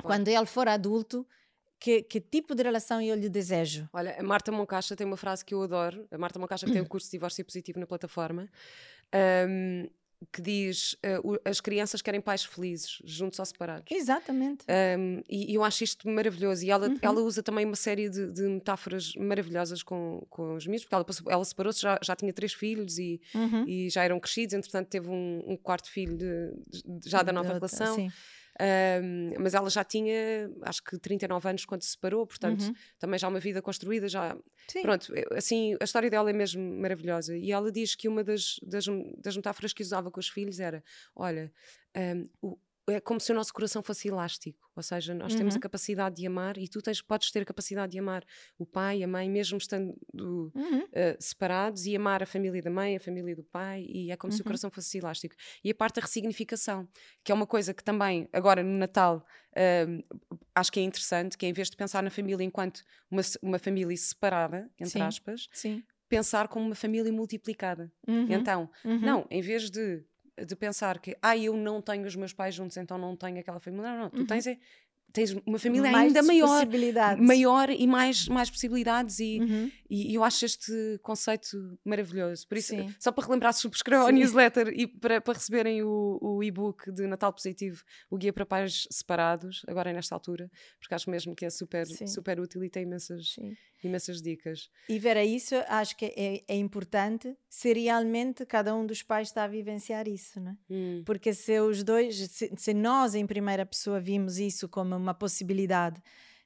claro. 0.00 0.02
Quando 0.02 0.28
ele 0.28 0.46
for 0.46 0.68
adulto, 0.68 1.26
que, 1.78 2.02
que, 2.02 2.20
tipo 2.20 2.54
de 2.54 2.62
relação 2.62 3.00
eu 3.00 3.14
lhe 3.14 3.28
desejo? 3.28 3.88
Olha, 3.92 4.18
a 4.18 4.22
Marta 4.22 4.50
Moncacha 4.50 4.96
tem 4.96 5.06
uma 5.06 5.16
frase 5.16 5.44
que 5.44 5.54
eu 5.54 5.62
adoro. 5.62 6.06
A 6.10 6.18
Marta 6.18 6.38
Moncacha 6.38 6.66
que 6.66 6.72
tem 6.72 6.82
um 6.82 6.86
curso 6.86 7.06
de 7.06 7.12
divórcio 7.12 7.44
positivo 7.44 7.78
na 7.78 7.86
plataforma. 7.86 8.48
Um, 9.48 9.88
que 10.32 10.42
diz 10.42 10.94
uh, 10.94 11.38
as 11.44 11.60
crianças 11.60 12.02
querem 12.02 12.20
pais 12.20 12.44
felizes, 12.44 13.00
juntos 13.04 13.38
ou 13.38 13.44
separados. 13.44 13.84
Exatamente. 13.90 14.64
Um, 14.98 15.22
e, 15.28 15.52
e, 15.52 15.54
eu 15.54 15.62
acho 15.62 15.84
isto 15.84 16.08
maravilhoso. 16.08 16.64
E 16.64 16.70
ela, 16.70 16.88
uhum. 16.88 16.98
ela 17.00 17.20
usa 17.20 17.42
também 17.42 17.64
uma 17.64 17.76
série 17.76 18.08
de, 18.08 18.30
de, 18.32 18.42
metáforas 18.42 19.14
maravilhosas 19.14 19.82
com, 19.82 20.26
com 20.28 20.54
os 20.56 20.66
miúdos, 20.66 20.84
porque 20.84 20.94
ela, 20.94 21.34
ela 21.34 21.44
separou-se, 21.44 21.80
já, 21.80 21.98
já 22.02 22.16
tinha 22.16 22.32
três 22.32 22.52
filhos 22.52 22.98
e, 22.98 23.20
uhum. 23.34 23.64
e 23.66 23.88
já 23.90 24.02
eram 24.02 24.18
crescidos, 24.18 24.54
entretanto 24.54 24.88
teve 24.88 25.08
um, 25.08 25.42
um 25.46 25.56
quarto 25.56 25.90
filho 25.90 26.16
de, 26.16 26.52
de, 26.84 27.08
já 27.08 27.22
da 27.22 27.32
nova 27.32 27.52
relação. 27.52 27.94
Sim. 27.94 28.10
Um, 28.60 29.34
mas 29.38 29.54
ela 29.54 29.70
já 29.70 29.84
tinha, 29.84 30.50
acho 30.62 30.82
que 30.82 30.98
39 30.98 31.48
anos 31.48 31.64
quando 31.64 31.82
se 31.82 31.90
separou, 31.90 32.26
portanto, 32.26 32.62
uhum. 32.62 32.74
também 32.98 33.18
já 33.18 33.28
uma 33.28 33.38
vida 33.38 33.62
construída, 33.62 34.08
já. 34.08 34.36
Sim. 34.66 34.82
Pronto, 34.82 35.12
assim, 35.36 35.76
a 35.80 35.84
história 35.84 36.10
dela 36.10 36.28
é 36.28 36.32
mesmo 36.32 36.60
maravilhosa. 36.80 37.36
E 37.36 37.52
ela 37.52 37.70
diz 37.70 37.94
que 37.94 38.08
uma 38.08 38.24
das, 38.24 38.56
das, 38.62 38.86
das 39.18 39.36
metáforas 39.36 39.72
que 39.72 39.82
usava 39.82 40.10
com 40.10 40.18
os 40.18 40.28
filhos 40.28 40.58
era: 40.58 40.82
olha, 41.14 41.52
um, 41.96 42.28
o, 42.42 42.58
é 42.90 43.00
como 43.00 43.20
se 43.20 43.32
o 43.32 43.34
nosso 43.34 43.52
coração 43.52 43.82
fosse 43.82 44.08
elástico, 44.08 44.58
ou 44.74 44.82
seja, 44.82 45.14
nós 45.14 45.32
uhum. 45.32 45.38
temos 45.38 45.54
a 45.54 45.56
uhum. 45.56 45.60
capacidade 45.60 46.16
de 46.16 46.26
amar 46.26 46.56
e 46.56 46.68
tu 46.68 46.80
tens, 46.80 47.02
podes 47.02 47.30
ter 47.30 47.40
a 47.40 47.44
capacidade 47.44 47.92
de 47.92 47.98
amar 47.98 48.24
o 48.58 48.64
pai, 48.64 49.02
a 49.02 49.08
mãe, 49.08 49.28
mesmo 49.28 49.58
estando 49.58 49.94
uhum. 50.14 50.82
uh, 50.84 51.16
separados, 51.18 51.86
e 51.86 51.96
amar 51.96 52.22
a 52.22 52.26
família 52.26 52.62
da 52.62 52.70
mãe, 52.70 52.96
a 52.96 53.00
família 53.00 53.34
do 53.34 53.44
pai, 53.44 53.84
e 53.88 54.10
é 54.10 54.16
como 54.16 54.32
uhum. 54.32 54.36
se 54.36 54.42
o 54.42 54.44
uhum. 54.44 54.48
coração 54.48 54.70
fosse 54.70 54.98
elástico. 54.98 55.34
E 55.62 55.70
a 55.70 55.74
parte 55.74 55.96
da 55.96 56.02
ressignificação, 56.02 56.88
que 57.24 57.32
é 57.32 57.34
uma 57.34 57.46
coisa 57.46 57.74
que 57.74 57.82
também, 57.82 58.28
agora 58.32 58.62
no 58.62 58.78
Natal, 58.78 59.24
uh, 59.52 60.18
acho 60.54 60.72
que 60.72 60.80
é 60.80 60.82
interessante, 60.82 61.36
que 61.36 61.46
é 61.46 61.48
em 61.48 61.52
vez 61.52 61.70
de 61.70 61.76
pensar 61.76 62.02
na 62.02 62.10
família 62.10 62.44
enquanto 62.44 62.82
uma, 63.10 63.22
uma 63.42 63.58
família 63.58 63.96
separada, 63.96 64.70
entre 64.78 64.92
Sim. 64.92 65.02
aspas, 65.02 65.48
Sim. 65.52 65.82
pensar 66.08 66.48
como 66.48 66.66
uma 66.66 66.74
família 66.74 67.12
multiplicada. 67.12 67.92
Uhum. 68.06 68.26
Então, 68.30 68.70
não, 68.84 69.26
em 69.30 69.40
vez 69.40 69.70
de 69.70 70.04
de 70.46 70.56
pensar 70.56 70.98
que, 70.98 71.16
ah, 71.22 71.36
eu 71.36 71.56
não 71.56 71.80
tenho 71.80 72.06
os 72.06 72.16
meus 72.16 72.32
pais 72.32 72.54
juntos, 72.54 72.76
então 72.76 72.98
não 72.98 73.16
tenho 73.16 73.38
aquela 73.38 73.60
família. 73.60 73.90
Não, 73.90 73.98
não, 73.98 74.10
tu 74.10 74.20
uhum. 74.20 74.26
tens 74.26 74.46
é 74.46 74.58
tens 75.12 75.32
uma 75.46 75.58
família 75.58 75.90
mais 75.90 76.08
ainda 76.08 76.22
maior, 76.22 76.66
maior 77.18 77.70
e 77.70 77.86
mais, 77.86 78.28
mais 78.28 78.50
possibilidades 78.50 79.18
e, 79.20 79.40
uhum. 79.40 79.70
e, 79.88 80.14
eu 80.14 80.22
acho 80.22 80.44
este 80.44 80.72
conceito 81.02 81.78
maravilhoso. 81.84 82.46
Por 82.46 82.58
isso, 82.58 82.68
Sim. 82.68 82.94
só 82.98 83.10
para 83.10 83.26
relembrar, 83.26 83.52
subscrevam 83.54 84.06
a 84.06 84.12
newsletter 84.12 84.68
e 84.68 84.86
para, 84.86 85.20
para 85.20 85.34
receberem 85.34 85.82
o, 85.82 86.18
o 86.20 86.42
e-book 86.42 86.92
de 86.92 87.06
Natal 87.06 87.32
Positivo, 87.32 87.82
o 88.10 88.16
Guia 88.16 88.32
para 88.32 88.44
Pais 88.44 88.86
Separados, 88.90 89.62
agora 89.66 89.92
nesta 89.92 90.14
altura, 90.14 90.50
porque 90.78 90.94
acho 90.94 91.10
mesmo 91.10 91.34
que 91.34 91.44
é 91.44 91.50
super, 91.50 91.86
super 92.06 92.40
útil 92.40 92.62
e 92.64 92.70
tem 92.70 92.82
imensas, 92.82 93.36
imensas 93.82 94.20
dicas. 94.20 94.68
E 94.88 94.98
ver 94.98 95.16
a 95.16 95.24
isso, 95.24 95.54
acho 95.68 95.96
que 95.96 96.06
é, 96.16 96.44
é, 96.46 96.56
importante 96.56 97.34
se 97.48 97.72
realmente 97.72 98.44
cada 98.44 98.74
um 98.74 98.84
dos 98.84 99.02
pais 99.02 99.28
está 99.28 99.44
a 99.44 99.48
vivenciar 99.48 100.06
isso, 100.06 100.40
não 100.40 100.52
é? 100.52 100.56
Hum. 100.70 101.02
Porque 101.06 101.32
se 101.32 101.58
os 101.60 101.82
dois, 101.82 102.16
se, 102.30 102.52
se 102.56 102.74
nós 102.74 103.14
em 103.14 103.26
primeira 103.26 103.64
pessoa 103.64 104.00
vimos 104.00 104.38
isso 104.38 104.68
como 104.68 104.97
uma 104.98 105.14
possibilidade 105.14 106.02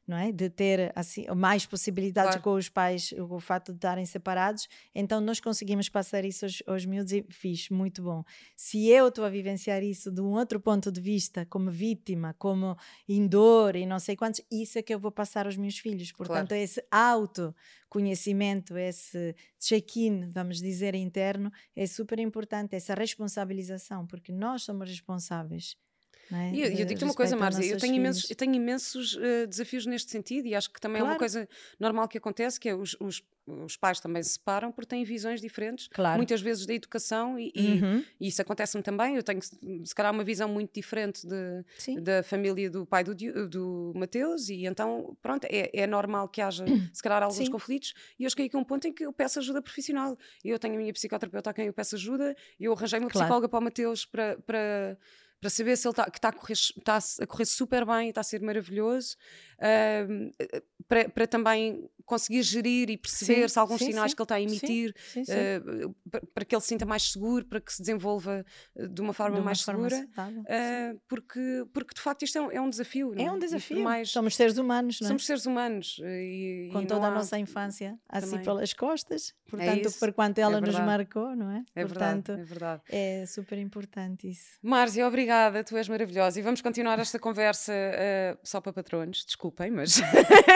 não 0.06 0.16
é? 0.16 0.32
De 0.32 0.50
ter 0.50 0.92
assim, 0.94 1.24
mais 1.34 1.64
possibilidades 1.64 2.32
claro. 2.32 2.42
com 2.42 2.54
os 2.54 2.68
pais, 2.68 3.12
o 3.12 3.38
fato 3.38 3.72
de 3.72 3.78
estarem 3.78 4.04
separados, 4.04 4.68
então 4.94 5.20
nós 5.20 5.40
conseguimos 5.40 5.88
passar 5.88 6.24
isso 6.24 6.44
aos, 6.44 6.62
aos 6.66 6.84
miúdos 6.84 7.12
e 7.12 7.24
fiz, 7.30 7.68
muito 7.70 8.02
bom. 8.02 8.24
Se 8.56 8.88
eu 8.88 9.08
estou 9.08 9.24
a 9.24 9.28
vivenciar 9.28 9.82
isso 9.82 10.10
de 10.10 10.20
um 10.20 10.32
outro 10.32 10.60
ponto 10.60 10.90
de 10.90 11.00
vista, 11.00 11.46
como 11.46 11.70
vítima, 11.70 12.34
como 12.38 12.76
em 13.08 13.26
dor 13.26 13.76
e 13.76 13.86
não 13.86 13.98
sei 13.98 14.16
quantos, 14.16 14.40
isso 14.50 14.78
é 14.78 14.82
que 14.82 14.92
eu 14.92 14.98
vou 14.98 15.12
passar 15.12 15.46
aos 15.46 15.56
meus 15.56 15.78
filhos. 15.78 16.10
Portanto, 16.12 16.48
claro. 16.48 16.62
esse 16.62 16.84
autoconhecimento, 16.90 18.76
esse 18.76 19.36
check-in, 19.58 20.28
vamos 20.30 20.58
dizer, 20.58 20.94
interno, 20.94 21.50
é 21.76 21.86
super 21.86 22.18
importante, 22.18 22.74
essa 22.74 22.94
responsabilização, 22.94 24.06
porque 24.06 24.32
nós 24.32 24.62
somos 24.62 24.88
responsáveis 24.88 25.76
é? 26.38 26.52
E 26.52 26.60
eu, 26.62 26.68
eu 26.70 26.86
digo-te 26.86 27.04
uma 27.04 27.14
coisa, 27.14 27.36
Marcia, 27.36 27.64
eu 27.72 27.78
tenho 27.78 27.94
imensos, 27.96 28.30
eu 28.30 28.36
tenho 28.36 28.54
imensos 28.54 29.14
uh, 29.16 29.46
desafios 29.48 29.86
neste 29.86 30.10
sentido 30.10 30.46
e 30.46 30.54
acho 30.54 30.70
que 30.72 30.80
também 30.80 31.00
claro. 31.00 31.10
é 31.10 31.14
uma 31.14 31.18
coisa 31.18 31.48
normal 31.78 32.08
que 32.08 32.18
acontece, 32.18 32.58
que 32.60 32.68
é 32.68 32.74
os, 32.74 32.96
os, 33.00 33.22
os 33.46 33.76
pais 33.76 33.98
também 34.00 34.22
se 34.22 34.30
separam 34.34 34.70
porque 34.70 34.88
têm 34.88 35.04
visões 35.04 35.40
diferentes, 35.40 35.88
Claro. 35.88 36.16
muitas 36.16 36.40
vezes 36.40 36.64
da 36.66 36.74
educação, 36.74 37.38
e, 37.38 37.50
e- 37.54 37.80
Uhum. 37.82 38.04
e 38.20 38.28
isso 38.28 38.40
acontece-me 38.40 38.82
também. 38.82 39.16
Eu 39.16 39.22
tenho, 39.22 39.40
se 39.42 39.94
calhar, 39.94 40.12
uma 40.12 40.22
visão 40.24 40.48
muito 40.48 40.72
diferente 40.72 41.26
de, 41.26 41.64
Sim. 41.78 42.00
da 42.00 42.22
família 42.22 42.70
do 42.70 42.86
pai 42.86 43.02
do, 43.02 43.14
do 43.48 43.92
Mateus, 43.96 44.48
e 44.48 44.64
então, 44.66 45.16
pronto, 45.20 45.44
é, 45.50 45.70
é 45.72 45.86
normal 45.86 46.28
que 46.28 46.40
haja, 46.40 46.64
se 46.94 47.02
calhar, 47.02 47.22
alguns 47.22 47.36
Sim. 47.46 47.50
conflitos. 47.50 47.94
E 48.18 48.24
eu 48.24 48.30
cheguei 48.30 48.46
aqui 48.46 48.56
a 48.56 48.58
um 48.60 48.64
ponto 48.64 48.86
em 48.86 48.92
que 48.92 49.04
eu 49.04 49.12
peço 49.12 49.38
ajuda 49.38 49.60
profissional. 49.60 50.16
Eu 50.44 50.58
tenho 50.58 50.74
a 50.74 50.78
minha 50.78 50.92
psicoterapeuta 50.92 51.50
a 51.50 51.52
quem 51.54 51.66
eu 51.66 51.72
peço 51.72 51.96
ajuda, 51.96 52.36
e 52.60 52.64
eu 52.64 52.72
arranjei 52.72 53.00
uma 53.00 53.08
Claro. 53.10 53.24
psicóloga 53.26 53.48
para 53.48 53.58
o 53.58 53.62
Mateus 53.62 54.04
para. 54.06 54.38
para 54.46 54.96
para 55.42 55.50
saber 55.50 55.76
se 55.76 55.88
ele 55.88 55.92
está 55.92 56.28
a, 56.28 56.32
correr, 56.32 56.54
tá 56.84 56.98
a 57.20 57.26
correr 57.26 57.44
super 57.44 57.84
bem 57.84 58.06
e 58.06 58.08
está 58.10 58.20
a 58.20 58.24
ser 58.24 58.40
maravilhoso, 58.40 59.16
ahm, 59.60 60.30
para, 60.88 61.08
para 61.08 61.26
também 61.26 61.88
conseguir 62.04 62.42
gerir 62.42 62.90
e 62.90 62.96
perceber 62.96 63.42
Sim, 63.42 63.48
se 63.48 63.58
há 63.58 63.62
alguns 63.62 63.78
sim, 63.80 63.86
sinais 63.86 64.10
sim, 64.10 64.16
que 64.16 64.22
ele 64.22 64.24
está 64.24 64.34
a 64.36 64.40
emitir, 64.40 64.94
Sim, 65.12 65.24
sim. 65.24 65.32
eh, 65.32 65.60
pa- 66.10 66.20
para 66.34 66.44
que 66.44 66.54
ele 66.54 66.60
se 66.62 66.68
sinta 66.68 66.84
mais 66.86 67.10
seguro, 67.12 67.44
para 67.46 67.60
que 67.60 67.72
se 67.72 67.80
desenvolva 67.82 68.44
eh, 68.76 68.86
de 68.86 69.00
uma 69.00 69.12
forma 69.12 69.34
De 69.36 69.40
uma 69.40 69.44
mais 69.46 69.60
forma 69.62 69.88
segura, 69.90 70.08
eh, 70.46 70.94
porque, 71.08 71.64
porque 71.72 71.94
de 71.94 72.00
facto 72.00 72.22
isto 72.24 72.38
é 72.38 72.40
um, 72.40 72.50
é 72.52 72.60
um 72.60 72.68
desafio. 72.70 73.12
não 73.14 73.24
É 73.24 73.30
um 73.30 73.36
E 73.36 73.38
por 73.38 73.40
desafio. 73.40 73.82
mais- 73.84 74.10
Somos 74.10 74.36
seres 74.36 74.58
humanos, 74.58 75.00
não 75.00 75.06
é? 75.06 75.08
somos 75.08 75.26
seres 75.26 75.46
humanos 75.46 75.98
e, 76.04 76.68
com 76.72 76.82
e 76.82 76.86
toda 76.86 77.00
não 77.00 77.06
a 77.08 77.10
há- 77.10 77.14
nossa 77.14 77.38
infância 77.38 77.98
assim 78.08 78.30
também. 78.30 78.44
pelas 78.44 78.72
costas, 78.74 79.32
portanto, 79.48 79.86
isso, 79.86 79.98
por 79.98 80.12
quanto 80.12 80.38
ela 80.38 80.60
nos 80.60 80.68
verdade. 80.70 80.86
marcou, 80.86 81.34
não 81.36 81.50
é? 81.50 81.64
É 81.74 81.84
portanto, 81.86 82.28
verdade, 82.32 82.40
é 82.40 82.44
verdade. 82.44 82.82
é 82.88 83.26
super 83.26 83.58
importante 83.58 84.28
isso. 84.28 84.58
Márcia, 84.62 85.06
obrigada, 85.06 85.31
tu 85.66 85.76
és 85.76 85.88
maravilhosa. 85.88 86.38
E 86.38 86.42
vamos 86.42 86.60
continuar 86.60 86.98
esta 86.98 87.18
conversa 87.18 87.72
eh, 87.72 88.36
só 88.42 88.60
para 88.60 88.72
patronos, 88.72 89.24
desculpem, 89.24 89.70
mas, 89.70 90.00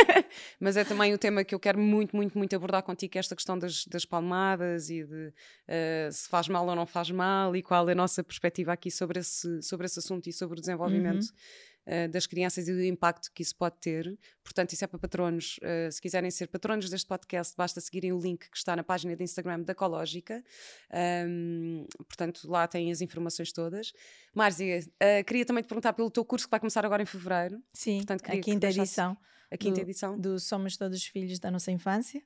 mas 0.60 0.76
é 0.76 0.84
também 0.84 1.12
o 1.12 1.18
tema 1.18 1.44
que 1.44 1.54
eu 1.54 1.60
quero 1.60 1.78
muito, 1.78 2.14
muito, 2.14 2.36
muito 2.36 2.54
abordar 2.56 2.82
contigo, 2.82 3.12
que 3.12 3.18
é 3.18 3.20
esta 3.20 3.34
questão 3.34 3.58
das, 3.58 3.86
das 3.86 4.04
palmadas 4.04 4.90
e 4.90 5.04
de 5.04 5.32
eh, 5.68 6.08
se 6.12 6.28
faz 6.28 6.48
mal 6.48 6.66
ou 6.66 6.74
não 6.74 6.86
faz 6.86 7.10
mal 7.10 7.54
e 7.56 7.62
qual 7.62 7.88
é 7.88 7.92
a 7.92 7.94
nossa 7.94 8.22
perspectiva 8.22 8.72
aqui 8.72 8.90
sobre 8.90 9.20
esse, 9.20 9.62
sobre 9.62 9.86
esse 9.86 9.98
assunto 9.98 10.28
e 10.28 10.32
sobre 10.32 10.58
o 10.58 10.60
desenvolvimento. 10.60 11.26
Eh, 11.86 12.08
das 12.08 12.26
crianças 12.26 12.68
e 12.68 12.72
do 12.74 12.82
impacto 12.82 13.30
que 13.32 13.42
isso 13.42 13.54
pode 13.56 13.76
ter. 13.80 14.18
Portanto, 14.44 14.72
isso 14.72 14.84
é 14.84 14.86
para 14.88 14.98
patronos. 14.98 15.58
eh, 15.62 15.90
se 15.90 16.00
quiserem 16.02 16.30
ser 16.30 16.48
patronos 16.48 16.90
deste 16.90 17.06
podcast, 17.06 17.54
basta 17.56 17.80
seguirem 17.80 18.12
o 18.12 18.18
link 18.20 18.50
que 18.50 18.56
está 18.56 18.74
na 18.76 18.82
página 18.84 19.14
de 19.16 19.22
Instagram 19.24 19.62
da 19.62 19.72
Ecológica. 19.72 20.42
Ahm, 20.92 21.86
portanto, 22.08 22.48
lá 22.50 22.66
têm 22.66 22.90
as 22.90 23.00
informações 23.00 23.52
todas. 23.52 23.92
Márcia, 24.34 24.84
eh, 25.00 25.22
queria 25.22 25.44
também 25.44 25.62
te 25.62 25.66
perguntar 25.68 25.92
pelo 25.92 26.10
teu 26.10 26.24
curso 26.24 26.46
que 26.46 26.50
vai 26.50 26.60
começar 26.60 26.84
agora 26.84 27.02
em 27.02 27.06
fevereiro, 27.06 27.62
Sim, 27.72 27.98
Portanto, 27.98 28.24
a 28.30 28.36
quinta 28.40 28.66
edição 28.68 29.16
a 29.50 29.56
quinta 29.56 29.76
Do- 29.76 29.82
edição. 29.82 30.18
do 30.18 30.40
Somos 30.40 30.76
Todos 30.76 31.04
Filhos 31.04 31.38
da 31.38 31.50
Nossa 31.52 31.70
Infância, 31.70 32.20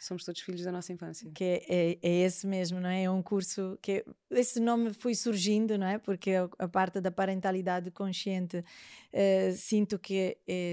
Somos 0.00 0.24
todos 0.24 0.40
filhos 0.40 0.62
da 0.62 0.70
nossa 0.70 0.92
infância. 0.92 1.30
que 1.34 1.44
é, 1.44 1.64
é, 1.68 1.98
é 2.02 2.10
esse 2.22 2.46
mesmo, 2.46 2.80
não 2.80 2.88
é? 2.88 3.04
É 3.04 3.10
um 3.10 3.22
curso 3.22 3.78
que 3.82 4.04
esse 4.30 4.60
nome 4.60 4.92
foi 4.92 5.14
surgindo, 5.14 5.76
não 5.76 5.86
é? 5.86 5.98
Porque 5.98 6.32
a, 6.58 6.68
parte 6.68 7.00
da 7.00 7.10
parentalidade 7.10 7.90
consciente 7.90 8.64
eh, 9.12 9.52
sinto 9.52 9.98
que 9.98 10.36
é, 10.46 10.72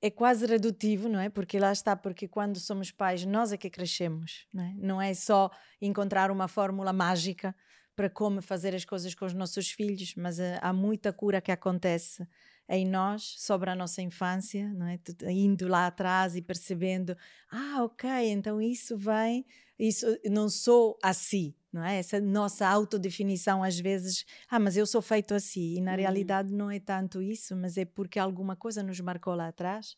é 0.00 0.10
quase 0.10 0.46
redutivo, 0.46 1.08
não 1.08 1.18
é? 1.18 1.28
Porque 1.28 1.58
lá 1.58 1.72
está, 1.72 1.96
porque 1.96 2.28
quando 2.28 2.60
somos 2.60 2.90
pais, 2.90 3.24
nós 3.24 3.52
é 3.52 3.56
que 3.56 3.70
crescemos, 3.70 4.46
não 4.52 4.62
é? 4.62 4.74
Não 4.76 5.02
é 5.02 5.14
só 5.14 5.50
encontrar 5.80 6.30
uma 6.30 6.46
fórmula 6.46 6.92
mágica 6.92 7.54
para 7.96 8.10
como 8.10 8.42
fazer 8.42 8.74
as 8.74 8.84
coisas 8.84 9.14
com 9.14 9.24
os 9.24 9.32
nossos 9.32 9.70
filhos, 9.70 10.14
mas 10.16 10.38
eh, 10.38 10.58
há 10.60 10.72
muita 10.72 11.12
cura 11.12 11.40
que 11.40 11.50
acontece 11.50 12.26
em 12.68 12.86
nós 12.86 13.34
sobre 13.38 13.68
a 13.70 13.74
nossa 13.74 14.00
infância, 14.00 14.68
não 14.72 14.86
é? 14.86 14.98
Indo 15.30 15.68
lá 15.68 15.86
atrás 15.86 16.34
e 16.36 16.42
percebendo, 16.42 17.16
ah, 17.50 17.82
ok, 17.84 18.08
então 18.30 18.60
isso 18.60 18.96
vem, 18.96 19.44
isso 19.78 20.06
não 20.30 20.48
sou 20.48 20.98
assim, 21.02 21.54
não 21.72 21.84
é? 21.84 21.98
Essa 21.98 22.20
nossa 22.20 22.66
autodefinição 22.66 23.62
às 23.62 23.78
vezes, 23.78 24.24
ah, 24.48 24.58
mas 24.58 24.76
eu 24.76 24.86
sou 24.86 25.02
feito 25.02 25.34
assim, 25.34 25.74
e 25.76 25.80
na 25.80 25.90
Uhum. 25.92 25.96
realidade 25.98 26.52
não 26.54 26.70
é 26.70 26.80
tanto 26.80 27.20
isso, 27.20 27.54
mas 27.54 27.76
é 27.76 27.84
porque 27.84 28.18
alguma 28.18 28.56
coisa 28.56 28.82
nos 28.82 28.98
marcou 29.00 29.34
lá 29.34 29.48
atrás. 29.48 29.94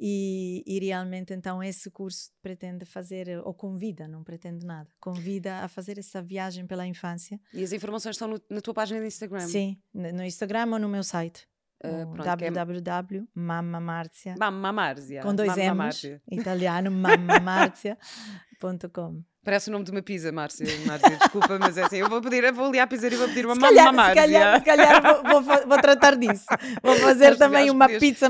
E, 0.00 0.62
e 0.64 0.78
realmente 0.78 1.34
então 1.34 1.60
esse 1.62 1.90
curso 1.90 2.30
pretende 2.40 2.84
fazer, 2.84 3.40
ou 3.44 3.52
convida, 3.52 4.06
não 4.06 4.22
pretende 4.22 4.64
nada, 4.64 4.88
convida 5.00 5.56
a 5.64 5.68
fazer 5.68 5.98
essa 5.98 6.22
viagem 6.22 6.66
pela 6.66 6.86
infância. 6.86 7.40
E 7.52 7.64
as 7.64 7.72
informações 7.72 8.14
estão 8.14 8.28
no- 8.28 8.40
na 8.48 8.60
tua 8.60 8.72
página 8.72 9.00
de 9.00 9.06
Instagram. 9.08 9.40
Sim, 9.40 9.76
no 9.92 10.22
Instagram 10.24 10.68
ou 10.72 10.78
no 10.78 10.88
meu 10.88 11.02
site. 11.02 11.48
Pronto, 11.80 12.42
é- 12.42 12.50
www.mamamarzia 12.50 14.34
Mamma 14.38 14.72
Márcia. 14.72 15.22
com 15.22 15.34
dois 15.34 15.48
Mamma 15.50 15.62
M's, 15.62 15.76
Márcia. 15.76 16.20
italiano, 16.30 16.90
mamamarzia.com. 16.90 19.22
Parece 19.44 19.70
o 19.70 19.72
nome 19.72 19.84
de 19.84 19.90
uma 19.92 20.02
pizza, 20.02 20.30
Márcia. 20.30 20.66
Márcia, 20.84 21.16
desculpa, 21.16 21.58
mas 21.58 21.78
é 21.78 21.84
assim. 21.84 21.96
Eu 21.96 22.08
vou 22.10 22.20
pedir, 22.20 22.44
eu 22.44 22.52
vou 22.52 22.66
ali 22.66 22.78
à 22.80 22.86
pizzaria 22.86 23.16
e 23.16 23.18
vou 23.18 23.28
pedir 23.28 23.46
uma 23.46 23.54
Se 23.54 23.60
calhar, 23.60 23.88
se 23.88 23.94
Márcia. 23.96 24.14
calhar, 24.22 24.58
se 24.58 24.64
calhar 24.64 25.02
vou, 25.02 25.22
vou 25.40 25.66
vou 25.68 25.80
tratar 25.80 26.16
disso. 26.16 26.44
Vou 26.82 26.94
fazer 27.00 27.28
Acho- 27.28 27.38
também 27.38 27.62
acho 27.64 27.72
uma 27.72 27.86
podias- 27.86 28.00
pizza 28.00 28.28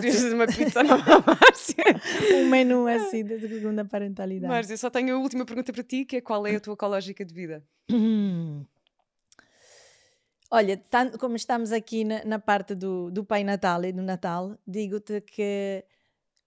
vezes 0.00 0.32
uma 0.32 0.46
pizza 0.46 0.82
Márcia. 0.82 1.84
um 2.34 2.48
menu 2.48 2.88
assim 2.88 3.24
de 3.24 3.38
segunda 3.38 3.84
parentalidade. 3.84 4.52
Márcia, 4.52 4.76
só 4.76 4.90
tenho 4.90 5.14
a 5.14 5.18
última 5.18 5.44
pergunta 5.44 5.72
para 5.72 5.84
ti, 5.84 6.04
que 6.04 6.16
é 6.16 6.20
qual 6.20 6.44
é 6.46 6.56
a 6.56 6.60
tua 6.60 6.74
ecológica 6.74 7.24
de 7.24 7.32
vida? 7.32 7.62
Olha, 10.56 10.76
tanto 10.76 11.18
como 11.18 11.36
estamos 11.36 11.70
aqui 11.70 12.02
na, 12.02 12.24
na 12.24 12.38
parte 12.38 12.74
do, 12.74 13.10
do 13.10 13.22
Pai 13.22 13.44
Natal 13.44 13.84
e 13.84 13.92
do 13.92 14.02
Natal, 14.02 14.56
digo-te 14.66 15.20
que 15.20 15.84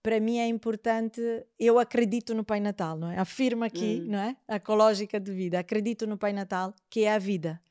para 0.01 0.20
mim 0.20 0.39
é 0.39 0.47
importante, 0.47 1.22
eu 1.60 1.78
acredito 1.78 2.34
no 2.34 2.43
Pai 2.43 2.60
Natal, 2.60 2.97
não 2.97 3.12
é? 3.12 3.20
Afirmo 3.20 3.64
aqui, 3.64 4.01
Hum. 4.01 4.12
não 4.12 4.20
é? 4.20 4.36
A 4.47 4.55
ecológica 4.55 5.20
de 5.20 5.32
vida, 5.32 5.60
acredito 5.60 6.07
no 6.07 6.18
Pai 6.18 6.34
Natal, 6.34 6.74
que 6.89 7.01
é 7.03 7.14
a 7.14 7.20
vida. 7.20 7.62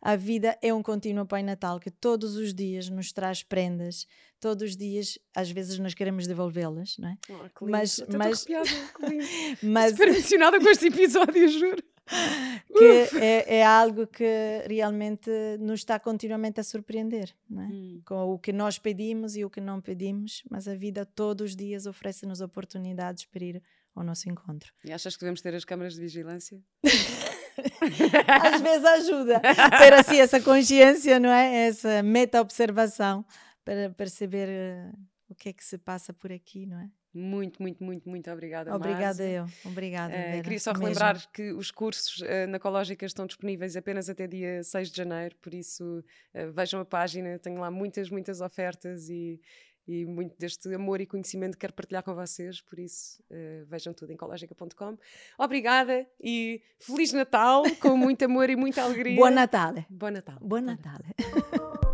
A 0.00 0.14
vida 0.14 0.56
é 0.62 0.72
um 0.72 0.80
contínuo 0.80 1.26
Pai 1.26 1.42
Natal 1.42 1.80
que 1.80 1.90
todos 1.90 2.36
os 2.36 2.54
dias 2.54 2.88
nos 2.88 3.10
traz 3.10 3.42
prendas, 3.42 4.06
todos 4.38 4.62
os 4.70 4.76
dias, 4.76 5.18
às 5.34 5.50
vezes 5.50 5.80
nós 5.80 5.94
queremos 5.94 6.28
devolvê-las, 6.28 6.96
não 6.98 7.08
é? 7.08 7.18
Oh. 7.28 7.66
Mas- 7.66 7.98
mas-. 8.16 8.44
Mas 9.60 9.92
com 10.60 10.68
este 10.68 10.86
episódio, 10.86 11.48
juro. 11.48 11.82
que 12.76 13.18
é, 13.20 13.58
é 13.58 13.64
algo 13.64 14.06
que 14.06 14.24
realmente 14.66 15.30
nos 15.60 15.80
está 15.80 15.98
continuamente 15.98 16.60
a 16.60 16.64
surpreender, 16.64 17.34
é? 17.50 17.54
Hum. 17.54 18.00
com 18.04 18.32
o 18.32 18.38
que 18.38 18.52
nós 18.52 18.78
pedimos 18.78 19.36
e 19.36 19.44
o 19.44 19.50
que 19.50 19.60
não 19.60 19.80
pedimos, 19.80 20.42
mas 20.50 20.66
a 20.68 20.74
vida 20.74 21.04
todos 21.04 21.50
os 21.50 21.56
dias 21.56 21.86
oferece-nos 21.86 22.40
oportunidades 22.40 23.24
para 23.24 23.44
ir 23.44 23.62
ao 23.94 24.04
nosso 24.04 24.28
encontro. 24.28 24.72
E 24.84 24.92
achas 24.92 25.16
que 25.16 25.20
devemos 25.20 25.40
ter 25.40 25.54
as 25.54 25.64
câmaras 25.64 25.94
de 25.94 26.00
vigilância? 26.00 26.62
Às 28.44 28.60
vezes 28.60 28.84
ajuda 28.84 29.40
ter 29.40 29.92
assim 29.92 30.20
essa 30.20 30.40
consciência, 30.40 31.18
não 31.18 31.30
é? 31.30 31.66
Essa 31.66 32.02
meta-observação 32.02 33.24
para 33.64 33.90
perceber 33.90 34.48
eh, 34.48 34.92
o 35.28 35.34
que 35.34 35.48
é 35.48 35.52
que 35.52 35.64
se 35.64 35.76
passa 35.76 36.12
por 36.12 36.32
aqui, 36.32 36.66
não 36.66 36.78
é? 36.78 36.88
Muito, 37.18 37.60
muito, 37.60 37.82
muito, 37.82 38.08
muito 38.08 38.30
obrigada, 38.30 38.74
Obrigada 38.74 39.04
Márcia. 39.24 39.46
eu, 39.64 39.70
obrigada. 39.70 40.12
Vera, 40.12 40.42
queria 40.42 40.60
só 40.60 40.70
mesmo. 40.72 40.84
relembrar 40.84 41.30
que 41.32 41.52
os 41.52 41.70
cursos 41.70 42.22
eh, 42.22 42.46
na 42.46 42.56
Ecológica 42.56 43.04
estão 43.04 43.26
disponíveis 43.26 43.76
apenas 43.76 44.08
até 44.08 44.26
dia 44.26 44.62
6 44.62 44.90
de 44.90 44.96
janeiro, 44.96 45.34
por 45.42 45.52
isso 45.52 46.04
eh, 46.32 46.46
vejam 46.46 46.80
a 46.80 46.84
página, 46.84 47.38
tenho 47.38 47.60
lá 47.60 47.70
muitas, 47.70 48.08
muitas 48.10 48.40
ofertas 48.40 49.08
e, 49.08 49.40
e 49.86 50.04
muito 50.06 50.36
deste 50.38 50.72
amor 50.74 51.00
e 51.00 51.06
conhecimento 51.06 51.52
que 51.54 51.60
quero 51.60 51.72
partilhar 51.72 52.02
com 52.02 52.14
vocês, 52.14 52.60
por 52.60 52.78
isso 52.78 53.22
eh, 53.30 53.64
vejam 53.66 53.92
tudo 53.92 54.10
em 54.12 54.14
ecológica.com. 54.14 54.96
Obrigada 55.38 56.06
e 56.22 56.62
Feliz 56.78 57.12
Natal, 57.12 57.64
com 57.80 57.96
muito 57.96 58.24
amor 58.24 58.48
e 58.50 58.56
muita 58.56 58.82
alegria. 58.84 59.16
Buon 59.16 59.30
Natale. 59.30 59.86
Bom 59.90 60.10
Natal. 60.10 60.38
Buon 60.40 60.60
Natale. 60.62 61.04